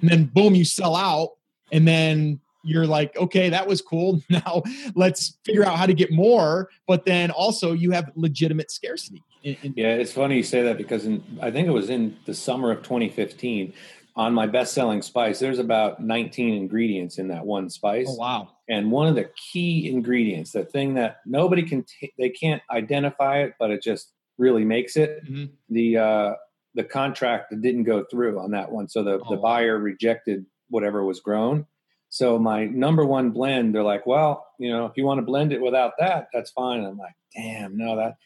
And 0.00 0.10
then 0.10 0.24
boom, 0.26 0.54
you 0.54 0.64
sell 0.64 0.94
out. 0.94 1.30
And 1.72 1.88
then 1.88 2.40
you're 2.64 2.86
like, 2.86 3.16
okay, 3.16 3.48
that 3.48 3.66
was 3.66 3.80
cool. 3.80 4.22
Now 4.30 4.62
let's 4.94 5.38
figure 5.44 5.64
out 5.64 5.76
how 5.78 5.86
to 5.86 5.94
get 5.94 6.10
more. 6.10 6.70
But 6.86 7.04
then 7.04 7.30
also 7.30 7.72
you 7.72 7.90
have 7.90 8.10
legitimate 8.14 8.70
scarcity. 8.70 9.22
In, 9.42 9.56
in- 9.62 9.74
yeah, 9.76 9.94
it's 9.94 10.12
funny 10.12 10.36
you 10.36 10.42
say 10.42 10.62
that 10.62 10.78
because 10.78 11.04
in, 11.04 11.22
I 11.40 11.50
think 11.50 11.68
it 11.68 11.72
was 11.72 11.90
in 11.90 12.16
the 12.24 12.34
summer 12.34 12.70
of 12.70 12.82
2015 12.82 13.74
on 14.14 14.34
my 14.34 14.46
best 14.46 14.74
selling 14.74 15.00
spice, 15.02 15.38
there's 15.38 15.58
about 15.58 16.00
19 16.00 16.54
ingredients 16.54 17.18
in 17.18 17.28
that 17.28 17.44
one 17.44 17.70
spice. 17.70 18.08
Oh, 18.10 18.16
wow. 18.16 18.48
And 18.68 18.90
one 18.90 19.06
of 19.06 19.14
the 19.14 19.30
key 19.52 19.90
ingredients, 19.90 20.52
the 20.52 20.64
thing 20.64 20.94
that 20.94 21.18
nobody 21.24 21.62
can, 21.62 21.84
t- 21.84 22.12
they 22.18 22.28
can't 22.28 22.62
identify 22.70 23.38
it, 23.38 23.54
but 23.58 23.70
it 23.70 23.82
just 23.82 24.12
really 24.38 24.64
makes 24.64 24.96
it. 24.96 25.24
Mm-hmm. 25.24 25.44
The, 25.70 25.96
uh, 25.96 26.34
the 26.74 26.84
contract 26.84 27.54
didn't 27.60 27.84
go 27.84 28.04
through 28.10 28.38
on 28.38 28.50
that 28.50 28.70
one. 28.70 28.88
So 28.88 29.02
the, 29.02 29.18
oh, 29.18 29.30
the 29.30 29.36
buyer 29.36 29.78
rejected 29.78 30.44
whatever 30.68 31.04
was 31.04 31.20
grown. 31.20 31.66
So 32.12 32.38
my 32.38 32.66
number 32.66 33.06
one 33.06 33.30
blend, 33.30 33.74
they're 33.74 33.82
like, 33.82 34.06
well, 34.06 34.46
you 34.58 34.70
know, 34.70 34.84
if 34.84 34.98
you 34.98 35.06
want 35.06 35.16
to 35.16 35.24
blend 35.24 35.50
it 35.50 35.62
without 35.62 35.94
that, 35.98 36.26
that's 36.34 36.50
fine. 36.50 36.80
And 36.80 36.88
I'm 36.88 36.98
like, 36.98 37.14
damn, 37.34 37.74
no, 37.74 37.96
that 37.96 38.16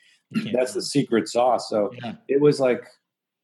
that's 0.53 0.75
the 0.75 0.83
secret 0.83 1.29
sauce. 1.29 1.71
So 1.71 1.93
yeah. 2.03 2.15
it 2.27 2.41
was 2.41 2.59
like 2.59 2.85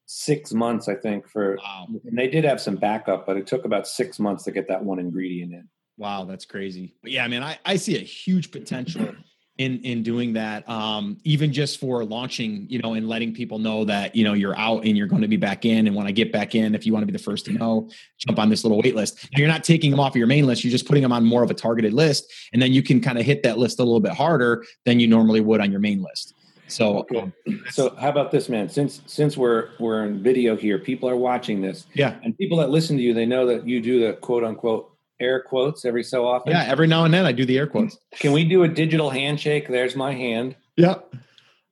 six 0.05 0.51
months, 0.51 0.89
I 0.89 0.95
think, 0.95 1.29
for 1.29 1.57
wow. 1.63 1.87
and 2.03 2.17
they 2.17 2.27
did 2.27 2.43
have 2.43 2.59
some 2.59 2.75
backup, 2.75 3.25
but 3.25 3.37
it 3.37 3.47
took 3.47 3.63
about 3.63 3.87
six 3.87 4.19
months 4.19 4.43
to 4.43 4.51
get 4.51 4.67
that 4.67 4.83
one 4.83 4.99
ingredient 4.99 5.53
in. 5.53 5.69
Wow, 5.97 6.25
that's 6.25 6.43
crazy. 6.43 6.93
But 7.01 7.11
yeah, 7.11 7.23
I 7.23 7.29
mean, 7.29 7.41
I, 7.41 7.57
I 7.63 7.77
see 7.77 7.95
a 7.95 8.03
huge 8.03 8.51
potential 8.51 9.15
in 9.59 9.79
in 9.81 10.01
doing 10.01 10.33
that 10.33 10.67
um 10.67 11.15
even 11.23 11.53
just 11.53 11.79
for 11.79 12.03
launching 12.03 12.65
you 12.69 12.79
know 12.79 12.95
and 12.95 13.07
letting 13.07 13.31
people 13.31 13.59
know 13.59 13.85
that 13.85 14.15
you 14.15 14.23
know 14.23 14.33
you're 14.33 14.57
out 14.57 14.83
and 14.83 14.97
you're 14.97 15.05
going 15.07 15.21
to 15.21 15.27
be 15.27 15.37
back 15.37 15.63
in. 15.63 15.85
And 15.85 15.95
when 15.95 16.07
i 16.07 16.11
get 16.11 16.31
back 16.31 16.55
in 16.55 16.73
if 16.73 16.85
you 16.85 16.93
want 16.93 17.03
to 17.03 17.07
be 17.07 17.11
the 17.11 17.23
first 17.23 17.45
to 17.45 17.51
know 17.53 17.89
jump 18.17 18.39
on 18.39 18.49
this 18.49 18.63
little 18.63 18.81
wait 18.81 18.95
list. 18.95 19.29
Now, 19.31 19.39
you're 19.39 19.47
not 19.47 19.63
taking 19.63 19.91
them 19.91 19.99
off 19.99 20.13
of 20.13 20.15
your 20.15 20.27
main 20.27 20.45
list. 20.45 20.63
You're 20.63 20.71
just 20.71 20.87
putting 20.87 21.03
them 21.03 21.11
on 21.11 21.23
more 21.23 21.43
of 21.43 21.51
a 21.51 21.53
targeted 21.53 21.93
list. 21.93 22.31
And 22.51 22.61
then 22.61 22.73
you 22.73 22.81
can 22.81 23.01
kind 23.01 23.17
of 23.17 23.25
hit 23.25 23.43
that 23.43 23.57
list 23.57 23.79
a 23.79 23.83
little 23.83 23.99
bit 23.99 24.13
harder 24.13 24.65
than 24.85 24.99
you 24.99 25.07
normally 25.07 25.41
would 25.41 25.61
on 25.61 25.71
your 25.71 25.79
main 25.79 26.01
list. 26.01 26.33
So 26.67 26.99
okay. 26.99 27.19
um, 27.19 27.33
so 27.69 27.95
how 27.95 28.09
about 28.09 28.31
this 28.31 28.49
man? 28.49 28.69
Since 28.69 29.01
since 29.05 29.37
we're 29.37 29.69
we're 29.79 30.05
in 30.05 30.23
video 30.23 30.55
here 30.55 30.79
people 30.79 31.09
are 31.09 31.15
watching 31.15 31.61
this. 31.61 31.85
Yeah. 31.93 32.15
And 32.23 32.37
people 32.37 32.57
that 32.57 32.69
listen 32.69 32.97
to 32.97 33.03
you 33.03 33.13
they 33.13 33.25
know 33.25 33.45
that 33.47 33.67
you 33.67 33.81
do 33.81 34.05
the 34.05 34.13
quote 34.13 34.43
unquote 34.43 34.92
air 35.19 35.41
quotes 35.41 35.85
every 35.85 36.03
so 36.03 36.27
often? 36.27 36.51
Yeah, 36.51 36.63
every 36.63 36.87
now 36.87 37.05
and 37.05 37.13
then 37.13 37.25
I 37.25 37.31
do 37.31 37.45
the 37.45 37.57
air 37.57 37.67
quotes. 37.67 37.97
Can 38.13 38.31
we 38.31 38.43
do 38.43 38.63
a 38.63 38.67
digital 38.67 39.09
handshake? 39.09 39.67
There's 39.67 39.95
my 39.95 40.13
hand. 40.13 40.55
Yeah. 40.75 40.95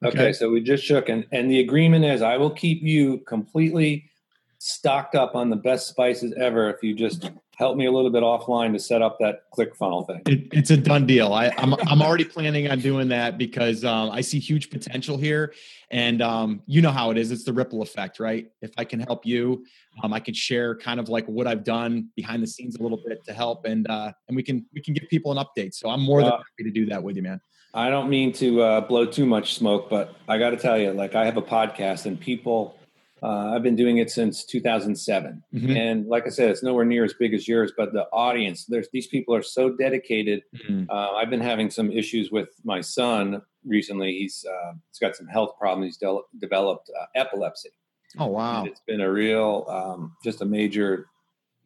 Okay. 0.03 0.17
okay, 0.17 0.33
so 0.33 0.49
we 0.49 0.61
just 0.61 0.83
shook, 0.83 1.09
and, 1.09 1.27
and 1.31 1.49
the 1.49 1.59
agreement 1.59 2.05
is 2.05 2.23
I 2.23 2.37
will 2.37 2.49
keep 2.49 2.81
you 2.81 3.19
completely 3.19 4.09
stocked 4.57 5.15
up 5.15 5.35
on 5.35 5.49
the 5.49 5.55
best 5.55 5.87
spices 5.87 6.33
ever 6.37 6.69
if 6.69 6.81
you 6.81 6.95
just 6.95 7.29
help 7.61 7.77
me 7.77 7.85
a 7.85 7.91
little 7.91 8.09
bit 8.09 8.23
offline 8.23 8.73
to 8.73 8.79
set 8.79 9.03
up 9.03 9.19
that 9.19 9.43
click 9.51 9.75
funnel 9.75 10.01
thing. 10.03 10.19
It, 10.25 10.47
it's 10.51 10.71
a 10.71 10.77
done 10.77 11.05
deal. 11.05 11.31
I, 11.31 11.45
am 11.57 11.75
I'm, 11.75 11.87
I'm 11.87 12.01
already 12.01 12.25
planning 12.25 12.67
on 12.67 12.79
doing 12.79 13.07
that 13.09 13.37
because 13.37 13.85
um, 13.85 14.09
I 14.09 14.21
see 14.21 14.39
huge 14.39 14.71
potential 14.71 15.15
here, 15.15 15.53
and 15.91 16.23
um, 16.23 16.63
you 16.65 16.81
know 16.81 16.89
how 16.89 17.11
it 17.11 17.19
is. 17.19 17.29
It's 17.31 17.43
the 17.43 17.53
ripple 17.53 17.83
effect, 17.83 18.19
right? 18.19 18.49
If 18.63 18.71
I 18.79 18.83
can 18.83 18.99
help 18.99 19.27
you, 19.27 19.63
um, 20.03 20.11
I 20.11 20.19
can 20.19 20.33
share 20.33 20.75
kind 20.75 20.99
of 20.99 21.07
like 21.07 21.27
what 21.27 21.45
I've 21.45 21.63
done 21.63 22.09
behind 22.15 22.41
the 22.41 22.47
scenes 22.47 22.77
a 22.77 22.81
little 22.81 22.99
bit 23.05 23.23
to 23.25 23.33
help, 23.33 23.65
and 23.65 23.87
uh, 23.87 24.11
and 24.27 24.35
we 24.35 24.41
can 24.41 24.65
we 24.73 24.81
can 24.81 24.95
give 24.95 25.07
people 25.07 25.31
an 25.31 25.37
update. 25.37 25.75
So 25.75 25.87
I'm 25.87 26.01
more 26.01 26.23
than 26.23 26.31
uh, 26.31 26.37
happy 26.37 26.63
to 26.63 26.71
do 26.71 26.87
that 26.87 27.03
with 27.03 27.15
you, 27.15 27.21
man. 27.21 27.39
I 27.75 27.91
don't 27.91 28.09
mean 28.09 28.33
to 28.33 28.61
uh, 28.61 28.81
blow 28.81 29.05
too 29.05 29.27
much 29.27 29.53
smoke, 29.53 29.87
but 29.87 30.15
I 30.27 30.39
got 30.39 30.49
to 30.49 30.57
tell 30.57 30.79
you, 30.79 30.91
like 30.93 31.13
I 31.13 31.25
have 31.25 31.37
a 31.37 31.43
podcast, 31.43 32.07
and 32.07 32.19
people 32.19 32.75
uh, 33.23 33.51
I've 33.53 33.61
been 33.61 33.75
doing 33.75 33.97
it 33.99 34.09
since 34.09 34.43
2007, 34.45 35.43
mm-hmm. 35.53 35.77
and 35.77 36.07
like 36.07 36.25
I 36.25 36.29
said, 36.29 36.49
it's 36.49 36.63
nowhere 36.63 36.85
near 36.85 37.03
as 37.03 37.13
big 37.13 37.35
as 37.35 37.47
yours. 37.47 37.71
But 37.75 37.93
the 37.93 38.05
audience, 38.11 38.65
there's 38.65 38.87
these 38.91 39.05
people 39.05 39.35
are 39.35 39.43
so 39.43 39.69
dedicated. 39.69 40.41
Mm-hmm. 40.55 40.89
Uh, 40.89 41.11
I've 41.11 41.29
been 41.29 41.41
having 41.41 41.69
some 41.69 41.91
issues 41.91 42.31
with 42.31 42.49
my 42.63 42.81
son 42.81 43.43
recently. 43.63 44.13
He's 44.13 44.43
uh, 44.49 44.73
he's 44.89 44.97
got 44.97 45.15
some 45.15 45.27
health 45.27 45.51
problems. 45.59 45.85
He's 45.85 45.97
de- 45.97 46.21
developed 46.39 46.89
uh, 46.99 47.05
epilepsy. 47.13 47.69
Oh 48.17 48.25
wow! 48.25 48.61
And 48.61 48.67
it's 48.69 48.81
been 48.87 49.01
a 49.01 49.11
real, 49.11 49.65
um, 49.69 50.15
just 50.23 50.41
a 50.41 50.45
major. 50.45 51.05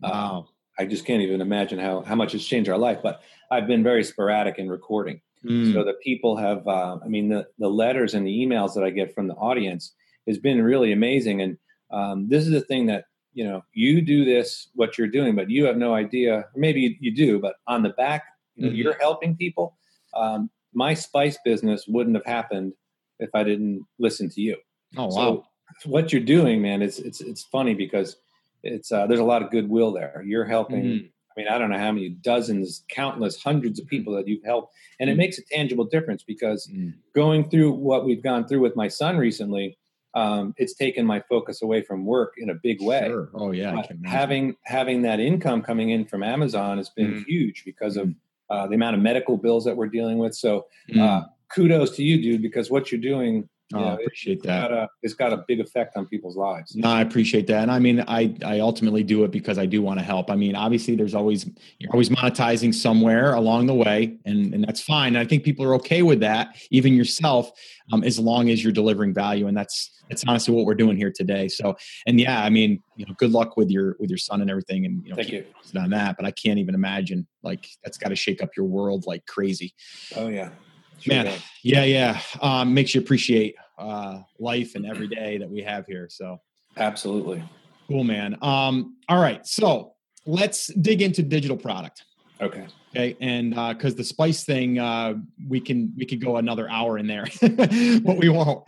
Uh, 0.03 0.09
wow! 0.11 0.47
I 0.77 0.85
just 0.85 1.05
can't 1.05 1.21
even 1.21 1.39
imagine 1.39 1.79
how 1.79 2.01
how 2.01 2.15
much 2.15 2.35
it's 2.35 2.45
changed 2.45 2.69
our 2.69 2.77
life. 2.77 2.99
But 3.01 3.21
I've 3.49 3.65
been 3.67 3.81
very 3.81 4.03
sporadic 4.03 4.59
in 4.59 4.69
recording. 4.69 5.21
Mm. 5.45 5.73
So 5.73 5.83
the 5.83 5.93
people 6.03 6.35
have, 6.37 6.67
uh, 6.67 6.97
I 7.01 7.07
mean, 7.07 7.29
the 7.29 7.47
the 7.59 7.69
letters 7.69 8.13
and 8.13 8.27
the 8.27 8.45
emails 8.45 8.73
that 8.73 8.83
I 8.83 8.89
get 8.89 9.15
from 9.15 9.27
the 9.27 9.35
audience 9.35 9.93
has 10.27 10.37
been 10.37 10.61
really 10.61 10.91
amazing. 10.91 11.41
And 11.41 11.57
um, 11.91 12.27
this 12.27 12.43
is 12.43 12.51
the 12.51 12.61
thing 12.61 12.85
that 12.87 13.05
you 13.33 13.43
know 13.43 13.63
you 13.73 14.01
do 14.01 14.25
this 14.25 14.69
what 14.75 14.97
you're 14.97 15.07
doing, 15.07 15.35
but 15.35 15.49
you 15.49 15.65
have 15.65 15.77
no 15.77 15.93
idea. 15.93 16.45
Maybe 16.55 16.97
you 16.99 17.13
do, 17.13 17.39
but 17.39 17.55
on 17.67 17.83
the 17.83 17.89
back, 17.89 18.23
you 18.55 18.63
know, 18.63 18.69
mm-hmm. 18.69 18.77
you're 18.77 18.99
helping 18.99 19.35
people. 19.35 19.77
Um, 20.13 20.49
my 20.73 20.93
spice 20.93 21.37
business 21.43 21.85
wouldn't 21.87 22.15
have 22.15 22.25
happened 22.25 22.73
if 23.19 23.29
I 23.33 23.43
didn't 23.43 23.85
listen 23.99 24.29
to 24.29 24.41
you. 24.41 24.57
Oh 24.97 25.07
wow! 25.07 25.11
So 25.11 25.45
what 25.83 26.11
you're 26.11 26.21
doing, 26.21 26.61
man, 26.61 26.81
it's 26.81 26.99
it's 26.99 27.21
it's 27.21 27.43
funny 27.43 27.73
because 27.73 28.17
it's 28.63 28.91
uh, 28.91 29.07
there's 29.07 29.19
a 29.19 29.25
lot 29.25 29.41
of 29.41 29.51
goodwill 29.51 29.91
there. 29.91 30.23
You're 30.25 30.45
helping. 30.45 30.83
Mm-hmm. 30.83 31.05
I 31.07 31.41
mean, 31.41 31.47
I 31.49 31.57
don't 31.57 31.69
know 31.69 31.77
how 31.77 31.91
many 31.91 32.09
dozens, 32.09 32.85
countless, 32.87 33.41
hundreds 33.41 33.77
of 33.77 33.87
people 33.87 34.13
that 34.15 34.25
you've 34.25 34.43
helped, 34.43 34.73
and 34.99 35.09
it 35.09 35.13
mm-hmm. 35.13 35.19
makes 35.19 35.37
a 35.37 35.43
tangible 35.43 35.83
difference 35.83 36.23
because 36.23 36.65
mm. 36.67 36.93
going 37.13 37.49
through 37.49 37.71
what 37.71 38.05
we've 38.05 38.23
gone 38.23 38.47
through 38.47 38.61
with 38.61 38.77
my 38.77 38.87
son 38.87 39.17
recently, 39.17 39.77
um, 40.15 40.55
it's 40.57 40.73
taken 40.73 41.05
my 41.05 41.21
focus 41.27 41.61
away 41.61 41.81
from 41.81 42.05
work 42.05 42.35
in 42.37 42.49
a 42.49 42.55
big 42.55 42.81
way. 42.81 43.07
Sure. 43.07 43.29
Oh 43.33 43.51
yeah, 43.51 43.83
having 44.05 44.55
having 44.63 45.01
that 45.03 45.19
income 45.19 45.61
coming 45.61 45.89
in 45.89 46.05
from 46.05 46.23
Amazon 46.23 46.77
has 46.77 46.89
been 46.89 47.15
mm. 47.15 47.25
huge 47.25 47.63
because 47.65 47.97
of 47.97 48.13
uh, 48.49 48.65
the 48.67 48.75
amount 48.75 48.95
of 48.95 49.01
medical 49.01 49.37
bills 49.37 49.65
that 49.65 49.75
we're 49.75 49.87
dealing 49.87 50.17
with. 50.17 50.33
So 50.33 50.67
mm. 50.89 51.01
uh, 51.01 51.25
kudos 51.49 51.95
to 51.97 52.03
you, 52.03 52.21
dude, 52.21 52.41
because 52.41 52.71
what 52.71 52.91
you're 52.91 53.01
doing 53.01 53.49
Oh, 53.73 53.83
I 53.83 53.93
appreciate 53.95 54.37
it's 54.37 54.45
that. 54.45 54.69
Got 54.69 54.77
a, 54.77 54.89
it's 55.01 55.13
got 55.15 55.33
a 55.33 55.43
big 55.47 55.59
effect 55.59 55.97
on 55.97 56.05
people's 56.05 56.37
lives. 56.37 56.75
No, 56.75 56.87
I 56.87 57.01
appreciate 57.01 57.47
that. 57.47 57.63
And 57.63 57.71
I 57.71 57.79
mean, 57.79 58.03
I, 58.07 58.35
I 58.45 58.59
ultimately 58.59 59.03
do 59.03 59.23
it 59.23 59.31
because 59.31 59.57
I 59.57 59.65
do 59.65 59.81
want 59.81 59.97
to 59.99 60.05
help. 60.05 60.29
I 60.29 60.35
mean, 60.35 60.55
obviously 60.55 60.95
there's 60.95 61.15
always, 61.15 61.49
you're 61.79 61.91
always 61.91 62.09
monetizing 62.09 62.75
somewhere 62.75 63.33
along 63.33 63.65
the 63.65 63.73
way 63.73 64.17
and, 64.23 64.53
and 64.53 64.63
that's 64.63 64.81
fine. 64.81 65.15
And 65.15 65.17
I 65.17 65.25
think 65.25 65.43
people 65.43 65.65
are 65.65 65.73
okay 65.75 66.03
with 66.03 66.19
that, 66.19 66.55
even 66.69 66.93
yourself, 66.93 67.51
um, 67.91 68.03
as 68.03 68.19
long 68.19 68.49
as 68.49 68.63
you're 68.63 68.71
delivering 68.71 69.15
value. 69.15 69.47
And 69.47 69.57
that's, 69.57 69.89
that's 70.09 70.23
honestly 70.27 70.53
what 70.53 70.65
we're 70.65 70.75
doing 70.75 70.95
here 70.95 71.11
today. 71.13 71.47
So, 71.47 71.75
and 72.05 72.19
yeah, 72.19 72.43
I 72.43 72.51
mean, 72.51 72.83
you 72.97 73.07
know, 73.07 73.15
good 73.17 73.31
luck 73.31 73.57
with 73.57 73.71
your, 73.71 73.95
with 73.99 74.11
your 74.11 74.19
son 74.19 74.41
and 74.41 74.51
everything. 74.51 74.85
And, 74.85 75.03
you 75.03 75.09
know, 75.09 75.15
Thank 75.15 75.31
you. 75.31 75.43
on 75.75 75.89
that, 75.89 76.17
but 76.17 76.25
I 76.27 76.31
can't 76.31 76.59
even 76.59 76.75
imagine 76.75 77.25
like, 77.41 77.67
that's 77.83 77.97
got 77.97 78.09
to 78.09 78.15
shake 78.15 78.43
up 78.43 78.51
your 78.55 78.67
world 78.67 79.05
like 79.07 79.25
crazy. 79.25 79.73
Oh 80.15 80.27
yeah. 80.27 80.51
Sure 80.99 81.13
Man, 81.13 81.39
yeah, 81.63 81.83
yeah. 81.83 82.21
Um, 82.41 82.73
makes 82.73 82.95
you 82.95 83.01
appreciate 83.01 83.55
uh, 83.77 84.21
life 84.39 84.75
and 84.75 84.85
every 84.85 85.07
day 85.07 85.37
that 85.37 85.49
we 85.49 85.61
have 85.61 85.85
here. 85.85 86.07
So 86.09 86.39
absolutely 86.77 87.43
cool, 87.87 88.03
man. 88.03 88.37
Um, 88.41 88.97
all 89.09 89.21
right, 89.21 89.45
so 89.45 89.93
let's 90.25 90.67
dig 90.67 91.01
into 91.01 91.23
digital 91.23 91.57
product. 91.57 92.03
Okay. 92.41 92.67
Okay, 92.95 93.17
and 93.19 93.57
uh 93.57 93.73
because 93.73 93.93
uh, 93.93 93.97
the 93.97 94.03
spice 94.05 94.45
thing, 94.45 94.79
uh, 94.79 95.15
we 95.49 95.59
can 95.59 95.93
we 95.97 96.05
could 96.05 96.21
go 96.21 96.37
another 96.37 96.69
hour 96.69 96.97
in 96.97 97.07
there, 97.07 97.25
but 97.41 98.15
we 98.15 98.29
won't. 98.29 98.63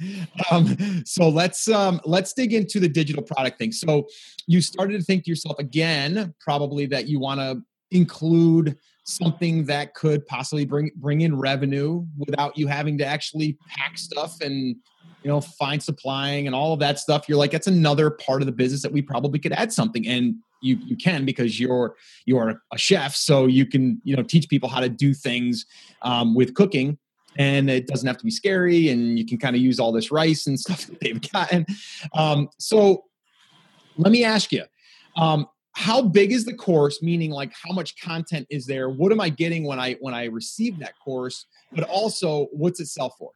Um, 0.52 1.06
so 1.06 1.30
let's 1.30 1.70
um, 1.70 2.02
let's 2.04 2.34
dig 2.34 2.54
into 2.54 2.82
the 2.82 2.90
digital 2.90 3.24
product 3.24 3.58
thing. 3.58 3.72
So 3.72 4.08
you 4.46 4.62
started 4.62 5.00
to 5.00 5.04
think 5.04 5.24
to 5.26 5.30
yourself 5.30 5.58
again, 5.60 6.34
probably 6.42 6.88
that 6.88 7.08
you 7.08 7.20
want 7.20 7.40
to 7.40 7.62
include 7.92 8.78
something 9.04 9.64
that 9.66 9.94
could 9.94 10.26
possibly 10.28 10.66
bring 10.66 10.92
bring 10.98 11.22
in 11.22 11.38
revenue 11.38 12.06
without 12.18 12.58
you 12.58 12.68
having 12.68 12.98
to 12.98 13.06
actually 13.06 13.58
pack 13.70 13.98
stuff 13.98 14.42
and 14.42 14.76
you 15.24 15.32
know 15.32 15.40
find 15.40 15.82
supplying 15.82 16.46
and 16.46 16.56
all 16.56 16.74
of 16.74 16.80
that 16.80 17.00
stuff. 17.00 17.28
You're 17.28 17.38
like 17.38 17.52
that's 17.52 17.68
another 17.68 18.10
part 18.10 18.42
of 18.42 18.46
the 18.46 18.52
business 18.52 18.82
that 18.82 18.92
we 18.92 19.02
probably 19.02 19.40
could 19.40 19.54
add 19.54 19.72
something. 19.72 20.08
And 20.08 20.36
you 20.62 20.78
you 20.86 20.96
can 20.96 21.26
because 21.26 21.60
you're 21.60 21.96
you're 22.26 22.62
a 22.74 22.78
chef 22.78 23.16
so 23.16 23.46
you 23.46 23.66
can 23.66 24.02
you 24.04 24.16
know 24.16 24.24
teach 24.24 24.50
people 24.50 24.70
how 24.70 24.82
to 24.82 24.90
do 24.90 25.14
things 25.14 25.66
um, 26.02 26.36
with 26.36 26.54
cooking. 26.54 26.98
And 27.40 27.70
it 27.70 27.86
doesn't 27.86 28.08
have 28.08 28.18
to 28.18 28.26
be 28.26 28.32
scary 28.32 28.90
and 28.90 29.20
you 29.20 29.24
can 29.24 29.38
kind 29.38 29.56
of 29.56 29.62
use 29.62 29.80
all 29.80 29.92
this 29.92 30.12
rice 30.12 30.48
and 30.48 30.60
stuff 30.66 30.88
that 30.88 31.00
they've 31.00 31.22
gotten. 31.32 31.68
Um, 32.14 32.50
so 32.58 33.04
let 33.96 34.12
me 34.12 34.24
ask 34.24 34.52
you 34.52 34.64
um, 35.16 35.48
how 35.78 36.02
big 36.02 36.32
is 36.32 36.44
the 36.44 36.56
course? 36.56 37.04
Meaning 37.04 37.30
like 37.30 37.54
how 37.54 37.72
much 37.72 38.02
content 38.02 38.48
is 38.50 38.66
there? 38.66 38.90
What 38.90 39.12
am 39.12 39.22
i 39.22 39.30
getting 39.30 39.64
when 39.64 39.80
i 39.80 39.94
when 40.00 40.16
i 40.16 40.26
receive 40.26 40.80
that 40.80 40.94
course? 41.04 41.46
But 41.72 41.84
also 41.84 42.48
what's 42.52 42.80
it 42.80 42.88
sell 42.88 43.12
for? 43.12 43.32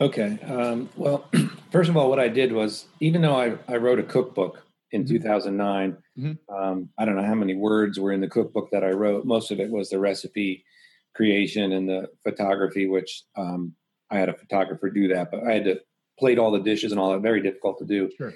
Okay 0.00 0.38
um, 0.42 0.88
well 0.96 1.30
first 1.70 1.88
of 1.88 1.96
all 1.96 2.10
what 2.10 2.18
i 2.18 2.28
did 2.28 2.52
was 2.52 2.86
even 3.00 3.22
though 3.22 3.36
i, 3.36 3.56
I 3.66 3.76
wrote 3.76 3.98
a 3.98 4.02
cookbook 4.02 4.66
in 4.90 5.04
mm-hmm. 5.04 5.14
2009 5.14 5.96
mm-hmm. 6.18 6.54
um, 6.54 6.90
i 6.98 7.06
don't 7.06 7.16
know 7.16 7.24
how 7.24 7.34
many 7.34 7.54
words 7.54 7.98
were 7.98 8.12
in 8.12 8.20
the 8.20 8.28
cookbook 8.28 8.70
that 8.72 8.84
i 8.84 8.90
wrote. 8.90 9.24
Most 9.24 9.50
of 9.50 9.58
it 9.60 9.70
was 9.70 9.88
the 9.88 9.98
recipe 9.98 10.64
creation 11.14 11.72
and 11.72 11.88
the 11.88 12.10
photography 12.24 12.86
which 12.88 13.22
um, 13.38 13.72
i 14.10 14.18
had 14.18 14.28
a 14.28 14.34
photographer 14.34 14.90
do 14.90 15.08
that 15.08 15.30
but 15.30 15.44
i 15.44 15.52
had 15.52 15.64
to 15.64 15.80
plate 16.18 16.38
all 16.38 16.50
the 16.50 16.60
dishes 16.60 16.92
and 16.92 17.00
all 17.00 17.12
that. 17.12 17.20
Very 17.20 17.42
difficult 17.42 17.78
to 17.78 17.84
do. 17.84 18.10
Sure. 18.16 18.34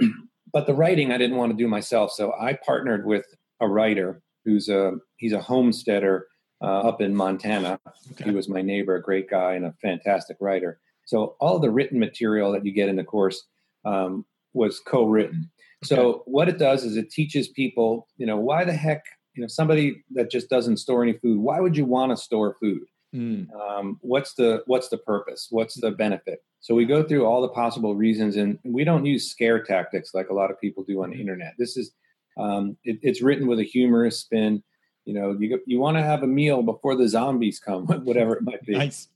But 0.52 0.66
the 0.66 0.74
writing 0.74 1.12
I 1.12 1.18
didn't 1.18 1.36
want 1.36 1.52
to 1.52 1.56
do 1.56 1.68
myself, 1.68 2.12
so 2.12 2.32
I 2.40 2.54
partnered 2.54 3.06
with 3.06 3.26
a 3.60 3.68
writer 3.68 4.22
who's 4.44 4.68
a 4.68 4.92
he's 5.16 5.32
a 5.32 5.40
homesteader 5.40 6.26
uh, 6.62 6.80
up 6.80 7.00
in 7.00 7.14
Montana. 7.14 7.78
Okay. 8.12 8.24
He 8.24 8.30
was 8.30 8.48
my 8.48 8.62
neighbor, 8.62 8.94
a 8.96 9.02
great 9.02 9.30
guy 9.30 9.54
and 9.54 9.64
a 9.64 9.74
fantastic 9.82 10.36
writer. 10.40 10.80
So 11.06 11.36
all 11.40 11.58
the 11.58 11.70
written 11.70 11.98
material 11.98 12.52
that 12.52 12.64
you 12.64 12.72
get 12.72 12.88
in 12.88 12.96
the 12.96 13.04
course 13.04 13.46
um, 13.84 14.24
was 14.52 14.80
co-written. 14.80 15.50
Okay. 15.84 15.94
So 15.94 16.22
what 16.26 16.48
it 16.48 16.58
does 16.58 16.84
is 16.84 16.96
it 16.96 17.10
teaches 17.10 17.48
people, 17.48 18.06
you 18.16 18.26
know, 18.26 18.36
why 18.36 18.64
the 18.64 18.72
heck, 18.72 19.02
you 19.34 19.40
know, 19.40 19.48
somebody 19.48 20.02
that 20.12 20.30
just 20.30 20.50
doesn't 20.50 20.76
store 20.76 21.02
any 21.02 21.14
food, 21.14 21.38
why 21.38 21.60
would 21.60 21.76
you 21.76 21.84
want 21.84 22.12
to 22.12 22.16
store 22.16 22.56
food? 22.60 22.82
Mm. 23.14 23.52
Um, 23.52 23.98
what's 24.02 24.34
the 24.34 24.62
what's 24.66 24.88
the 24.88 24.98
purpose? 24.98 25.48
What's 25.50 25.80
the 25.80 25.90
benefit? 25.90 26.44
So 26.60 26.74
we 26.74 26.84
go 26.84 27.02
through 27.02 27.26
all 27.26 27.42
the 27.42 27.48
possible 27.48 27.96
reasons, 27.96 28.36
and 28.36 28.58
we 28.64 28.84
don't 28.84 29.04
use 29.04 29.30
scare 29.30 29.62
tactics 29.62 30.14
like 30.14 30.28
a 30.28 30.34
lot 30.34 30.50
of 30.50 30.60
people 30.60 30.84
do 30.84 31.02
on 31.02 31.10
the 31.10 31.14
mm-hmm. 31.14 31.22
internet. 31.22 31.54
This 31.58 31.76
is 31.76 31.92
um, 32.36 32.76
it, 32.84 32.98
it's 33.02 33.22
written 33.22 33.46
with 33.46 33.58
a 33.58 33.64
humorous 33.64 34.20
spin. 34.20 34.62
You 35.06 35.14
know, 35.14 35.36
you 35.38 35.60
you 35.66 35.80
want 35.80 35.96
to 35.96 36.02
have 36.02 36.22
a 36.22 36.26
meal 36.26 36.62
before 36.62 36.94
the 36.94 37.08
zombies 37.08 37.58
come, 37.58 37.86
whatever 38.04 38.36
it 38.36 38.42
might 38.42 38.62
be. 38.62 38.74
Nice. 38.74 39.08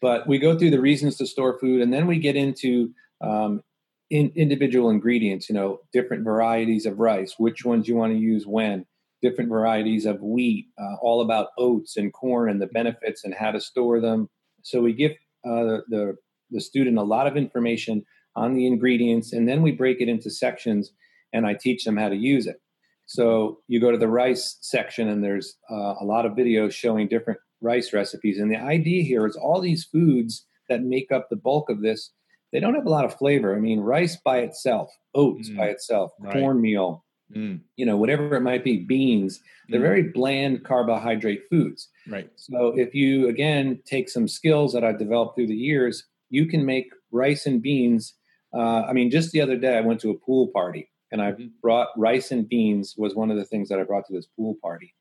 But 0.00 0.26
we 0.26 0.38
go 0.38 0.56
through 0.56 0.70
the 0.70 0.80
reasons 0.80 1.16
to 1.16 1.26
store 1.26 1.58
food, 1.58 1.82
and 1.82 1.92
then 1.92 2.06
we 2.06 2.18
get 2.18 2.36
into 2.36 2.92
um, 3.20 3.62
in, 4.10 4.30
individual 4.36 4.90
ingredients. 4.90 5.48
You 5.48 5.56
know, 5.56 5.80
different 5.92 6.22
varieties 6.22 6.86
of 6.86 7.00
rice, 7.00 7.34
which 7.38 7.64
ones 7.64 7.88
you 7.88 7.96
want 7.96 8.12
to 8.12 8.18
use 8.18 8.46
when, 8.46 8.86
different 9.22 9.50
varieties 9.50 10.06
of 10.06 10.20
wheat, 10.20 10.68
uh, 10.78 10.96
all 11.02 11.20
about 11.20 11.48
oats 11.58 11.96
and 11.96 12.12
corn 12.12 12.48
and 12.50 12.60
the 12.60 12.66
benefits 12.66 13.24
and 13.24 13.34
how 13.34 13.50
to 13.50 13.60
store 13.60 14.00
them. 14.00 14.28
So 14.62 14.80
we 14.80 14.92
give 14.92 15.12
uh, 15.44 15.82
the 15.88 16.16
the 16.50 16.60
student 16.60 16.98
a 16.98 17.02
lot 17.02 17.26
of 17.26 17.36
information 17.36 18.04
on 18.34 18.54
the 18.54 18.66
ingredients, 18.66 19.32
and 19.32 19.48
then 19.48 19.62
we 19.62 19.72
break 19.72 20.00
it 20.00 20.08
into 20.08 20.30
sections, 20.30 20.92
and 21.32 21.46
I 21.46 21.54
teach 21.54 21.84
them 21.84 21.96
how 21.96 22.08
to 22.08 22.16
use 22.16 22.46
it. 22.46 22.60
So 23.06 23.58
you 23.68 23.80
go 23.80 23.90
to 23.90 23.98
the 23.98 24.08
rice 24.08 24.56
section, 24.60 25.08
and 25.08 25.22
there's 25.22 25.56
uh, 25.70 25.94
a 26.00 26.04
lot 26.04 26.26
of 26.26 26.32
videos 26.32 26.72
showing 26.72 27.08
different 27.08 27.40
rice 27.60 27.92
recipes. 27.92 28.38
And 28.38 28.50
the 28.50 28.56
idea 28.56 29.02
here 29.02 29.26
is 29.26 29.36
all 29.36 29.60
these 29.60 29.84
foods 29.84 30.46
that 30.68 30.82
make 30.82 31.10
up 31.12 31.28
the 31.28 31.36
bulk 31.36 31.68
of 31.70 31.82
this, 31.82 32.12
they 32.52 32.60
don't 32.60 32.74
have 32.74 32.86
a 32.86 32.90
lot 32.90 33.04
of 33.04 33.16
flavor. 33.16 33.54
I 33.54 33.60
mean, 33.60 33.80
rice 33.80 34.16
by 34.24 34.38
itself, 34.38 34.90
oats 35.14 35.48
mm. 35.48 35.56
by 35.56 35.66
itself, 35.66 36.12
right. 36.20 36.32
cornmeal, 36.32 37.04
mm. 37.34 37.60
you 37.76 37.86
know, 37.86 37.96
whatever 37.96 38.36
it 38.36 38.42
might 38.42 38.64
be, 38.64 38.78
beans, 38.78 39.40
they're 39.68 39.80
mm. 39.80 39.84
very 39.84 40.02
bland 40.02 40.64
carbohydrate 40.64 41.42
foods. 41.50 41.88
Right. 42.08 42.30
So 42.36 42.74
if 42.76 42.94
you, 42.94 43.28
again, 43.28 43.80
take 43.84 44.08
some 44.08 44.28
skills 44.28 44.72
that 44.72 44.84
I've 44.84 44.98
developed 44.98 45.36
through 45.36 45.48
the 45.48 45.54
years 45.54 46.06
you 46.30 46.46
can 46.46 46.64
make 46.64 46.90
rice 47.10 47.44
and 47.44 47.60
beans. 47.60 48.14
Uh, 48.54 48.82
I 48.82 48.92
mean, 48.92 49.10
just 49.10 49.32
the 49.32 49.40
other 49.40 49.56
day, 49.56 49.76
I 49.76 49.80
went 49.82 50.00
to 50.00 50.10
a 50.10 50.18
pool 50.18 50.48
party 50.48 50.90
and 51.12 51.20
I 51.20 51.32
mm-hmm. 51.32 51.48
brought 51.60 51.88
rice 51.96 52.30
and 52.30 52.48
beans 52.48 52.94
was 52.96 53.14
one 53.14 53.30
of 53.30 53.36
the 53.36 53.44
things 53.44 53.68
that 53.68 53.80
I 53.80 53.84
brought 53.84 54.06
to 54.06 54.12
this 54.12 54.26
pool 54.26 54.56
party, 54.62 54.94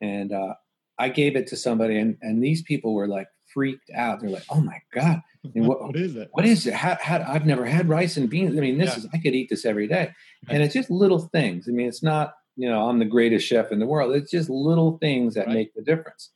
and 0.00 0.32
uh, 0.32 0.54
I 0.98 1.10
gave 1.10 1.36
it 1.36 1.46
to 1.48 1.56
somebody, 1.56 1.98
and 1.98 2.16
and 2.22 2.42
these 2.42 2.62
people 2.62 2.94
were 2.94 3.08
like 3.08 3.28
freaked 3.52 3.90
out. 3.94 4.20
They're 4.20 4.30
like, 4.30 4.44
"Oh 4.50 4.60
my 4.60 4.80
god, 4.92 5.22
what, 5.52 5.82
what 5.86 5.96
is 5.96 6.16
it? 6.16 6.28
What 6.32 6.46
is 6.46 6.66
it? 6.66 6.74
How, 6.74 6.96
how, 7.00 7.24
I've 7.26 7.46
never 7.46 7.64
had 7.64 7.88
rice 7.88 8.16
and 8.16 8.28
beans. 8.28 8.56
I 8.56 8.60
mean, 8.60 8.78
this 8.78 8.90
yeah. 8.90 8.98
is 8.98 9.08
I 9.12 9.18
could 9.18 9.34
eat 9.34 9.48
this 9.50 9.64
every 9.64 9.86
day, 9.86 10.12
and 10.48 10.62
it's 10.62 10.74
just 10.74 10.90
little 10.90 11.18
things. 11.18 11.66
I 11.68 11.72
mean, 11.72 11.88
it's 11.88 12.02
not 12.02 12.34
you 12.56 12.68
know 12.68 12.88
I'm 12.88 12.98
the 12.98 13.04
greatest 13.04 13.46
chef 13.46 13.72
in 13.72 13.78
the 13.78 13.86
world. 13.86 14.14
It's 14.14 14.30
just 14.30 14.50
little 14.50 14.98
things 14.98 15.34
that 15.34 15.46
right. 15.46 15.54
make 15.54 15.74
the 15.74 15.82
difference. 15.82 16.30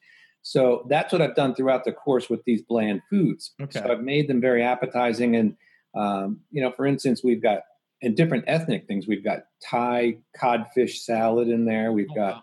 So 0.46 0.86
that's 0.88 1.12
what 1.12 1.20
I've 1.20 1.34
done 1.34 1.56
throughout 1.56 1.84
the 1.84 1.90
course 1.90 2.30
with 2.30 2.44
these 2.44 2.62
bland 2.62 3.02
foods. 3.10 3.52
Okay. 3.60 3.80
So 3.80 3.90
I've 3.90 4.02
made 4.02 4.28
them 4.28 4.40
very 4.40 4.62
appetizing. 4.62 5.34
And, 5.34 5.56
um, 5.92 6.38
you 6.52 6.62
know, 6.62 6.70
for 6.70 6.86
instance, 6.86 7.20
we've 7.24 7.42
got 7.42 7.62
in 8.00 8.14
different 8.14 8.44
ethnic 8.46 8.86
things, 8.86 9.08
we've 9.08 9.24
got 9.24 9.40
Thai 9.68 10.18
codfish 10.36 11.04
salad 11.04 11.48
in 11.48 11.64
there. 11.64 11.90
We've 11.90 12.06
oh, 12.12 12.14
got 12.14 12.34
wow. 12.34 12.42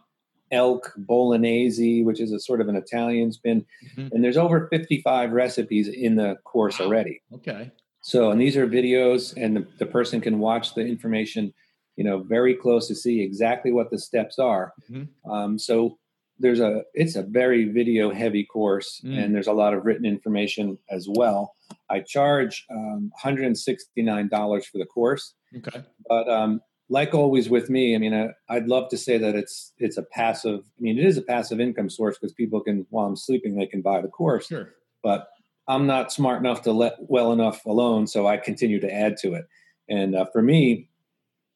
Elk 0.54 0.94
bolognese, 0.96 2.04
which 2.04 2.22
is 2.22 2.32
a 2.32 2.40
sort 2.40 2.62
of 2.62 2.70
an 2.70 2.76
Italian 2.76 3.32
spin. 3.32 3.66
Mm-hmm. 3.98 4.16
And 4.16 4.24
there's 4.24 4.38
over 4.38 4.68
55 4.72 5.32
recipes 5.32 5.88
in 5.90 6.16
the 6.16 6.38
course 6.46 6.80
wow. 6.80 6.86
already. 6.86 7.22
Okay. 7.34 7.72
So, 8.02 8.32
and 8.32 8.40
these 8.40 8.56
are 8.58 8.68
videos, 8.68 9.34
and 9.36 9.56
the, 9.56 9.68
the, 9.80 9.86
person 9.86 10.20
can 10.20 10.40
watch 10.40 10.76
the 10.76 10.82
information, 10.82 11.54
you 11.96 12.04
know, 12.04 12.20
very 12.20 12.54
close 12.54 12.88
to 12.90 12.96
see 12.96 13.22
exactly 13.22 13.72
what 13.72 13.92
the 13.92 13.98
steps 13.98 14.40
are. 14.40 14.74
Mm-hmm. 14.92 15.32
Um, 15.32 15.58
so, 15.58 15.98
there's 16.40 16.60
a 16.60 16.84
it's 16.94 17.16
a 17.16 17.24
very 17.24 17.66
video 17.70 18.12
heavy 18.12 18.44
course 18.44 19.02
mm. 19.06 19.18
and 19.18 19.34
there's 19.34 19.48
a 19.48 19.54
lot 19.54 19.74
of 19.74 19.86
written 19.86 20.04
information 20.04 20.78
as 20.90 21.08
well 21.08 21.56
i 21.90 22.00
charge 22.00 22.66
um, 22.72 23.12
$169 23.24 24.66
for 24.66 24.78
the 24.80 24.86
course 24.86 25.36
okay 25.56 25.84
but 26.10 26.28
um, 26.28 26.60
like 26.90 27.14
always 27.14 27.50
with 27.50 27.70
me 27.70 27.96
i 27.96 27.98
mean 27.98 28.14
I, 28.14 28.56
i'd 28.56 28.68
love 28.68 28.90
to 28.90 28.98
say 28.98 29.18
that 29.18 29.36
it's 29.36 29.74
it's 29.78 29.98
a 29.98 30.04
passive 30.04 30.62
i 30.62 30.82
mean 30.82 30.98
it 31.00 31.06
is 31.06 31.18
a 31.18 31.22
passive 31.22 31.60
income 31.60 31.90
source 31.90 32.18
because 32.18 32.34
people 32.34 32.60
can 32.62 32.86
while 32.90 33.06
i'm 33.06 33.16
sleeping 33.16 33.56
they 33.56 33.66
can 33.66 33.82
buy 33.82 34.02
the 34.02 34.08
course 34.08 34.48
sure 34.48 34.74
but 35.02 35.30
i'm 35.68 35.88
not 35.88 36.12
smart 36.12 36.40
enough 36.40 36.62
to 36.64 36.72
let 36.72 36.96
well 37.00 37.32
enough 37.32 37.66
alone 37.66 38.06
so 38.06 38.28
i 38.28 38.38
continue 38.38 38.80
to 38.80 38.94
add 38.94 39.18
to 39.18 39.34
it 39.34 39.48
and 39.90 40.16
uh, 40.16 40.26
for 40.26 40.42
me 40.42 40.90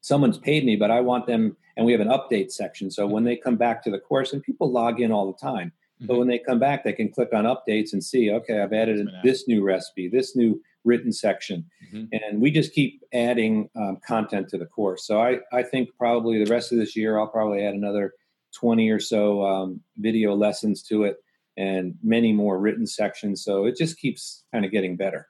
someone's 0.01 0.38
paid 0.38 0.65
me 0.65 0.75
but 0.75 0.91
i 0.91 1.01
want 1.01 1.28
them 1.28 1.57
and 1.78 1.86
we 1.86 1.91
have 1.91 2.01
an 2.01 2.09
update 2.09 2.51
section. 2.51 2.91
So 2.91 3.05
when 3.05 3.23
they 3.23 3.38
come 3.38 3.55
back 3.55 3.84
to 3.84 3.91
the 3.91 3.99
course, 3.99 4.34
and 4.34 4.43
people 4.43 4.69
log 4.69 4.99
in 4.99 5.11
all 5.11 5.32
the 5.32 5.38
time, 5.38 5.67
mm-hmm. 5.67 6.07
but 6.07 6.17
when 6.17 6.28
they 6.28 6.39
come 6.39 6.59
back, 6.59 6.84
they 6.84 6.91
can 6.91 7.09
click 7.09 7.30
on 7.34 7.45
updates 7.45 7.93
and 7.93 8.03
see, 8.03 8.32
okay, 8.32 8.59
I've 8.61 8.73
added 8.73 9.07
this 9.23 9.47
new 9.47 9.63
recipe, 9.63 10.09
this 10.09 10.36
new 10.36 10.61
written 10.84 11.11
section, 11.11 11.65
mm-hmm. 11.86 12.05
and 12.11 12.41
we 12.41 12.51
just 12.51 12.73
keep 12.73 13.01
adding 13.13 13.69
um, 13.75 13.97
content 14.05 14.49
to 14.49 14.57
the 14.57 14.65
course. 14.65 15.05
So 15.05 15.21
I, 15.21 15.39
I 15.51 15.63
think 15.63 15.89
probably 15.97 16.43
the 16.43 16.51
rest 16.51 16.71
of 16.71 16.78
this 16.78 16.95
year, 16.95 17.19
I'll 17.19 17.28
probably 17.28 17.63
add 17.63 17.73
another 17.73 18.13
20 18.55 18.89
or 18.89 18.99
so 18.99 19.45
um, 19.45 19.82
video 19.97 20.36
lessons 20.36 20.84
to 20.84 21.03
it 21.03 21.17
and 21.57 21.95
many 22.03 22.32
more 22.32 22.59
written 22.59 22.86
sections. 22.86 23.43
So 23.43 23.65
it 23.65 23.75
just 23.75 23.99
keeps 23.99 24.43
kind 24.53 24.63
of 24.63 24.71
getting 24.71 24.95
better. 24.95 25.28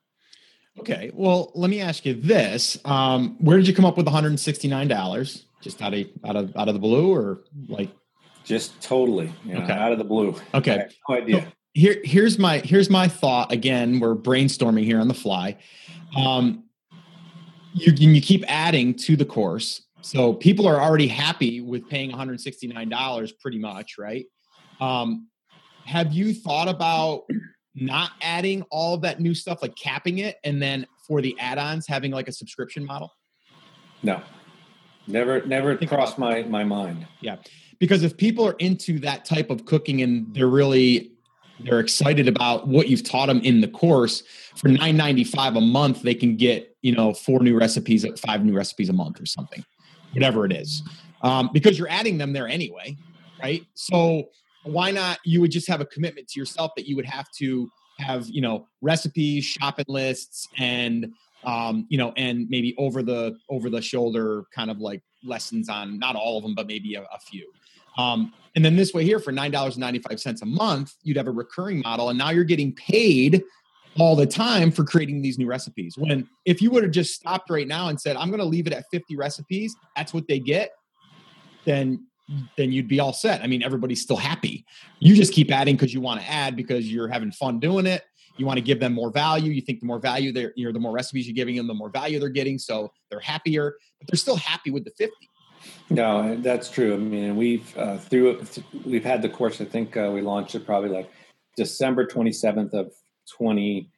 Okay. 0.80 1.10
Well, 1.14 1.52
let 1.56 1.70
me 1.70 1.82
ask 1.82 2.06
you 2.06 2.14
this: 2.14 2.78
um, 2.86 3.36
Where 3.40 3.58
did 3.58 3.68
you 3.68 3.74
come 3.74 3.86
up 3.86 3.98
with 3.98 4.06
one 4.06 4.14
hundred 4.14 4.30
and 4.30 4.40
sixty 4.40 4.68
nine 4.68 4.88
dollars? 4.88 5.46
Just 5.62 5.82
out 5.82 5.94
of 5.94 6.06
out 6.24 6.36
of 6.36 6.56
out 6.56 6.68
of 6.68 6.76
the 6.76 6.80
blue, 6.80 7.12
or 7.12 7.40
like? 7.68 7.90
Just 8.44 8.80
totally, 8.82 9.34
you 9.44 9.56
know, 9.56 9.64
okay. 9.64 9.74
out 9.74 9.92
of 9.92 9.98
the 9.98 10.06
blue. 10.06 10.36
Okay. 10.54 10.88
no 11.10 11.16
idea. 11.16 11.52
Here, 11.78 12.02
here's 12.04 12.40
my 12.40 12.58
here's 12.58 12.90
my 12.90 13.08
thought. 13.08 13.52
Again, 13.52 14.00
we're 14.00 14.16
brainstorming 14.16 14.84
here 14.84 15.00
on 15.00 15.08
the 15.08 15.14
fly. 15.14 15.58
Um, 16.18 16.64
you 17.72 17.94
you 17.94 18.20
keep 18.20 18.44
adding 18.48 18.96
to 18.96 19.16
the 19.16 19.26
course, 19.26 19.84
so 20.02 20.34
people 20.34 20.68
are 20.68 20.82
already 20.82 21.08
happy 21.08 21.62
with 21.62 21.88
paying 21.88 22.10
one 22.10 22.18
hundred 22.18 22.42
sixty 22.42 22.66
nine 22.66 22.90
dollars, 22.90 23.32
pretty 23.32 23.60
much, 23.60 24.00
right? 24.00 24.26
Um, 24.82 25.28
have 25.86 26.14
you 26.14 26.34
thought 26.34 26.68
about 26.68 27.26
not 27.76 28.10
adding 28.24 28.64
all 28.72 28.96
of 28.96 29.02
that 29.02 29.20
new 29.20 29.36
stuff, 29.36 29.62
like 29.62 29.76
capping 29.76 30.18
it, 30.18 30.38
and 30.44 30.60
then 30.60 30.88
for 31.08 31.22
the 31.22 31.38
add-ons 31.40 31.86
having 31.86 32.10
like 32.10 32.28
a 32.28 32.32
subscription 32.32 32.84
model? 32.84 33.14
No, 34.02 34.24
never, 35.06 35.46
never 35.46 35.78
crossed 35.78 36.18
my 36.18 36.42
my 36.42 36.64
mind. 36.64 37.06
Yeah, 37.22 37.36
because 37.78 38.02
if 38.02 38.18
people 38.18 38.48
are 38.48 38.56
into 38.58 38.98
that 39.02 39.26
type 39.26 39.52
of 39.52 39.66
cooking 39.66 40.02
and 40.02 40.34
they're 40.34 40.48
really 40.48 41.12
they're 41.62 41.80
excited 41.80 42.28
about 42.28 42.68
what 42.68 42.88
you've 42.88 43.04
taught 43.04 43.28
them 43.28 43.40
in 43.42 43.62
the 43.62 43.68
course. 43.68 44.24
For 44.56 44.70
9.95 44.70 45.58
a 45.58 45.62
month 45.62 46.02
they 46.02 46.16
can 46.16 46.36
get 46.36 46.76
you 46.82 46.94
know 46.94 47.14
four 47.14 47.40
new 47.42 47.58
recipes 47.58 48.06
five 48.20 48.44
new 48.44 48.54
recipes 48.54 48.90
a 48.90 48.94
month 48.94 49.22
or 49.22 49.26
something 49.26 49.64
whatever 50.14 50.46
it 50.46 50.52
is. 50.52 50.84
Um, 51.22 51.50
because 51.52 51.78
you're 51.78 51.90
adding 51.90 52.18
them 52.18 52.34
there 52.34 52.48
anyway 52.48 52.96
right? 53.42 53.66
So 53.74 54.30
why 54.64 54.92
not 54.92 55.20
you 55.24 55.42
would 55.42 55.52
just 55.52 55.68
have 55.68 55.82
a 55.82 55.86
commitment 55.86 56.28
to 56.30 56.40
yourself 56.40 56.72
that 56.76 56.88
you 56.88 56.96
would 56.96 57.06
have 57.06 57.30
to 57.40 57.70
have 58.00 58.28
you 58.28 58.42
know 58.42 58.68
recipes 58.82 59.44
shopping 59.46 59.86
lists 59.88 60.48
and 60.58 61.12
um, 61.44 61.86
you 61.90 61.98
know 61.98 62.14
and 62.18 62.48
maybe 62.50 62.76
over 62.78 63.02
the 63.02 63.38
over 63.50 63.70
the 63.70 63.82
shoulder 63.82 64.44
kind 64.54 64.70
of 64.70 64.80
like 64.80 65.02
lessons 65.24 65.70
on 65.70 65.98
not 65.98 66.16
all 66.16 66.38
of 66.38 66.44
them 66.44 66.54
but 66.54 66.68
maybe 66.68 66.96
a, 66.96 67.02
a 67.02 67.20
few 67.20 67.50
um, 67.98 68.34
and 68.56 68.64
then 68.64 68.76
this 68.76 68.94
way 68.94 69.04
here 69.04 69.20
for 69.20 69.32
nine 69.32 69.52
dollars 69.52 69.76
and 69.76 69.82
ninety 69.82 70.00
five 70.00 70.20
cents 70.20 70.42
a 70.42 70.46
month 70.46 70.94
you'd 71.04 71.18
have 71.18 71.28
a 71.28 71.32
recurring 71.32 71.80
model 71.82 72.10
and 72.10 72.18
now 72.18 72.30
you're 72.30 72.44
getting 72.44 72.74
paid 72.74 73.44
all 74.00 74.16
the 74.16 74.28
time 74.28 74.72
for 74.72 74.84
creating 74.84 75.22
these 75.22 75.40
new 75.40 75.48
recipes 75.48 75.96
when 75.98 76.28
if 76.46 76.62
you 76.62 76.70
would 76.70 76.84
have 76.84 76.92
just 76.92 77.16
stopped 77.16 77.50
right 77.50 77.68
now 77.68 77.88
and 77.88 78.00
said 78.00 78.16
i'm 78.16 78.30
going 78.30 78.40
to 78.40 78.46
leave 78.46 78.68
it 78.68 78.74
at 78.74 78.86
50 78.92 79.16
recipes 79.16 79.76
that's 79.96 80.14
what 80.14 80.28
they 80.28 80.40
get 80.40 80.72
then 81.66 82.06
then 82.58 82.72
you'd 82.72 82.88
be 82.88 83.00
all 83.00 83.14
set. 83.14 83.42
I 83.42 83.48
mean, 83.48 83.64
everybody's 83.64 84.02
still 84.02 84.18
happy. 84.18 84.66
You 85.00 85.16
just 85.16 85.34
keep 85.34 85.52
adding 85.52 85.76
because 85.76 85.94
you 85.94 86.02
want 86.02 86.22
to 86.22 86.30
add 86.30 86.56
because 86.56 86.92
you're 86.92 87.08
having 87.08 87.32
fun 87.32 87.60
doing 87.60 87.86
it. 87.86 88.04
You 88.38 88.46
want 88.46 88.58
to 88.58 88.62
give 88.62 88.80
them 88.80 88.94
more 88.94 89.12
value. 89.12 89.52
You 89.52 89.62
think 89.62 89.80
the 89.80 89.86
more 89.86 90.00
value 90.00 90.32
they're, 90.32 90.54
you 90.56 90.66
know, 90.66 90.72
the 90.72 90.80
more 90.80 90.92
recipes 90.92 91.26
you're 91.26 91.34
giving 91.34 91.56
them, 91.56 91.68
the 91.68 91.74
more 91.74 91.90
value 91.90 92.20
they're 92.20 92.30
getting. 92.30 92.60
So 92.60 92.92
they're 93.10 93.20
happier, 93.20 93.76
but 94.00 94.08
they're 94.08 94.18
still 94.18 94.36
happy 94.36 94.72
with 94.72 94.84
the 94.84 94.92
50. 94.92 95.14
No, 95.90 96.36
that's 96.36 96.70
true. 96.70 96.94
I 96.94 96.98
mean, 96.98 97.36
we've 97.36 97.78
uh, 97.78 97.98
through 97.98 98.46
we've 98.86 99.06
had 99.06 99.22
the 99.22 99.30
course. 99.30 99.62
I 99.62 99.66
think 99.66 99.96
uh, 99.96 100.12
we 100.14 100.22
launched 100.22 100.56
it 100.56 100.66
probably 100.66 100.90
like 100.90 101.12
December 101.56 102.06
27th 102.06 102.74
of 102.74 102.94
20. 103.38 103.90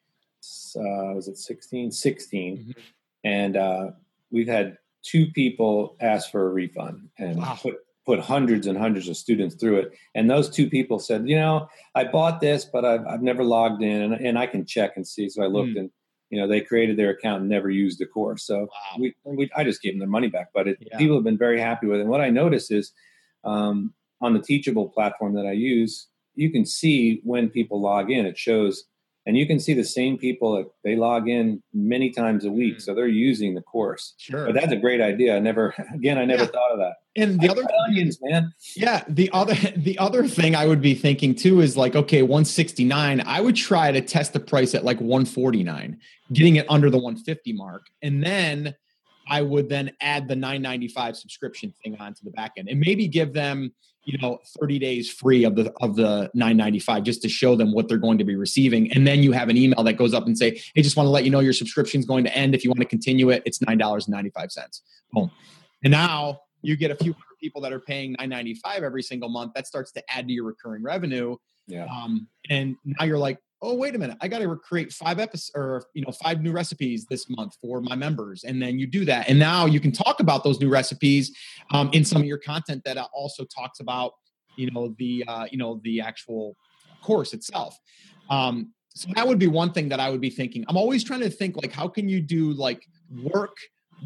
Uh, 0.75 1.13
was 1.13 1.27
it 1.27 1.37
16? 1.37 1.91
16, 1.91 2.57
mm-hmm. 2.57 2.71
and 3.23 3.57
uh, 3.57 3.87
we've 4.31 4.47
had 4.47 4.77
two 5.03 5.27
people 5.31 5.95
ask 5.99 6.31
for 6.31 6.47
a 6.47 6.49
refund 6.49 7.09
and 7.17 7.37
wow. 7.37 7.57
put 7.61 7.75
put 8.05 8.19
hundreds 8.19 8.65
and 8.65 8.75
hundreds 8.75 9.07
of 9.07 9.15
students 9.15 9.53
through 9.53 9.77
it. 9.77 9.93
And 10.15 10.27
those 10.27 10.49
two 10.49 10.67
people 10.67 10.97
said, 10.97 11.29
you 11.29 11.35
know, 11.35 11.69
I 11.93 12.05
bought 12.05 12.41
this, 12.41 12.65
but 12.65 12.83
I've, 12.83 13.05
I've 13.05 13.21
never 13.21 13.43
logged 13.43 13.83
in 13.83 14.01
and, 14.01 14.13
and 14.13 14.39
I 14.39 14.47
can 14.47 14.65
check 14.65 14.93
and 14.95 15.05
see. 15.05 15.29
So 15.29 15.43
I 15.43 15.45
looked 15.45 15.75
mm. 15.75 15.81
and, 15.81 15.91
you 16.29 16.39
know, 16.39 16.47
they 16.47 16.61
created 16.61 16.97
their 16.97 17.09
account 17.09 17.41
and 17.41 17.49
never 17.49 17.69
used 17.69 17.99
the 17.99 18.05
course. 18.05 18.43
So 18.43 18.59
wow. 18.59 18.97
we, 18.99 19.15
we, 19.23 19.49
I 19.55 19.63
just 19.63 19.81
gave 19.81 19.93
them 19.93 19.99
their 19.99 20.07
money 20.07 20.27
back, 20.27 20.49
but 20.53 20.67
it, 20.67 20.77
yeah. 20.79 20.97
people 20.97 21.15
have 21.15 21.23
been 21.23 21.37
very 21.37 21.59
happy 21.59 21.87
with 21.87 21.99
it. 21.99 22.01
And 22.01 22.09
what 22.09 22.21
I 22.21 22.29
notice 22.29 22.71
is 22.71 22.91
um, 23.43 23.93
on 24.21 24.33
the 24.33 24.41
Teachable 24.41 24.89
platform 24.89 25.33
that 25.35 25.45
I 25.45 25.53
use, 25.53 26.07
you 26.35 26.51
can 26.51 26.65
see 26.65 27.21
when 27.23 27.49
people 27.49 27.81
log 27.81 28.11
in, 28.11 28.25
it 28.25 28.37
shows 28.37 28.85
and 29.29 29.37
you 29.37 29.47
can 29.47 29.59
see 29.59 29.73
the 29.73 29.83
same 29.83 30.17
people 30.17 30.73
they 30.83 30.95
log 30.95 31.29
in 31.29 31.63
many 31.73 32.09
times 32.09 32.43
a 32.43 32.51
week 32.51 32.77
mm. 32.77 32.81
so 32.81 32.93
they're 32.93 33.07
using 33.07 33.53
the 33.53 33.61
course. 33.61 34.15
Sure. 34.17 34.47
But 34.47 34.55
that's 34.55 34.73
a 34.73 34.77
great 34.77 34.99
idea. 34.99 35.35
I 35.35 35.39
never 35.39 35.73
again 35.93 36.17
i 36.17 36.25
never 36.25 36.43
yeah. 36.43 36.49
thought 36.49 36.71
of 36.71 36.79
that. 36.79 36.95
And 37.15 37.39
the 37.39 37.47
I 37.49 37.51
other 37.51 37.67
onions 37.87 38.17
man. 38.21 38.51
Yeah 38.75 39.03
the 39.07 39.29
other 39.31 39.53
the 39.77 39.97
other 39.99 40.27
thing 40.27 40.55
i 40.55 40.65
would 40.65 40.81
be 40.81 40.95
thinking 40.95 41.35
too 41.35 41.61
is 41.61 41.77
like 41.77 41.95
okay 41.95 42.23
169 42.23 43.21
i 43.25 43.39
would 43.39 43.55
try 43.55 43.91
to 43.91 44.01
test 44.01 44.33
the 44.33 44.39
price 44.39 44.75
at 44.75 44.83
like 44.83 44.99
149 44.99 45.99
getting 46.33 46.57
it 46.57 46.65
under 46.69 46.89
the 46.89 46.97
150 46.97 47.53
mark. 47.53 47.87
And 48.01 48.23
then 48.23 48.75
I 49.29 49.41
would 49.41 49.69
then 49.69 49.91
add 50.01 50.27
the 50.27 50.35
995 50.35 51.17
subscription 51.17 51.73
thing 51.83 51.95
onto 51.99 52.23
the 52.23 52.31
back 52.31 52.53
end 52.57 52.67
and 52.69 52.79
maybe 52.79 53.07
give 53.07 53.33
them, 53.33 53.73
you 54.09 54.17
know, 54.17 54.39
30 54.59 54.79
days 54.79 55.07
free 55.07 55.43
of 55.43 55.55
the 55.55 55.71
of 55.81 55.95
the 55.95 56.31
995 56.33 57.03
just 57.03 57.21
to 57.21 57.29
show 57.29 57.55
them 57.55 57.71
what 57.71 57.87
they're 57.87 57.99
going 57.99 58.17
to 58.17 58.23
be 58.23 58.35
receiving. 58.35 58.91
And 58.91 59.05
then 59.05 59.21
you 59.21 59.31
have 59.33 59.49
an 59.49 59.57
email 59.57 59.83
that 59.83 59.93
goes 59.93 60.15
up 60.15 60.25
and 60.25 60.35
say, 60.35 60.59
hey, 60.73 60.81
just 60.81 60.97
want 60.97 61.05
to 61.05 61.11
let 61.11 61.25
you 61.25 61.29
know 61.29 61.41
your 61.41 61.53
subscription 61.53 61.99
is 61.99 62.07
going 62.07 62.23
to 62.23 62.35
end. 62.35 62.55
If 62.55 62.63
you 62.63 62.71
want 62.71 62.79
to 62.79 62.87
continue 62.87 63.29
it, 63.29 63.43
it's 63.45 63.59
$9.95. 63.59 64.81
Boom. 65.11 65.29
And 65.83 65.91
now 65.91 66.39
you 66.63 66.75
get 66.75 66.89
a 66.89 66.95
few 66.95 67.15
people 67.39 67.61
that 67.61 67.71
are 67.71 67.79
paying 67.79 68.13
995 68.13 68.81
every 68.81 69.03
single 69.03 69.29
month. 69.29 69.53
That 69.53 69.67
starts 69.67 69.91
to 69.91 70.03
add 70.09 70.27
to 70.27 70.33
your 70.33 70.45
recurring 70.45 70.81
revenue. 70.81 71.35
Yeah. 71.67 71.85
Um, 71.85 72.27
and 72.49 72.77
now 72.83 73.05
you're 73.05 73.19
like, 73.19 73.37
oh 73.61 73.75
wait 73.75 73.95
a 73.95 73.97
minute 73.97 74.17
i 74.21 74.27
got 74.27 74.39
to 74.39 74.55
create 74.55 74.91
five 74.91 75.19
episodes 75.19 75.51
or 75.55 75.83
you 75.93 76.01
know 76.01 76.11
five 76.23 76.41
new 76.41 76.51
recipes 76.51 77.05
this 77.09 77.29
month 77.29 77.53
for 77.61 77.81
my 77.81 77.95
members 77.95 78.43
and 78.43 78.61
then 78.61 78.79
you 78.79 78.87
do 78.87 79.05
that 79.05 79.29
and 79.29 79.37
now 79.37 79.65
you 79.65 79.79
can 79.79 79.91
talk 79.91 80.19
about 80.19 80.43
those 80.43 80.59
new 80.59 80.69
recipes 80.69 81.35
um, 81.71 81.89
in 81.93 82.05
some 82.05 82.21
of 82.21 82.27
your 82.27 82.37
content 82.37 82.81
that 82.85 82.97
also 83.13 83.45
talks 83.45 83.79
about 83.79 84.13
you 84.59 84.69
know 84.71 84.93
the 84.99 85.23
uh, 85.27 85.45
you 85.49 85.57
know 85.57 85.79
the 85.83 86.01
actual 86.01 86.55
course 87.01 87.33
itself. 87.33 87.77
Um, 88.29 88.73
so 88.93 89.09
that 89.15 89.25
would 89.25 89.39
be 89.39 89.47
one 89.47 89.71
thing 89.71 89.87
that 89.89 89.99
i 89.99 90.09
would 90.09 90.21
be 90.21 90.29
thinking. 90.29 90.65
I'm 90.67 90.77
always 90.77 91.03
trying 91.03 91.21
to 91.21 91.29
think 91.29 91.55
like 91.55 91.71
how 91.71 91.87
can 91.87 92.09
you 92.09 92.21
do 92.21 92.51
like 92.51 92.85
work 93.23 93.55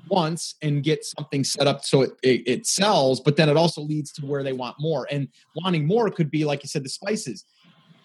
once 0.07 0.55
and 0.61 0.83
get 0.83 1.03
something 1.05 1.43
set 1.43 1.67
up 1.67 1.85
so 1.85 2.01
it, 2.01 2.11
it, 2.23 2.47
it 2.47 2.65
sells 2.65 3.19
but 3.19 3.35
then 3.35 3.47
it 3.47 3.55
also 3.55 3.79
leads 3.79 4.11
to 4.11 4.25
where 4.25 4.41
they 4.41 4.53
want 4.53 4.75
more 4.79 5.07
and 5.11 5.27
wanting 5.55 5.85
more 5.85 6.09
could 6.09 6.31
be 6.31 6.45
like 6.45 6.63
you 6.63 6.69
said 6.69 6.83
the 6.83 6.89
spices. 6.89 7.45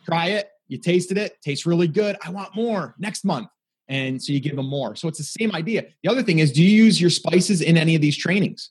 Try 0.07 0.29
it 0.29 0.49
you 0.69 0.79
tasted 0.79 1.19
it, 1.19 1.41
tastes 1.43 1.67
really 1.67 1.89
good. 1.89 2.17
I 2.25 2.31
want 2.31 2.55
more 2.55 2.95
next 2.99 3.25
month. 3.25 3.49
And 3.89 4.23
so 4.23 4.33
you 4.33 4.41
give 4.41 4.57
them 4.57 4.69
more. 4.69 4.95
So 4.97 5.09
it's 5.09 5.19
the 5.19 5.25
same 5.25 5.55
idea. 5.55 5.87
The 6.03 6.11
other 6.11 6.23
thing 6.23 6.41
is, 6.41 6.53
do 6.53 6.63
you 6.63 6.85
use 6.85 7.01
your 7.01 7.11
spices 7.11 7.63
in 7.63 7.79
any 7.79 7.95
of 7.95 8.03
these 8.03 8.17
trainings? 8.17 8.71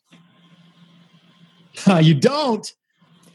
you 2.01 2.13
don't. 2.13 2.71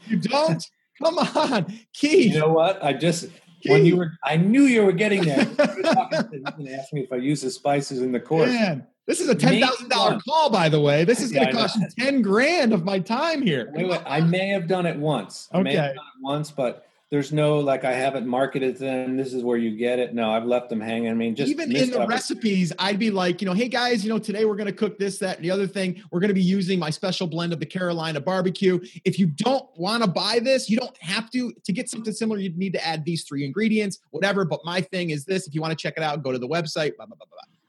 You 0.07 0.17
don't. 0.17 0.65
Come 1.03 1.17
on, 1.17 1.73
Keith. 1.93 2.33
You 2.33 2.39
know 2.39 2.49
what? 2.49 2.83
I 2.83 2.93
just 2.93 3.23
Keith. 3.61 3.71
when 3.71 3.85
you 3.85 3.97
were, 3.97 4.13
I 4.23 4.37
knew 4.37 4.63
you 4.63 4.85
were 4.85 4.91
getting 4.91 5.23
there. 5.23 5.45
You 5.57 5.65
were 5.77 5.81
talking, 5.83 6.43
going 6.43 6.65
to 6.65 6.73
ask 6.73 6.93
me 6.93 7.01
if 7.01 7.11
I 7.11 7.17
use 7.17 7.41
the 7.41 7.49
spices 7.49 8.01
in 8.01 8.11
the 8.11 8.19
course. 8.19 8.49
Man, 8.49 8.85
this 9.07 9.19
is 9.19 9.27
a 9.27 9.35
ten 9.35 9.59
thousand 9.59 9.89
dollar 9.89 10.19
call, 10.19 10.49
by 10.49 10.69
the 10.69 10.79
way. 10.79 11.03
This 11.03 11.21
is 11.21 11.31
going 11.31 11.47
to 11.47 11.53
cost 11.53 11.77
you 11.77 11.87
ten 11.97 12.21
grand 12.21 12.73
of 12.73 12.85
my 12.85 12.99
time 12.99 13.41
here. 13.41 13.69
Wait, 13.73 13.89
wait, 13.89 14.01
I 14.05 14.21
may 14.21 14.49
have 14.49 14.67
done 14.67 14.85
it 14.85 14.95
once. 14.97 15.49
Okay. 15.53 15.59
I 15.59 15.63
may 15.63 15.75
have 15.75 15.95
done 15.95 16.05
it 16.05 16.23
once, 16.23 16.51
but 16.51 16.87
there's 17.13 17.31
no 17.31 17.59
like 17.59 17.83
I 17.83 17.93
haven't 17.93 18.25
marketed 18.25 18.75
them. 18.77 19.17
This 19.17 19.35
is 19.35 19.43
where 19.43 19.55
you 19.55 19.77
get 19.77 19.99
it. 19.99 20.15
No, 20.15 20.31
I've 20.31 20.45
left 20.45 20.69
them 20.69 20.81
hanging. 20.81 21.11
I 21.11 21.13
mean, 21.13 21.35
just 21.35 21.51
even 21.51 21.71
in 21.75 21.91
the 21.91 22.07
recipes, 22.07 22.73
I'd 22.79 22.97
be 22.97 23.11
like, 23.11 23.39
you 23.39 23.45
know, 23.45 23.53
hey 23.53 23.67
guys, 23.67 24.03
you 24.03 24.09
know, 24.09 24.17
today 24.17 24.45
we're 24.45 24.55
going 24.55 24.65
to 24.65 24.73
cook 24.73 24.97
this, 24.97 25.19
that, 25.19 25.35
and 25.35 25.45
the 25.45 25.51
other 25.51 25.67
thing. 25.67 26.01
We're 26.09 26.21
going 26.21 26.29
to 26.29 26.33
be 26.33 26.41
using 26.41 26.79
my 26.79 26.89
special 26.89 27.27
blend 27.27 27.53
of 27.53 27.59
the 27.59 27.67
Carolina 27.67 28.19
barbecue. 28.19 28.79
If 29.05 29.19
you 29.19 29.27
don't 29.27 29.69
want 29.77 30.03
to 30.03 30.09
buy 30.09 30.39
this, 30.39 30.71
you 30.71 30.77
don't 30.77 30.97
have 31.03 31.29
to. 31.29 31.53
To 31.63 31.71
get 31.71 31.87
something 31.87 32.11
similar, 32.11 32.39
you'd 32.39 32.57
need 32.57 32.73
to 32.73 32.83
add 32.83 33.05
these 33.05 33.25
three 33.25 33.45
ingredients, 33.45 33.99
whatever. 34.09 34.43
But 34.43 34.61
my 34.65 34.81
thing 34.81 35.11
is 35.11 35.23
this: 35.23 35.47
if 35.47 35.53
you 35.53 35.61
want 35.61 35.69
to 35.69 35.77
check 35.77 35.93
it 35.95 36.01
out, 36.01 36.23
go 36.23 36.31
to 36.31 36.39
the 36.39 36.49
website. 36.49 36.95
Blah, 36.97 37.05
blah, 37.05 37.15
blah, 37.15 37.27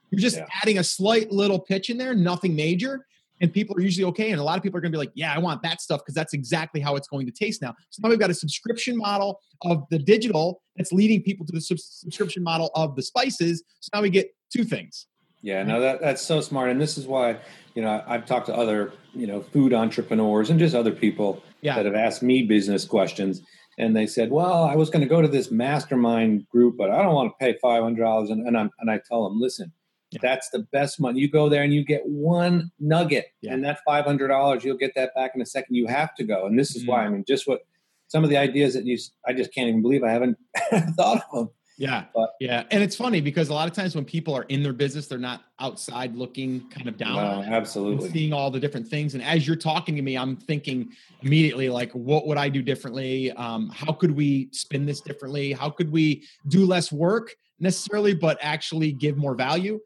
You're 0.09 0.21
just 0.21 0.37
yeah. 0.37 0.47
adding 0.63 0.79
a 0.79 0.83
slight 0.83 1.31
little 1.31 1.59
pitch 1.59 1.91
in 1.91 1.99
there, 1.99 2.15
nothing 2.15 2.55
major 2.55 3.05
and 3.41 3.51
people 3.51 3.75
are 3.75 3.81
usually 3.81 4.05
okay. 4.05 4.31
And 4.31 4.39
a 4.39 4.43
lot 4.43 4.57
of 4.57 4.63
people 4.63 4.77
are 4.77 4.81
going 4.81 4.91
to 4.91 4.95
be 4.95 4.99
like, 4.99 5.11
yeah, 5.13 5.33
I 5.33 5.39
want 5.39 5.61
that 5.63 5.81
stuff 5.81 6.01
because 6.01 6.15
that's 6.15 6.33
exactly 6.33 6.79
how 6.79 6.95
it's 6.95 7.07
going 7.07 7.25
to 7.25 7.31
taste 7.31 7.61
now. 7.61 7.73
So 7.89 8.01
now 8.01 8.09
we've 8.09 8.19
got 8.19 8.29
a 8.29 8.35
subscription 8.35 8.97
model 8.97 9.39
of 9.63 9.83
the 9.89 9.99
digital 9.99 10.61
that's 10.75 10.91
leading 10.91 11.21
people 11.21 11.45
to 11.45 11.51
the 11.51 11.61
sub- 11.61 11.79
subscription 11.79 12.43
model 12.43 12.71
of 12.75 12.95
the 12.95 13.01
spices. 13.01 13.63
So 13.81 13.89
now 13.93 14.01
we 14.01 14.09
get 14.09 14.33
two 14.51 14.63
things. 14.63 15.07
Yeah, 15.41 15.61
no, 15.63 15.79
that, 15.79 16.01
that's 16.01 16.23
so 16.23 16.41
smart. 16.41 16.71
And 16.71 16.81
this 16.81 16.97
is 16.97 17.05
why, 17.05 17.37
you 17.75 17.83
know, 17.83 18.03
I've 18.07 18.25
talked 18.25 18.47
to 18.47 18.55
other, 18.55 18.93
you 19.13 19.27
know, 19.27 19.41
food 19.41 19.73
entrepreneurs 19.73 20.49
and 20.49 20.57
just 20.57 20.73
other 20.73 20.91
people 20.91 21.43
yeah. 21.61 21.75
that 21.75 21.85
have 21.85 21.93
asked 21.93 22.23
me 22.23 22.41
business 22.43 22.83
questions. 22.83 23.41
And 23.77 23.95
they 23.95 24.07
said, 24.07 24.31
well, 24.31 24.63
I 24.63 24.75
was 24.75 24.89
going 24.89 25.01
to 25.01 25.07
go 25.07 25.21
to 25.21 25.27
this 25.27 25.51
mastermind 25.51 26.47
group, 26.49 26.77
but 26.77 26.89
I 26.89 27.03
don't 27.03 27.13
want 27.13 27.31
to 27.31 27.45
pay 27.45 27.57
$500. 27.63 28.31
And, 28.31 28.47
and, 28.47 28.57
I'm, 28.57 28.71
and 28.79 28.89
I 28.89 28.99
tell 29.07 29.29
them, 29.29 29.39
listen, 29.39 29.71
yeah. 30.15 30.19
That's 30.21 30.49
the 30.49 30.59
best 30.71 30.99
money. 30.99 31.19
You 31.19 31.29
go 31.29 31.49
there 31.49 31.63
and 31.63 31.73
you 31.73 31.83
get 31.83 32.05
one 32.05 32.71
nugget, 32.79 33.27
yeah. 33.41 33.53
and 33.53 33.63
that 33.63 33.79
five 33.85 34.05
hundred 34.05 34.29
dollars, 34.29 34.63
you'll 34.63 34.77
get 34.77 34.93
that 34.95 35.13
back 35.15 35.31
in 35.35 35.41
a 35.41 35.45
second. 35.45 35.75
You 35.75 35.87
have 35.87 36.15
to 36.15 36.23
go, 36.23 36.45
and 36.45 36.57
this 36.57 36.75
is 36.75 36.83
mm-hmm. 36.83 36.91
why. 36.91 37.05
I 37.05 37.09
mean, 37.09 37.23
just 37.27 37.47
what 37.47 37.61
some 38.07 38.23
of 38.23 38.29
the 38.29 38.37
ideas 38.37 38.73
that 38.73 38.85
you, 38.85 38.97
I 39.27 39.33
just 39.33 39.53
can't 39.53 39.67
even 39.67 39.81
believe 39.81 40.03
I 40.03 40.11
haven't 40.11 40.37
thought 40.95 41.23
of 41.31 41.31
them. 41.33 41.49
Yeah. 41.77 42.05
But, 42.13 42.31
yeah. 42.39 42.63
And 42.71 42.81
it's 42.81 42.95
funny 42.95 43.19
because 43.21 43.49
a 43.49 43.53
lot 43.53 43.67
of 43.67 43.73
times 43.73 43.95
when 43.95 44.05
people 44.05 44.33
are 44.33 44.43
in 44.43 44.63
their 44.63 44.73
business, 44.73 45.07
they're 45.07 45.17
not 45.17 45.43
outside 45.59 46.15
looking 46.15 46.69
kind 46.69 46.87
of 46.87 46.97
down. 46.97 47.15
No, 47.15 47.43
absolutely. 47.43 48.09
Seeing 48.11 48.33
all 48.33 48.49
the 48.49 48.59
different 48.59 48.87
things. 48.87 49.13
And 49.13 49.23
as 49.23 49.45
you're 49.45 49.57
talking 49.57 49.95
to 49.95 50.01
me, 50.01 50.17
I'm 50.17 50.37
thinking 50.37 50.89
immediately, 51.21 51.69
like, 51.69 51.91
what 51.91 52.27
would 52.27 52.37
I 52.37 52.49
do 52.49 52.61
differently? 52.61 53.31
Um, 53.33 53.69
how 53.69 53.91
could 53.91 54.11
we 54.11 54.49
spin 54.51 54.85
this 54.85 55.01
differently? 55.01 55.51
How 55.51 55.69
could 55.69 55.91
we 55.91 56.23
do 56.47 56.65
less 56.65 56.91
work 56.91 57.35
necessarily, 57.59 58.13
but 58.13 58.37
actually 58.41 58.91
give 58.91 59.17
more 59.17 59.35
value? 59.35 59.79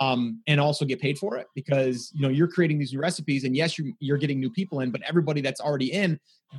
Um, 0.00 0.40
and 0.46 0.60
also 0.60 0.84
get 0.84 1.00
paid 1.00 1.18
for 1.18 1.36
it 1.36 1.46
because 1.54 2.10
you 2.14 2.22
know 2.22 2.28
you're 2.28 2.48
creating 2.48 2.78
these 2.78 2.92
new 2.92 3.00
recipes 3.00 3.44
and 3.44 3.56
yes 3.56 3.78
you're, 3.78 3.88
you're 4.00 4.18
getting 4.18 4.40
new 4.40 4.50
people 4.50 4.80
in 4.80 4.90
but 4.90 5.02
everybody 5.02 5.40
that's 5.40 5.60
already 5.60 5.92
in 5.92 6.18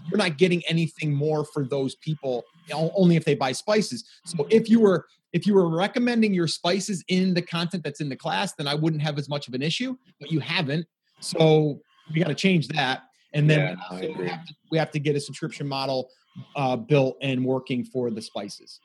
you're 0.10 0.18
not 0.18 0.38
getting 0.38 0.62
anything 0.68 1.14
more 1.14 1.46
for 1.46 1.66
those 1.66 1.96
people 1.96 2.44
only 2.74 3.16
if 3.16 3.24
they 3.24 3.36
buy 3.36 3.52
spices. 3.52 4.04
So 4.26 4.48
if 4.50 4.70
you 4.70 4.80
were 4.80 5.06
if 5.34 5.46
you 5.46 5.54
were 5.54 5.68
recommending 5.68 6.34
your 6.34 6.48
spices 6.48 7.04
in 7.08 7.34
the 7.34 7.42
content 7.42 7.84
that's 7.84 8.00
in 8.00 8.10
the 8.10 8.16
class 8.16 8.54
then 8.54 8.68
i 8.68 8.74
wouldn't 8.74 9.02
have 9.02 9.18
as 9.18 9.28
much 9.30 9.48
of 9.48 9.54
an 9.54 9.62
issue 9.62 9.96
but 10.20 10.32
you 10.32 10.40
haven't. 10.40 10.86
So 11.20 11.80
we 12.14 12.20
got 12.20 12.28
to 12.28 12.36
change 12.36 12.68
that. 12.70 13.04
And 13.34 13.50
then 13.50 13.78
yeah, 13.92 14.00
we, 14.00 14.28
have 14.28 14.46
to, 14.46 14.54
we, 14.72 14.78
have 14.78 14.92
to, 14.92 15.00
get 15.00 15.16
a 15.16 15.20
subscription 15.20 15.68
model 15.68 16.10
uh, 16.56 16.78
built 16.78 17.18
and 17.22 17.44
working 17.44 17.84
for 17.84 18.10
the 18.10 18.22
spices 18.22 18.80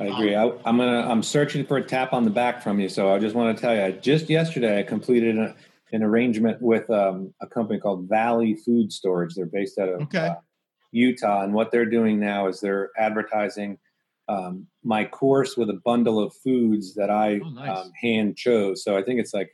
I 0.00 0.06
agree. 0.06 0.34
I, 0.34 0.46
am 0.46 0.78
gonna. 0.78 1.06
I'm 1.06 1.22
searching 1.22 1.66
for 1.66 1.76
a 1.76 1.82
tap 1.82 2.14
on 2.14 2.24
the 2.24 2.30
back 2.30 2.62
from 2.62 2.80
you. 2.80 2.88
So 2.88 3.14
I 3.14 3.18
just 3.18 3.34
want 3.34 3.54
to 3.54 3.60
tell 3.60 3.74
you, 3.76 3.92
just 4.00 4.30
yesterday 4.30 4.80
I 4.80 4.82
completed 4.82 5.36
a, 5.36 5.54
an 5.92 6.02
arrangement 6.02 6.60
with 6.62 6.88
um, 6.88 7.34
a 7.42 7.46
company 7.46 7.78
called 7.78 8.08
Valley 8.08 8.54
Food 8.54 8.92
Storage. 8.92 9.34
They're 9.34 9.44
based 9.44 9.78
out 9.78 9.90
of 9.90 10.00
okay. 10.02 10.28
uh, 10.28 10.34
Utah, 10.92 11.42
and 11.42 11.52
what 11.52 11.70
they're 11.70 11.84
doing 11.84 12.18
now 12.18 12.48
is 12.48 12.60
they're 12.60 12.90
advertising 12.96 13.78
um, 14.28 14.66
my 14.82 15.04
course 15.04 15.58
with 15.58 15.68
a 15.68 15.80
bundle 15.84 16.18
of 16.18 16.32
foods 16.42 16.94
that 16.94 17.10
I 17.10 17.40
oh, 17.44 17.50
nice. 17.50 17.78
um, 17.78 17.92
hand 18.00 18.38
chose. 18.38 18.82
So 18.82 18.96
I 18.96 19.02
think 19.02 19.20
it's 19.20 19.34
like 19.34 19.48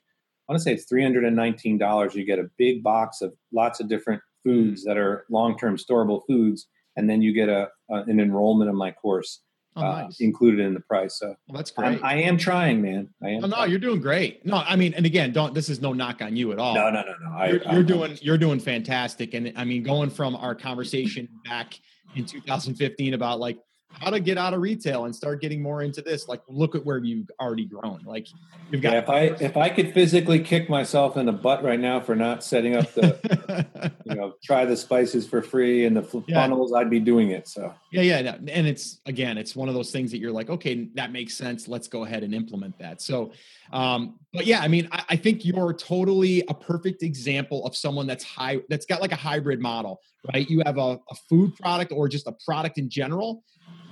I 0.49 0.53
want 0.53 0.61
to 0.61 0.63
say 0.63 0.75
it's 0.75 0.85
three 0.85 1.03
hundred 1.03 1.25
and 1.25 1.35
nineteen 1.35 1.77
dollars. 1.77 2.15
You 2.15 2.25
get 2.25 2.39
a 2.39 2.49
big 2.57 2.85
box 2.85 3.21
of 3.21 3.35
lots 3.53 3.81
of 3.81 3.89
different 3.89 4.23
foods 4.45 4.83
mm. 4.83 4.85
that 4.87 4.97
are 4.97 5.25
long 5.29 5.59
term 5.59 5.77
storable 5.77 6.23
foods, 6.29 6.69
and 6.95 7.11
then 7.11 7.21
you 7.21 7.33
get 7.33 7.49
a, 7.49 7.69
a 7.91 8.03
an 8.03 8.21
enrollment 8.21 8.71
in 8.71 8.77
my 8.77 8.93
course 8.93 9.41
oh, 9.77 9.83
uh, 9.83 10.11
included 10.21 10.61
in 10.61 10.75
the 10.75 10.81
price. 10.81 11.19
So 11.19 11.29
well, 11.49 11.57
that's 11.57 11.71
great. 11.71 12.03
I'm, 12.03 12.05
I 12.05 12.15
am 12.23 12.37
trying, 12.37 12.81
man. 12.83 13.09
I 13.23 13.31
am. 13.31 13.45
Oh, 13.45 13.49
no, 13.49 13.65
you're 13.65 13.79
doing 13.79 14.01
great. 14.01 14.45
No, 14.45 14.57
I 14.57 14.77
mean, 14.77 14.95
and 14.95 15.07
again, 15.07 15.33
don't. 15.33 15.55
This 15.55 15.69
is 15.69 15.81
no 15.81 15.93
knock 15.93 16.23
on 16.23 16.37
you 16.37 16.53
at 16.53 16.59
all. 16.59 16.75
No, 16.75 16.91
no, 16.91 17.03
no, 17.03 17.15
no. 17.23 17.37
I, 17.37 17.49
you're, 17.49 17.63
you're 17.73 17.83
doing 17.83 18.19
you're 18.21 18.39
doing 18.39 18.61
fantastic. 18.61 19.35
And 19.35 19.53
I 19.57 19.65
mean, 19.65 19.83
going 19.83 20.11
from 20.11 20.35
our 20.37 20.55
conversation 20.55 21.29
back 21.45 21.79
in 22.15 22.25
2015 22.27 23.15
about 23.15 23.39
like 23.39 23.59
how 23.91 24.11
to 24.11 24.21
get 24.21 24.37
out 24.37 24.53
of 24.53 24.61
retail 24.61 25.07
and 25.07 25.15
start 25.15 25.41
getting 25.41 25.63
more 25.63 25.83
into 25.83 26.03
this 26.03 26.29
like 26.29 26.43
look 26.49 26.75
at 26.75 26.85
where 26.85 26.99
you've 26.99 27.31
already 27.41 27.65
grown 27.65 28.01
like 28.05 28.27
you've 28.71 28.83
got 28.83 28.93
yeah, 28.93 28.99
if 28.99 29.09
i 29.09 29.21
if 29.45 29.57
i 29.57 29.69
could 29.69 29.93
physically 29.95 30.39
kick 30.41 30.69
myself 30.69 31.17
in 31.17 31.27
the 31.27 31.33
butt 31.33 31.63
right 31.63 31.81
now 31.81 31.99
for 32.01 32.15
not 32.15 32.45
setting 32.45 32.77
up 32.77 32.93
the 32.95 33.67
you 34.05 34.15
know 34.15 34.35
try 34.45 34.65
the 34.65 34.77
spices 34.77 35.27
for 35.27 35.41
free 35.41 35.87
and 35.87 35.97
the 35.97 36.25
yeah. 36.27 36.43
funnels 36.43 36.73
i'd 36.75 36.91
be 36.91 37.01
doing 37.01 37.31
it 37.31 37.49
so. 37.49 37.73
Yeah 37.91 38.03
yeah 38.03 38.37
and 38.49 38.67
it's 38.67 39.01
again 39.07 39.39
it's 39.39 39.57
one 39.57 39.69
of 39.69 39.75
those 39.75 39.91
things 39.91 40.11
that 40.11 40.19
you're 40.19 40.33
like 40.33 40.51
okay 40.51 40.89
that 40.95 41.13
makes 41.13 41.35
sense 41.35 41.67
let's 41.69 41.89
go 41.89 42.05
ahead 42.05 42.23
and 42.23 42.35
implement 42.35 42.79
that. 42.79 43.01
So 43.01 43.33
um 43.73 44.19
but 44.33 44.47
yeah 44.47 44.61
i 44.61 44.69
mean 44.69 44.89
I, 44.93 45.05
I 45.11 45.17
think 45.17 45.45
you're 45.45 45.73
totally 45.73 46.45
a 46.49 46.55
perfect 46.55 47.03
example 47.03 47.65
of 47.67 47.75
someone 47.75 48.07
that's 48.07 48.25
high 48.25 48.59
that's 48.69 48.87
got 48.87 49.01
like 49.01 49.13
a 49.13 49.17
hybrid 49.17 49.61
model 49.61 50.01
right? 50.35 50.49
You 50.49 50.63
have 50.67 50.79
a, 50.79 50.99
a 51.11 51.15
food 51.29 51.55
product 51.57 51.93
or 51.93 52.09
just 52.09 52.27
a 52.27 52.35
product 52.45 52.79
in 52.79 52.89
general 52.89 53.45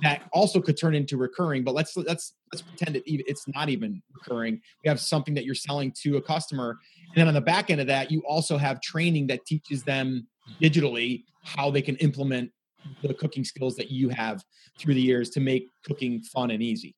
that 0.03 0.23
also 0.33 0.61
could 0.61 0.77
turn 0.77 0.93
into 0.93 1.17
recurring 1.17 1.63
but 1.63 1.73
let's 1.73 1.95
let's 1.95 2.33
let's 2.51 2.61
pretend 2.61 2.95
it, 2.95 3.03
it's 3.05 3.47
not 3.49 3.69
even 3.69 4.01
recurring. 4.13 4.61
We 4.83 4.89
have 4.89 4.99
something 4.99 5.33
that 5.35 5.45
you're 5.45 5.55
selling 5.55 5.93
to 6.03 6.17
a 6.17 6.21
customer. 6.21 6.77
And 7.09 7.15
then 7.15 7.27
on 7.27 7.33
the 7.33 7.41
back 7.41 7.69
end 7.69 7.81
of 7.81 7.87
that 7.87 8.11
you 8.11 8.21
also 8.27 8.57
have 8.57 8.81
training 8.81 9.27
that 9.27 9.45
teaches 9.45 9.83
them 9.83 10.27
digitally 10.61 11.23
how 11.43 11.71
they 11.71 11.81
can 11.81 11.95
implement 11.97 12.51
the 13.01 13.13
cooking 13.13 13.43
skills 13.43 13.75
that 13.75 13.89
you 13.89 14.09
have 14.09 14.43
through 14.77 14.93
the 14.93 15.01
years 15.01 15.29
to 15.31 15.39
make 15.39 15.69
cooking 15.85 16.21
fun 16.21 16.51
and 16.51 16.61
easy. 16.61 16.95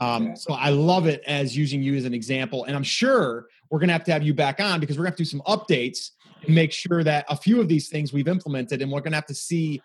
Um, 0.00 0.36
so 0.36 0.54
I 0.54 0.70
love 0.70 1.06
it 1.06 1.22
as 1.26 1.56
using 1.56 1.82
you 1.82 1.96
as 1.96 2.04
an 2.04 2.14
example. 2.14 2.64
And 2.64 2.76
I'm 2.76 2.84
sure 2.84 3.46
we're 3.70 3.80
going 3.80 3.88
to 3.88 3.94
have 3.94 4.04
to 4.04 4.12
have 4.12 4.22
you 4.22 4.32
back 4.32 4.60
on 4.60 4.80
because 4.80 4.96
we're 4.96 5.04
going 5.04 5.14
to 5.16 5.22
have 5.22 5.28
to 5.28 5.36
do 5.36 5.38
some 5.38 5.42
updates 5.46 6.10
and 6.44 6.54
make 6.54 6.72
sure 6.72 7.02
that 7.02 7.24
a 7.28 7.36
few 7.36 7.60
of 7.60 7.68
these 7.68 7.88
things 7.88 8.12
we've 8.12 8.28
implemented 8.28 8.80
and 8.80 8.90
we're 8.92 9.00
going 9.00 9.12
to 9.12 9.16
have 9.16 9.26
to 9.26 9.34
see 9.34 9.82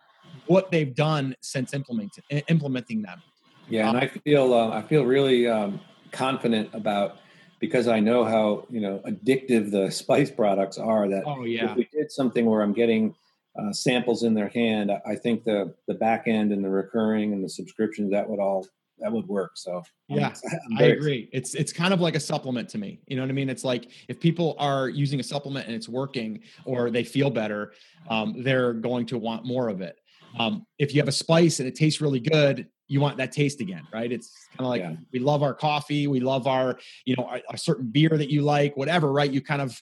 what 0.48 0.72
they've 0.72 0.94
done 0.94 1.36
since 1.42 1.74
implementing 1.74 2.24
implementing 2.48 3.02
them. 3.02 3.22
Yeah, 3.70 3.90
and 3.90 3.98
I 3.98 4.08
feel 4.08 4.54
uh, 4.54 4.70
I 4.70 4.82
feel 4.82 5.06
really 5.06 5.48
um, 5.48 5.80
confident 6.12 6.70
about 6.74 7.18
because 7.60 7.88
I 7.88 8.00
know 8.00 8.26
how 8.26 8.68
you 8.70 8.82
know 8.82 9.02
addictive 9.08 9.72
the 9.72 9.90
spice 10.02 10.32
products 10.32 10.78
are. 10.78 11.08
That 11.08 11.24
oh 11.26 11.44
yeah, 11.44 11.72
if 11.72 11.78
we 11.78 11.88
did 11.92 12.12
something 12.12 12.46
where 12.46 12.62
I'm 12.62 12.74
getting 12.74 13.16
uh, 13.58 13.72
samples 13.72 14.24
in 14.24 14.34
their 14.34 14.50
hand, 14.50 14.92
I 15.06 15.16
think 15.16 15.44
the 15.44 15.74
the 15.88 15.94
back 15.94 16.28
end 16.28 16.52
and 16.52 16.64
the 16.64 16.70
recurring 16.70 17.34
and 17.34 17.44
the 17.44 17.50
subscriptions 17.50 18.12
that 18.12 18.30
would 18.30 18.40
all 18.40 18.66
that 19.00 19.12
would 19.12 19.28
work. 19.28 19.52
So 19.56 19.84
yeah, 20.08 20.34
I 20.78 20.84
agree. 20.86 21.30
It's 21.32 21.56
it's 21.56 21.72
kind 21.72 21.94
of 21.94 22.02
like 22.02 22.16
a 22.16 22.20
supplement 22.20 22.70
to 22.70 22.78
me. 22.78 23.00
You 23.08 23.16
know 23.16 23.24
what 23.24 23.30
I 23.30 23.34
mean? 23.34 23.50
It's 23.50 23.64
like 23.64 23.90
if 24.08 24.20
people 24.20 24.56
are 24.60 24.90
using 24.90 25.20
a 25.20 25.24
supplement 25.24 25.68
and 25.68 25.76
it's 25.76 25.90
working 25.90 26.42
or 26.66 26.90
they 26.90 27.04
feel 27.04 27.30
better, 27.30 27.74
um, 28.10 28.44
they're 28.44 28.74
going 28.74 29.06
to 29.08 29.18
want 29.18 29.46
more 29.46 29.70
of 29.70 29.82
it. 29.82 30.00
Um, 30.38 30.66
if 30.80 30.94
you 30.94 31.02
have 31.02 31.08
a 31.08 31.14
spice 31.14 31.60
and 31.60 31.68
it 31.68 31.76
tastes 31.76 32.02
really 32.02 32.20
good, 32.20 32.68
you 32.88 33.00
want 33.00 33.18
that 33.18 33.32
taste 33.32 33.62
again, 33.62 33.88
right? 33.94 34.12
It's 34.12 34.32
kind 34.58 34.66
of 34.66 34.68
like 34.68 34.82
yeah. 34.82 34.96
we 35.12 35.20
love 35.20 35.44
our 35.44 35.54
coffee, 35.54 36.08
we 36.08 36.20
love 36.20 36.48
our, 36.48 36.78
you 37.06 37.16
know, 37.18 37.30
a, 37.50 37.58
certain 37.58 37.88
beer 37.88 38.10
that 38.10 38.30
you 38.30 38.42
like, 38.42 38.76
whatever, 38.76 39.12
right? 39.12 39.32
You 39.32 39.42
kind 39.42 39.62
of 39.62 39.80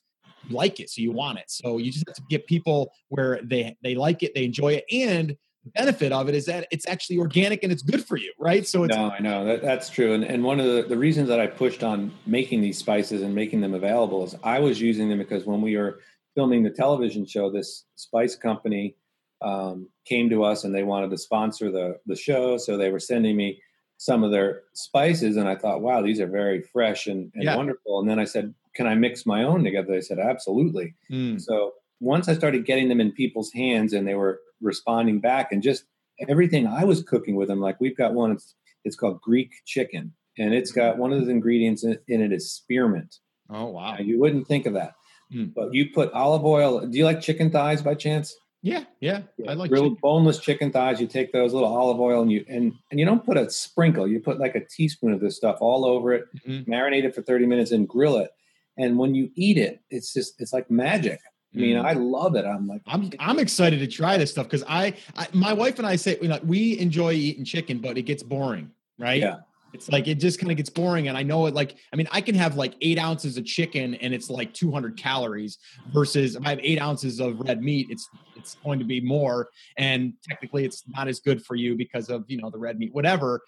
like 0.50 0.80
it, 0.80 0.90
so 0.90 1.02
you 1.02 1.12
want 1.12 1.40
it. 1.40 1.46
So 1.48 1.78
you 1.78 1.92
just 1.92 2.08
have 2.08 2.16
to 2.16 2.24
get 2.30 2.48
people 2.48 2.92
where 3.10 3.40
they 3.44 3.76
they 3.84 3.96
like 3.96 4.24
it, 4.24 4.34
they 4.36 4.46
enjoy 4.46 4.74
it, 4.74 4.86
and 4.92 5.36
the 5.64 5.72
benefit 5.72 6.12
of 6.12 6.28
it 6.28 6.36
is 6.36 6.46
that 6.46 6.68
it's 6.72 6.88
actually 6.88 7.20
organic 7.20 7.64
and 7.64 7.72
it's 7.72 7.84
good 7.84 8.04
for 8.04 8.18
you, 8.18 8.34
right? 8.40 8.66
So 8.66 8.84
it's 8.84 8.96
no, 8.96 9.12
I 9.12 9.20
know 9.20 9.46
that, 9.46 9.62
that's 9.62 9.90
true. 9.90 10.14
And 10.14 10.24
and 10.24 10.44
one 10.44 10.60
of 10.60 10.66
the, 10.66 10.84
the 10.84 10.98
reasons 10.98 11.28
that 11.30 11.40
I 11.40 11.48
pushed 11.48 11.84
on 11.84 12.12
making 12.26 12.62
these 12.62 12.78
spices 12.78 13.22
and 13.22 13.34
making 13.34 13.62
them 13.62 13.74
available 13.74 14.24
is 14.24 14.36
I 14.44 14.60
was 14.60 14.82
using 14.82 15.10
them 15.10 15.20
because 15.20 15.46
when 15.46 15.62
we 15.62 15.78
were 15.78 16.00
filming 16.36 16.64
the 16.64 16.70
television 16.70 17.26
show, 17.26 17.52
this 17.52 17.86
spice 17.96 18.36
company 18.36 18.96
um, 19.42 19.90
came 20.06 20.30
to 20.30 20.44
us 20.44 20.64
and 20.64 20.74
they 20.74 20.84
wanted 20.84 21.10
to 21.12 21.18
sponsor 21.18 21.72
the 21.72 21.98
the 22.06 22.16
show, 22.16 22.58
so 22.58 22.78
they 22.78 22.92
were 22.92 23.00
sending 23.00 23.36
me 23.36 23.62
some 23.98 24.24
of 24.24 24.32
their 24.32 24.64
spices, 24.74 25.38
and 25.38 25.48
I 25.48 25.56
thought, 25.56 25.82
wow, 25.82 26.02
these 26.02 26.20
are 26.20 26.28
very 26.28 26.64
fresh 26.74 27.06
and, 27.06 27.32
and 27.36 27.44
yeah. 27.44 27.56
wonderful. 27.56 28.00
And 28.00 28.10
then 28.10 28.18
I 28.18 28.24
said, 28.24 28.52
can 28.76 28.88
I 28.88 28.96
mix 28.96 29.28
my 29.28 29.44
own 29.44 29.64
together? 29.64 29.90
They 29.92 30.02
said, 30.02 30.18
absolutely. 30.18 30.96
Mm. 31.12 31.40
So 31.40 31.74
once 32.00 32.28
I 32.28 32.34
started 32.34 32.66
getting 32.66 32.90
them 32.90 33.00
in 33.00 33.12
people's 33.12 33.52
hands 33.54 33.94
and 33.94 34.08
they 34.08 34.16
were 34.16 34.40
responding 34.60 35.20
back, 35.20 35.52
and 35.52 35.62
just 35.62 35.84
everything 36.28 36.66
I 36.66 36.84
was 36.84 37.04
cooking 37.04 37.36
with 37.36 37.48
them, 37.48 37.62
like 37.62 37.80
we've 37.80 37.96
got 37.96 38.16
one, 38.16 38.32
it's, 38.32 38.56
it's 38.84 38.96
called 38.96 39.22
Greek 39.22 39.52
chicken, 39.68 40.12
and 40.36 40.52
it's 40.52 40.72
got 40.72 40.98
one 40.98 41.14
of 41.14 41.24
the 41.24 41.32
ingredients 41.32 41.84
in, 41.84 42.00
in 42.08 42.22
it 42.22 42.34
is 42.34 42.52
spearmint. 42.52 43.18
Oh 43.52 43.68
wow! 43.68 43.94
Now, 43.94 44.00
you 44.00 44.20
wouldn't 44.20 44.48
think 44.48 44.66
of 44.66 44.74
that, 44.74 44.94
mm. 45.32 45.54
but 45.54 45.76
you 45.76 45.92
put 45.94 46.12
olive 46.14 46.44
oil. 46.44 46.88
Do 46.88 46.98
you 46.98 47.06
like 47.06 47.22
chicken 47.22 47.52
thighs 47.52 47.84
by 47.84 47.94
chance? 47.94 48.36
Yeah, 48.64 48.84
yeah, 49.00 49.22
I 49.48 49.54
like 49.54 49.72
grilled 49.72 49.86
chicken. 49.86 50.00
boneless 50.02 50.40
chicken 50.40 50.72
thighs. 50.72 51.02
You 51.02 51.08
take 51.08 51.34
those 51.34 51.52
little 51.54 51.76
olive 51.76 52.00
oil 52.00 52.22
and 52.22 52.32
you 52.32 52.46
and 52.48 52.74
and 52.92 53.00
you 53.00 53.06
don't 53.08 53.26
put 53.26 53.36
a 53.36 53.50
sprinkle. 53.50 54.08
You 54.08 54.20
put 54.20 54.40
like 54.40 54.54
a 54.54 54.64
teaspoon 54.64 55.14
of 55.14 55.20
this 55.20 55.36
stuff 55.36 55.58
all 55.62 55.84
over 55.84 56.14
it. 56.14 56.26
Mm-hmm. 56.48 56.72
Marinate 56.72 57.04
it 57.06 57.16
for 57.16 57.24
thirty 57.24 57.48
minutes 57.48 57.72
and 57.72 57.88
grill 57.88 58.18
it. 58.18 58.30
And 58.78 59.00
when 59.00 59.16
you 59.16 59.32
eat 59.36 59.58
it, 59.58 59.82
it's 59.90 60.14
just 60.14 60.40
it's 60.40 60.54
like 60.54 60.70
magic. 60.70 61.20
I 61.54 61.58
mean, 61.58 61.76
mm. 61.76 61.86
I 61.86 61.94
love 61.94 62.36
it. 62.36 62.46
I'm 62.46 62.68
like, 62.68 62.82
I'm 62.86 63.12
I'm 63.20 63.40
excited 63.40 63.80
to 63.80 63.88
try 63.88 64.18
this 64.18 64.32
stuff 64.32 64.46
because 64.46 64.64
I, 64.70 64.94
I, 65.18 65.28
my 65.34 65.52
wife 65.54 65.80
and 65.80 65.88
I 65.88 65.98
say 65.98 66.18
you 66.22 66.30
know, 66.30 66.40
we 66.44 66.80
enjoy 66.80 67.14
eating 67.14 67.44
chicken, 67.44 67.80
but 67.80 67.98
it 67.98 68.04
gets 68.04 68.24
boring, 68.24 68.72
right? 68.98 69.20
Yeah. 69.20 69.38
It's 69.74 69.90
like 69.90 70.08
it 70.08 70.16
just 70.16 70.40
kind 70.40 70.52
of 70.52 70.58
gets 70.58 70.70
boring. 70.70 71.08
And 71.08 71.18
I 71.18 71.24
know 71.24 71.46
it 71.46 71.54
like, 71.54 71.76
I 71.94 71.96
mean, 71.96 72.08
I 72.12 72.22
can 72.22 72.36
have 72.36 72.56
like 72.56 72.76
eight 72.82 73.00
ounces 73.00 73.38
of 73.38 73.46
chicken 73.46 73.96
and 73.96 74.14
it's 74.14 74.30
like 74.30 74.54
200 74.54 74.98
calories 74.98 75.58
versus 75.94 76.36
if 76.36 76.46
I 76.46 76.50
have 76.50 76.60
eight 76.62 76.82
ounces 76.82 77.20
of 77.20 77.40
red 77.40 77.62
meat, 77.62 77.88
it's 77.90 78.08
it's 78.36 78.56
going 78.64 78.80
to 78.80 78.86
be 78.86 79.00
more. 79.00 79.50
And 79.78 80.14
technically 80.28 80.66
it's 80.66 80.84
not 80.88 81.08
as 81.08 81.20
good 81.20 81.46
for 81.46 81.56
you 81.56 81.76
because 81.76 82.10
of, 82.10 82.26
you 82.28 82.42
know, 82.42 82.50
the 82.50 82.58
red 82.58 82.80
meat, 82.80 82.94
whatever, 82.94 83.42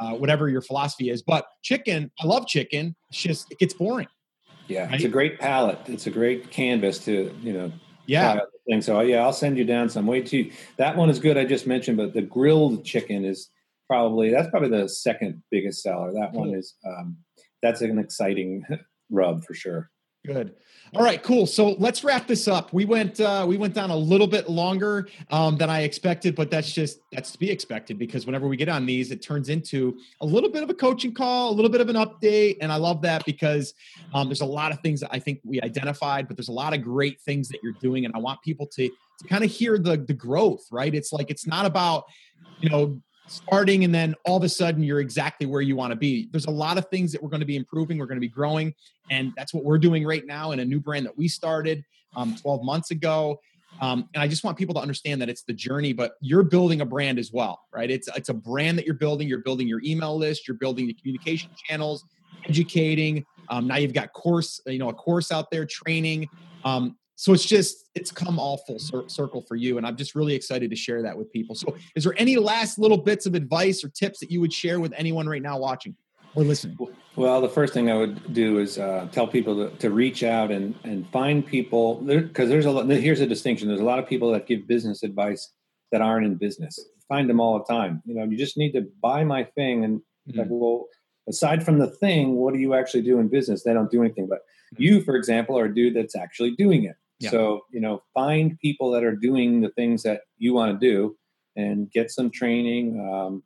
uh, 0.00 0.12
whatever 0.12 0.48
your 0.48 0.60
philosophy 0.60 1.10
is. 1.10 1.22
But 1.22 1.46
chicken, 1.62 2.10
I 2.20 2.26
love 2.26 2.46
chicken. 2.46 2.96
It's 3.10 3.20
just, 3.20 3.50
it 3.52 3.58
gets 3.58 3.74
boring. 3.74 4.08
Yeah. 4.66 4.86
Right? 4.86 4.94
It's 4.94 5.04
a 5.04 5.08
great 5.08 5.38
palette. 5.38 5.78
It's 5.86 6.06
a 6.06 6.10
great 6.10 6.50
canvas 6.50 6.98
to, 7.04 7.34
you 7.42 7.52
know, 7.52 7.72
yeah. 8.06 8.40
Thing. 8.68 8.82
So 8.82 9.00
yeah, 9.00 9.22
I'll 9.22 9.32
send 9.32 9.56
you 9.56 9.64
down 9.64 9.88
some 9.88 10.06
way 10.06 10.20
too. 10.20 10.50
That 10.76 10.96
one 10.96 11.10
is 11.10 11.20
good. 11.20 11.38
I 11.38 11.44
just 11.44 11.66
mentioned, 11.66 11.96
but 11.96 12.12
the 12.12 12.22
grilled 12.22 12.84
chicken 12.84 13.24
is 13.24 13.50
probably 13.90 14.30
that's 14.30 14.48
probably 14.50 14.68
the 14.68 14.88
second 14.88 15.42
biggest 15.50 15.82
seller. 15.82 16.12
That 16.12 16.30
cool. 16.30 16.42
one 16.42 16.54
is 16.54 16.76
um, 16.86 17.16
that's 17.60 17.80
an 17.80 17.98
exciting 17.98 18.64
rub 19.10 19.44
for 19.44 19.52
sure. 19.52 19.90
Good. 20.24 20.54
All 20.94 21.02
right, 21.02 21.22
cool. 21.22 21.46
So 21.46 21.70
let's 21.78 22.04
wrap 22.04 22.26
this 22.26 22.46
up. 22.46 22.72
We 22.72 22.84
went 22.84 23.20
uh, 23.20 23.44
we 23.48 23.56
went 23.56 23.74
down 23.74 23.90
a 23.90 23.96
little 23.96 24.28
bit 24.28 24.48
longer 24.48 25.08
um, 25.30 25.56
than 25.56 25.70
I 25.70 25.80
expected, 25.80 26.36
but 26.36 26.52
that's 26.52 26.70
just 26.72 27.00
that's 27.10 27.32
to 27.32 27.38
be 27.38 27.50
expected 27.50 27.98
because 27.98 28.26
whenever 28.26 28.46
we 28.46 28.56
get 28.56 28.68
on 28.68 28.86
these, 28.86 29.10
it 29.10 29.22
turns 29.22 29.48
into 29.48 29.98
a 30.20 30.26
little 30.26 30.50
bit 30.50 30.62
of 30.62 30.70
a 30.70 30.74
coaching 30.74 31.12
call, 31.12 31.50
a 31.50 31.54
little 31.54 31.70
bit 31.70 31.80
of 31.80 31.88
an 31.88 31.96
update, 31.96 32.58
and 32.60 32.70
I 32.70 32.76
love 32.76 33.02
that 33.02 33.24
because 33.24 33.74
um, 34.14 34.28
there's 34.28 34.42
a 34.42 34.46
lot 34.46 34.70
of 34.70 34.80
things 34.80 35.00
that 35.00 35.10
I 35.10 35.18
think 35.18 35.40
we 35.42 35.60
identified, 35.62 36.28
but 36.28 36.36
there's 36.36 36.48
a 36.48 36.52
lot 36.52 36.74
of 36.74 36.82
great 36.82 37.20
things 37.22 37.48
that 37.48 37.58
you're 37.62 37.76
doing, 37.80 38.04
and 38.04 38.14
I 38.14 38.18
want 38.18 38.40
people 38.42 38.68
to 38.68 38.88
to 38.88 39.28
kind 39.28 39.42
of 39.42 39.50
hear 39.50 39.78
the 39.78 39.96
the 39.96 40.14
growth. 40.14 40.62
Right? 40.70 40.94
It's 40.94 41.12
like 41.12 41.30
it's 41.30 41.46
not 41.46 41.66
about 41.66 42.04
you 42.60 42.68
know 42.68 43.00
starting 43.30 43.84
and 43.84 43.94
then 43.94 44.14
all 44.24 44.36
of 44.36 44.42
a 44.42 44.48
sudden 44.48 44.82
you're 44.82 45.00
exactly 45.00 45.46
where 45.46 45.60
you 45.60 45.76
want 45.76 45.92
to 45.92 45.96
be. 45.96 46.28
There's 46.32 46.46
a 46.46 46.50
lot 46.50 46.78
of 46.78 46.88
things 46.88 47.12
that 47.12 47.22
we're 47.22 47.28
going 47.28 47.40
to 47.40 47.46
be 47.46 47.56
improving, 47.56 47.98
we're 47.98 48.06
going 48.06 48.16
to 48.16 48.20
be 48.20 48.28
growing, 48.28 48.74
and 49.10 49.32
that's 49.36 49.54
what 49.54 49.64
we're 49.64 49.78
doing 49.78 50.04
right 50.04 50.26
now 50.26 50.52
in 50.52 50.60
a 50.60 50.64
new 50.64 50.80
brand 50.80 51.06
that 51.06 51.16
we 51.16 51.28
started 51.28 51.84
um, 52.16 52.36
12 52.36 52.64
months 52.64 52.90
ago. 52.90 53.40
Um, 53.80 54.08
and 54.14 54.22
I 54.22 54.28
just 54.28 54.42
want 54.42 54.58
people 54.58 54.74
to 54.74 54.80
understand 54.80 55.22
that 55.22 55.28
it's 55.28 55.42
the 55.42 55.52
journey, 55.52 55.92
but 55.92 56.14
you're 56.20 56.42
building 56.42 56.80
a 56.80 56.84
brand 56.84 57.18
as 57.18 57.32
well, 57.32 57.60
right? 57.72 57.90
It's 57.90 58.08
it's 58.16 58.28
a 58.28 58.34
brand 58.34 58.76
that 58.78 58.84
you're 58.84 58.96
building. 58.96 59.28
You're 59.28 59.38
building 59.38 59.68
your 59.68 59.80
email 59.84 60.16
list. 60.18 60.48
You're 60.48 60.56
building 60.56 60.86
the 60.86 60.94
communication 60.94 61.50
channels, 61.68 62.04
educating. 62.48 63.24
Um, 63.48 63.66
now 63.66 63.76
you've 63.76 63.94
got 63.94 64.12
course, 64.12 64.60
you 64.66 64.78
know, 64.78 64.88
a 64.88 64.94
course 64.94 65.32
out 65.32 65.50
there, 65.50 65.64
training. 65.64 66.28
Um, 66.64 66.96
so 67.20 67.34
it's 67.34 67.44
just 67.44 67.84
it's 67.94 68.10
come 68.10 68.38
all 68.38 68.56
full 68.66 68.78
cir- 68.78 69.06
circle 69.06 69.42
for 69.42 69.54
you 69.54 69.76
and 69.76 69.86
i'm 69.86 69.94
just 69.94 70.14
really 70.14 70.34
excited 70.34 70.70
to 70.70 70.76
share 70.76 71.02
that 71.02 71.18
with 71.18 71.30
people. 71.30 71.54
So 71.54 71.76
is 71.94 72.04
there 72.04 72.14
any 72.16 72.36
last 72.36 72.78
little 72.78 72.96
bits 72.96 73.26
of 73.26 73.34
advice 73.34 73.84
or 73.84 73.90
tips 73.90 74.20
that 74.20 74.30
you 74.30 74.40
would 74.40 74.52
share 74.52 74.80
with 74.80 74.94
anyone 74.96 75.28
right 75.28 75.42
now 75.42 75.58
watching 75.58 75.94
or 76.34 76.44
listening? 76.44 76.78
Well 77.16 77.42
the 77.42 77.48
first 77.48 77.74
thing 77.74 77.90
i 77.90 77.94
would 77.94 78.32
do 78.32 78.58
is 78.58 78.78
uh, 78.78 79.06
tell 79.12 79.26
people 79.26 79.54
to, 79.68 79.76
to, 79.76 79.90
reach 79.90 80.22
out 80.22 80.50
and 80.50 80.74
and 80.84 81.06
find 81.10 81.46
people 81.46 81.96
because 81.96 82.48
there, 82.48 82.62
there's 82.62 82.64
a 82.64 82.70
lot 82.70 82.88
here's 82.88 83.20
a 83.20 83.26
distinction. 83.26 83.68
There's 83.68 83.80
a 83.80 83.90
lot 83.92 83.98
of 83.98 84.06
people 84.08 84.32
that 84.32 84.46
give 84.46 84.66
business 84.66 85.02
advice 85.02 85.52
that 85.92 86.00
aren't 86.00 86.24
in 86.24 86.36
business. 86.36 86.78
Find 87.06 87.28
them 87.28 87.38
all 87.38 87.58
the 87.58 87.64
time. 87.70 88.02
You 88.06 88.14
know 88.14 88.24
you 88.24 88.38
just 88.38 88.56
need 88.56 88.72
to 88.72 88.86
buy 89.02 89.24
my 89.24 89.44
thing 89.44 89.84
and 89.84 89.98
mm-hmm. 89.98 90.38
like 90.38 90.48
well 90.48 90.86
aside 91.28 91.62
from 91.66 91.78
the 91.78 91.88
thing 91.88 92.36
what 92.36 92.54
do 92.54 92.60
you 92.60 92.72
actually 92.72 93.02
do 93.02 93.18
in 93.18 93.28
business? 93.28 93.62
They 93.62 93.74
don't 93.74 93.90
do 93.90 94.02
anything 94.02 94.26
but 94.26 94.40
you 94.78 95.02
for 95.02 95.16
example 95.16 95.58
are 95.58 95.66
a 95.66 95.74
dude 95.74 95.94
that's 95.94 96.16
actually 96.16 96.52
doing 96.52 96.84
it 96.84 96.96
yeah. 97.20 97.30
So, 97.30 97.66
you 97.70 97.80
know, 97.80 98.02
find 98.12 98.58
people 98.58 98.90
that 98.90 99.04
are 99.04 99.14
doing 99.14 99.60
the 99.60 99.70
things 99.70 100.02
that 100.02 100.22
you 100.38 100.52
want 100.52 100.78
to 100.78 100.86
do 100.86 101.16
and 101.56 101.90
get 101.90 102.10
some 102.10 102.30
training 102.30 103.00
um, 103.00 103.42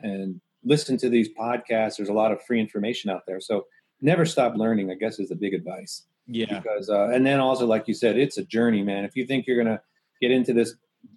and 0.00 0.40
listen 0.64 0.96
to 0.98 1.08
these 1.08 1.28
podcasts. 1.38 1.96
There's 1.96 2.08
a 2.08 2.14
lot 2.14 2.32
of 2.32 2.42
free 2.42 2.60
information 2.60 3.10
out 3.10 3.22
there. 3.26 3.40
So, 3.40 3.66
never 4.00 4.24
stop 4.24 4.54
learning, 4.56 4.90
I 4.90 4.94
guess, 4.94 5.18
is 5.18 5.28
the 5.28 5.36
big 5.36 5.54
advice. 5.54 6.04
Yeah. 6.26 6.60
Because, 6.60 6.88
uh, 6.88 7.08
and 7.08 7.26
then 7.26 7.40
also, 7.40 7.66
like 7.66 7.88
you 7.88 7.94
said, 7.94 8.16
it's 8.18 8.38
a 8.38 8.44
journey, 8.44 8.82
man. 8.82 9.04
If 9.04 9.16
you 9.16 9.26
think 9.26 9.46
you're 9.46 9.62
going 9.62 9.76
to 9.76 9.82
get 10.20 10.30
into 10.30 10.52
this 10.52 10.74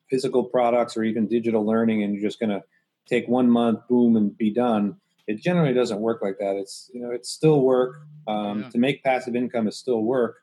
physical 0.10 0.44
products 0.44 0.98
or 0.98 1.04
even 1.04 1.28
digital 1.28 1.66
learning 1.66 2.04
and 2.04 2.14
you're 2.14 2.24
just 2.24 2.40
going 2.40 2.50
to 2.50 2.64
take 3.08 3.28
one 3.28 3.50
month, 3.50 3.80
boom, 3.88 4.16
and 4.16 4.36
be 4.38 4.52
done, 4.52 4.96
it 5.28 5.42
generally 5.42 5.74
doesn't 5.74 6.00
work 6.00 6.22
like 6.22 6.38
that. 6.40 6.56
It's, 6.56 6.90
you 6.94 7.02
know, 7.02 7.12
it's 7.12 7.30
still 7.30 7.62
work. 7.62 8.02
Um, 8.28 8.62
yeah. 8.62 8.70
To 8.70 8.78
make 8.78 9.04
passive 9.04 9.36
income 9.36 9.68
is 9.68 9.78
still 9.78 10.02
work, 10.02 10.38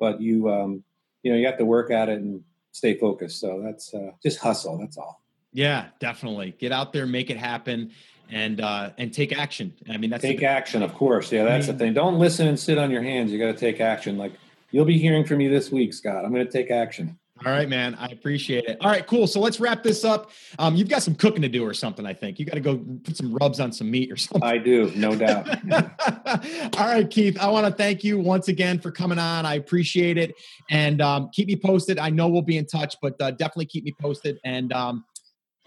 but 0.00 0.20
you, 0.20 0.50
um, 0.50 0.82
you 1.26 1.32
know 1.32 1.38
you 1.38 1.46
have 1.46 1.58
to 1.58 1.64
work 1.64 1.90
at 1.90 2.08
it 2.08 2.20
and 2.20 2.40
stay 2.70 2.94
focused. 2.94 3.40
So 3.40 3.60
that's 3.60 3.92
uh, 3.92 4.12
just 4.22 4.38
hustle. 4.38 4.78
That's 4.78 4.96
all. 4.96 5.20
Yeah, 5.52 5.86
definitely. 5.98 6.54
Get 6.56 6.70
out 6.70 6.92
there, 6.92 7.04
make 7.04 7.30
it 7.30 7.36
happen, 7.36 7.90
and 8.30 8.60
uh, 8.60 8.90
and 8.96 9.12
take 9.12 9.36
action. 9.36 9.74
I 9.90 9.96
mean, 9.96 10.10
that's 10.10 10.22
take 10.22 10.44
action, 10.44 10.84
of 10.84 10.94
course. 10.94 11.32
Yeah, 11.32 11.42
that's 11.42 11.66
I 11.66 11.72
mean, 11.72 11.78
the 11.78 11.84
thing. 11.84 11.94
Don't 11.94 12.20
listen 12.20 12.46
and 12.46 12.58
sit 12.58 12.78
on 12.78 12.92
your 12.92 13.02
hands. 13.02 13.32
You 13.32 13.40
got 13.40 13.46
to 13.46 13.58
take 13.58 13.80
action. 13.80 14.16
Like 14.16 14.34
you'll 14.70 14.84
be 14.84 14.98
hearing 14.98 15.24
from 15.24 15.38
me 15.38 15.48
this 15.48 15.72
week, 15.72 15.94
Scott. 15.94 16.24
I'm 16.24 16.32
going 16.32 16.46
to 16.46 16.52
take 16.52 16.70
action. 16.70 17.18
All 17.44 17.52
right, 17.52 17.68
man. 17.68 17.94
I 17.96 18.06
appreciate 18.06 18.64
it. 18.64 18.78
All 18.80 18.90
right, 18.90 19.06
cool. 19.06 19.26
So 19.26 19.40
let's 19.40 19.60
wrap 19.60 19.82
this 19.82 20.04
up. 20.04 20.30
Um, 20.58 20.74
you've 20.74 20.88
got 20.88 21.02
some 21.02 21.14
cooking 21.14 21.42
to 21.42 21.48
do 21.48 21.64
or 21.64 21.74
something, 21.74 22.06
I 22.06 22.14
think. 22.14 22.38
You 22.38 22.46
got 22.46 22.54
to 22.54 22.60
go 22.60 22.78
put 23.04 23.16
some 23.16 23.34
rubs 23.34 23.60
on 23.60 23.72
some 23.72 23.90
meat 23.90 24.10
or 24.10 24.16
something. 24.16 24.42
I 24.42 24.56
do, 24.56 24.90
no 24.96 25.14
doubt. 25.14 25.46
All 26.78 26.86
right, 26.86 27.08
Keith. 27.08 27.38
I 27.38 27.48
want 27.48 27.66
to 27.66 27.72
thank 27.72 28.02
you 28.02 28.18
once 28.18 28.48
again 28.48 28.78
for 28.80 28.90
coming 28.90 29.18
on. 29.18 29.44
I 29.44 29.56
appreciate 29.56 30.16
it. 30.16 30.34
And 30.70 31.02
um, 31.02 31.28
keep 31.32 31.48
me 31.48 31.56
posted. 31.56 31.98
I 31.98 32.08
know 32.08 32.26
we'll 32.28 32.40
be 32.40 32.56
in 32.56 32.66
touch, 32.66 32.96
but 33.02 33.20
uh, 33.20 33.32
definitely 33.32 33.66
keep 33.66 33.84
me 33.84 33.94
posted. 34.00 34.38
And 34.44 34.72
um, 34.72 35.04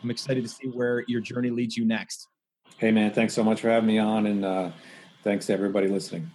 I'm 0.01 0.09
excited 0.09 0.43
to 0.43 0.49
see 0.49 0.67
where 0.69 1.03
your 1.07 1.21
journey 1.21 1.51
leads 1.51 1.77
you 1.77 1.85
next. 1.85 2.27
Hey, 2.77 2.91
man. 2.91 3.11
Thanks 3.11 3.35
so 3.35 3.43
much 3.43 3.61
for 3.61 3.69
having 3.69 3.87
me 3.87 3.99
on. 3.99 4.25
And 4.25 4.43
uh, 4.43 4.71
thanks 5.23 5.45
to 5.47 5.53
everybody 5.53 5.87
listening. 5.87 6.31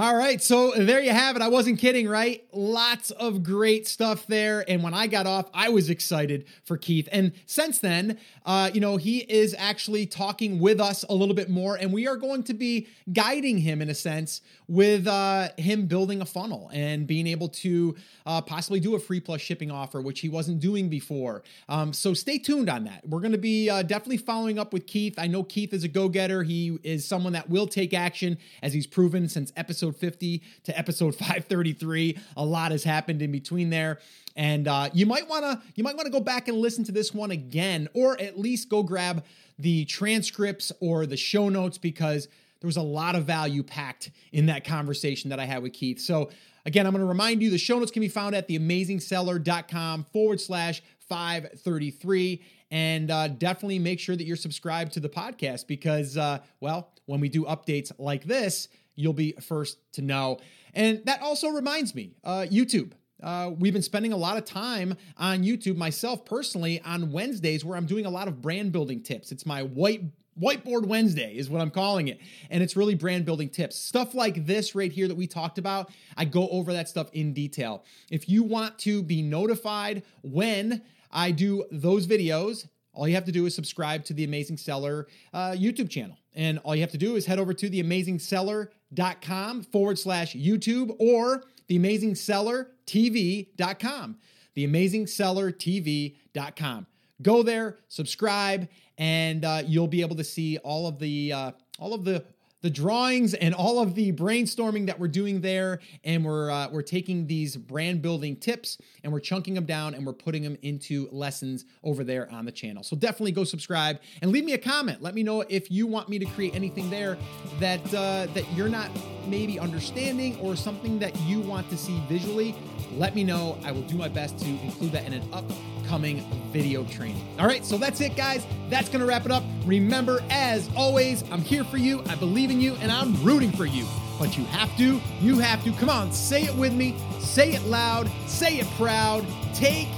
All 0.00 0.14
right, 0.14 0.40
so 0.40 0.70
there 0.76 1.00
you 1.00 1.10
have 1.10 1.34
it. 1.34 1.42
I 1.42 1.48
wasn't 1.48 1.80
kidding, 1.80 2.08
right? 2.08 2.46
Lots 2.52 3.10
of 3.10 3.42
great 3.42 3.88
stuff 3.88 4.28
there. 4.28 4.64
And 4.68 4.80
when 4.84 4.94
I 4.94 5.08
got 5.08 5.26
off, 5.26 5.50
I 5.52 5.70
was 5.70 5.90
excited 5.90 6.44
for 6.62 6.76
Keith. 6.76 7.08
And 7.10 7.32
since 7.46 7.80
then, 7.80 8.16
uh, 8.46 8.70
you 8.72 8.80
know, 8.80 8.96
he 8.96 9.18
is 9.18 9.56
actually 9.58 10.06
talking 10.06 10.60
with 10.60 10.80
us 10.80 11.04
a 11.08 11.12
little 11.12 11.34
bit 11.34 11.50
more, 11.50 11.74
and 11.74 11.92
we 11.92 12.06
are 12.06 12.14
going 12.14 12.44
to 12.44 12.54
be 12.54 12.86
guiding 13.12 13.58
him 13.58 13.82
in 13.82 13.90
a 13.90 13.94
sense 13.94 14.40
with 14.68 15.08
uh, 15.08 15.48
him 15.58 15.86
building 15.86 16.20
a 16.20 16.24
funnel 16.24 16.70
and 16.72 17.08
being 17.08 17.26
able 17.26 17.48
to 17.48 17.96
uh, 18.24 18.40
possibly 18.40 18.78
do 18.78 18.94
a 18.94 19.00
free 19.00 19.18
plus 19.18 19.40
shipping 19.40 19.72
offer, 19.72 20.00
which 20.00 20.20
he 20.20 20.28
wasn't 20.28 20.60
doing 20.60 20.88
before. 20.88 21.42
Um, 21.68 21.92
so 21.92 22.14
stay 22.14 22.38
tuned 22.38 22.70
on 22.70 22.84
that. 22.84 23.02
We're 23.08 23.18
going 23.18 23.32
to 23.32 23.38
be 23.38 23.68
uh, 23.68 23.82
definitely 23.82 24.18
following 24.18 24.60
up 24.60 24.72
with 24.72 24.86
Keith. 24.86 25.18
I 25.18 25.26
know 25.26 25.42
Keith 25.42 25.72
is 25.72 25.82
a 25.82 25.88
go 25.88 26.08
getter. 26.08 26.44
He 26.44 26.78
is 26.84 27.04
someone 27.04 27.32
that 27.32 27.50
will 27.50 27.66
take 27.66 27.92
action, 27.92 28.38
as 28.62 28.72
he's 28.72 28.86
proven 28.86 29.28
since 29.28 29.52
episode 29.56 29.87
episode 29.88 30.00
50 30.00 30.42
to 30.64 30.78
episode 30.78 31.14
533. 31.16 32.18
A 32.36 32.44
lot 32.44 32.72
has 32.72 32.84
happened 32.84 33.22
in 33.22 33.32
between 33.32 33.70
there. 33.70 33.98
And 34.36 34.68
uh, 34.68 34.90
you 34.92 35.06
might 35.06 35.28
want 35.28 35.44
to 35.44 35.60
you 35.74 35.82
might 35.82 35.96
want 35.96 36.06
to 36.06 36.12
go 36.12 36.20
back 36.20 36.48
and 36.48 36.58
listen 36.58 36.84
to 36.84 36.92
this 36.92 37.12
one 37.12 37.32
again, 37.32 37.88
or 37.92 38.20
at 38.20 38.38
least 38.38 38.68
go 38.68 38.82
grab 38.82 39.24
the 39.58 39.84
transcripts 39.86 40.70
or 40.80 41.06
the 41.06 41.16
show 41.16 41.48
notes 41.48 41.76
because 41.76 42.28
there 42.60 42.68
was 42.68 42.76
a 42.76 42.82
lot 42.82 43.16
of 43.16 43.24
value 43.24 43.62
packed 43.62 44.10
in 44.32 44.46
that 44.46 44.64
conversation 44.64 45.30
that 45.30 45.40
I 45.40 45.44
had 45.44 45.62
with 45.62 45.72
Keith. 45.72 46.00
So 46.00 46.30
again, 46.64 46.86
I'm 46.86 46.92
going 46.92 47.02
to 47.02 47.08
remind 47.08 47.42
you 47.42 47.50
the 47.50 47.58
show 47.58 47.78
notes 47.78 47.90
can 47.90 48.00
be 48.00 48.08
found 48.08 48.36
at 48.36 48.48
theamazingseller.com 48.48 50.06
forward 50.12 50.40
slash 50.40 50.82
533 51.08 52.42
and 52.70 53.10
uh, 53.10 53.28
definitely 53.28 53.78
make 53.78 53.98
sure 53.98 54.14
that 54.14 54.24
you're 54.24 54.36
subscribed 54.36 54.92
to 54.92 55.00
the 55.00 55.08
podcast 55.08 55.66
because 55.66 56.16
uh, 56.16 56.38
well 56.60 56.92
when 57.08 57.20
we 57.20 57.28
do 57.28 57.44
updates 57.44 57.90
like 57.98 58.24
this 58.24 58.68
you'll 58.98 59.12
be 59.12 59.32
first 59.40 59.78
to 59.92 60.02
know. 60.02 60.38
And 60.74 61.00
that 61.06 61.22
also 61.22 61.48
reminds 61.48 61.94
me, 61.94 62.16
uh, 62.24 62.46
YouTube. 62.50 62.92
Uh, 63.22 63.52
we've 63.56 63.72
been 63.72 63.82
spending 63.82 64.12
a 64.12 64.16
lot 64.16 64.36
of 64.36 64.44
time 64.44 64.96
on 65.16 65.42
YouTube, 65.42 65.76
myself 65.76 66.24
personally, 66.24 66.80
on 66.82 67.10
Wednesdays 67.10 67.64
where 67.64 67.76
I'm 67.76 67.86
doing 67.86 68.06
a 68.06 68.10
lot 68.10 68.28
of 68.28 68.42
brand 68.42 68.72
building 68.72 69.02
tips. 69.02 69.32
It's 69.32 69.46
my 69.46 69.62
white 69.62 70.02
whiteboard 70.40 70.86
Wednesday 70.86 71.36
is 71.36 71.50
what 71.50 71.60
I'm 71.60 71.70
calling 71.70 72.06
it. 72.06 72.20
And 72.48 72.62
it's 72.62 72.76
really 72.76 72.94
brand 72.94 73.24
building 73.24 73.48
tips. 73.48 73.76
Stuff 73.76 74.14
like 74.14 74.46
this 74.46 74.74
right 74.76 74.92
here 74.92 75.08
that 75.08 75.16
we 75.16 75.26
talked 75.26 75.58
about, 75.58 75.90
I 76.16 76.26
go 76.26 76.48
over 76.50 76.72
that 76.74 76.88
stuff 76.88 77.08
in 77.12 77.32
detail. 77.32 77.84
If 78.08 78.28
you 78.28 78.44
want 78.44 78.78
to 78.80 79.02
be 79.02 79.20
notified 79.20 80.04
when 80.22 80.82
I 81.10 81.32
do 81.32 81.64
those 81.72 82.06
videos, 82.06 82.68
all 82.92 83.08
you 83.08 83.16
have 83.16 83.24
to 83.24 83.32
do 83.32 83.46
is 83.46 83.54
subscribe 83.54 84.04
to 84.04 84.12
the 84.12 84.22
Amazing 84.22 84.58
Seller 84.58 85.08
uh, 85.32 85.52
YouTube 85.52 85.90
channel. 85.90 86.16
And 86.38 86.58
all 86.60 86.74
you 86.76 86.82
have 86.82 86.92
to 86.92 86.98
do 86.98 87.16
is 87.16 87.26
head 87.26 87.40
over 87.40 87.52
to 87.52 87.68
theamazingseller.com 87.68 89.62
forward 89.64 89.98
slash 89.98 90.36
YouTube 90.36 90.94
or 91.00 91.42
theamazingsellertv.com. 91.68 94.16
Theamazingsellertv.com. 94.56 96.86
Go 97.20 97.42
there, 97.42 97.78
subscribe, 97.88 98.68
and 98.96 99.44
uh, 99.44 99.64
you'll 99.66 99.88
be 99.88 100.00
able 100.00 100.14
to 100.14 100.22
see 100.22 100.58
all 100.58 100.86
of 100.86 101.00
the 101.00 101.32
uh, 101.32 101.50
all 101.80 101.92
of 101.92 102.04
the 102.04 102.24
the 102.62 102.70
drawings 102.70 103.34
and 103.34 103.54
all 103.54 103.78
of 103.78 103.94
the 103.94 104.12
brainstorming 104.12 104.86
that 104.86 104.98
we're 104.98 105.08
doing 105.08 105.40
there. 105.40 105.80
And 106.04 106.24
we're 106.24 106.50
uh, 106.50 106.68
we're 106.70 106.82
taking 106.82 107.26
these 107.26 107.56
brand 107.56 108.02
building 108.02 108.36
tips 108.36 108.78
and 109.02 109.12
we're 109.12 109.20
chunking 109.20 109.54
them 109.54 109.64
down 109.64 109.94
and 109.94 110.06
we're 110.06 110.12
putting 110.12 110.42
them 110.42 110.56
into 110.62 111.08
lessons 111.12 111.64
over 111.82 112.04
there 112.04 112.30
on 112.32 112.44
the 112.44 112.52
channel. 112.52 112.82
So 112.82 112.96
definitely 112.96 113.32
go 113.32 113.44
subscribe 113.44 114.00
and 114.22 114.32
leave 114.32 114.44
me 114.44 114.52
a 114.52 114.58
comment. 114.58 115.02
Let 115.02 115.14
me 115.14 115.22
know 115.22 115.42
if 115.48 115.70
you 115.70 115.86
want 115.86 116.08
me 116.08 116.18
to 116.18 116.26
create 116.26 116.54
anything 116.54 116.90
there 116.90 117.16
that 117.60 117.84
uh, 117.94 118.26
that 118.34 118.50
you're 118.52 118.68
not 118.68 118.90
maybe 119.26 119.58
understanding 119.58 120.38
or 120.40 120.56
something 120.56 120.98
that 120.98 121.18
you 121.20 121.40
want 121.40 121.68
to 121.70 121.76
see 121.76 122.00
visually. 122.08 122.54
Let 122.92 123.14
me 123.14 123.24
know. 123.24 123.58
I 123.64 123.72
will 123.72 123.82
do 123.82 123.96
my 123.96 124.08
best 124.08 124.38
to 124.38 124.46
include 124.46 124.92
that 124.92 125.06
in 125.06 125.12
an 125.12 125.28
up 125.32 125.44
upcoming 125.88 126.18
video 126.52 126.84
training. 126.84 127.26
All 127.38 127.46
right, 127.46 127.64
so 127.64 127.78
that's 127.78 128.00
it, 128.00 128.14
guys. 128.14 128.46
That's 128.68 128.88
going 128.88 129.00
to 129.00 129.06
wrap 129.06 129.24
it 129.24 129.32
up. 129.32 129.42
Remember, 129.64 130.20
as 130.28 130.68
always, 130.76 131.24
I'm 131.30 131.40
here 131.40 131.64
for 131.64 131.78
you, 131.78 132.02
I 132.08 132.14
believe 132.14 132.50
in 132.50 132.60
you, 132.60 132.74
and 132.80 132.92
I'm 132.92 133.14
rooting 133.24 133.50
for 133.52 133.64
you. 133.64 133.86
But 134.18 134.36
you 134.36 134.44
have 134.46 134.76
to, 134.76 135.00
you 135.20 135.38
have 135.38 135.64
to. 135.64 135.72
Come 135.72 135.88
on, 135.88 136.12
say 136.12 136.42
it 136.44 136.54
with 136.54 136.74
me, 136.74 136.96
say 137.20 137.52
it 137.52 137.62
loud, 137.64 138.10
say 138.26 138.56
it 138.56 138.66
proud. 138.76 139.26
Take 139.54 139.88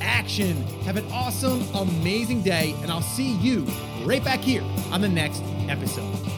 action. 0.00 0.62
Have 0.84 0.96
an 0.96 1.10
awesome, 1.12 1.62
amazing 1.74 2.42
day, 2.42 2.74
and 2.82 2.90
I'll 2.90 3.02
see 3.02 3.32
you 3.36 3.66
right 4.04 4.22
back 4.22 4.40
here 4.40 4.62
on 4.92 5.00
the 5.00 5.08
next 5.08 5.42
episode. 5.68 6.29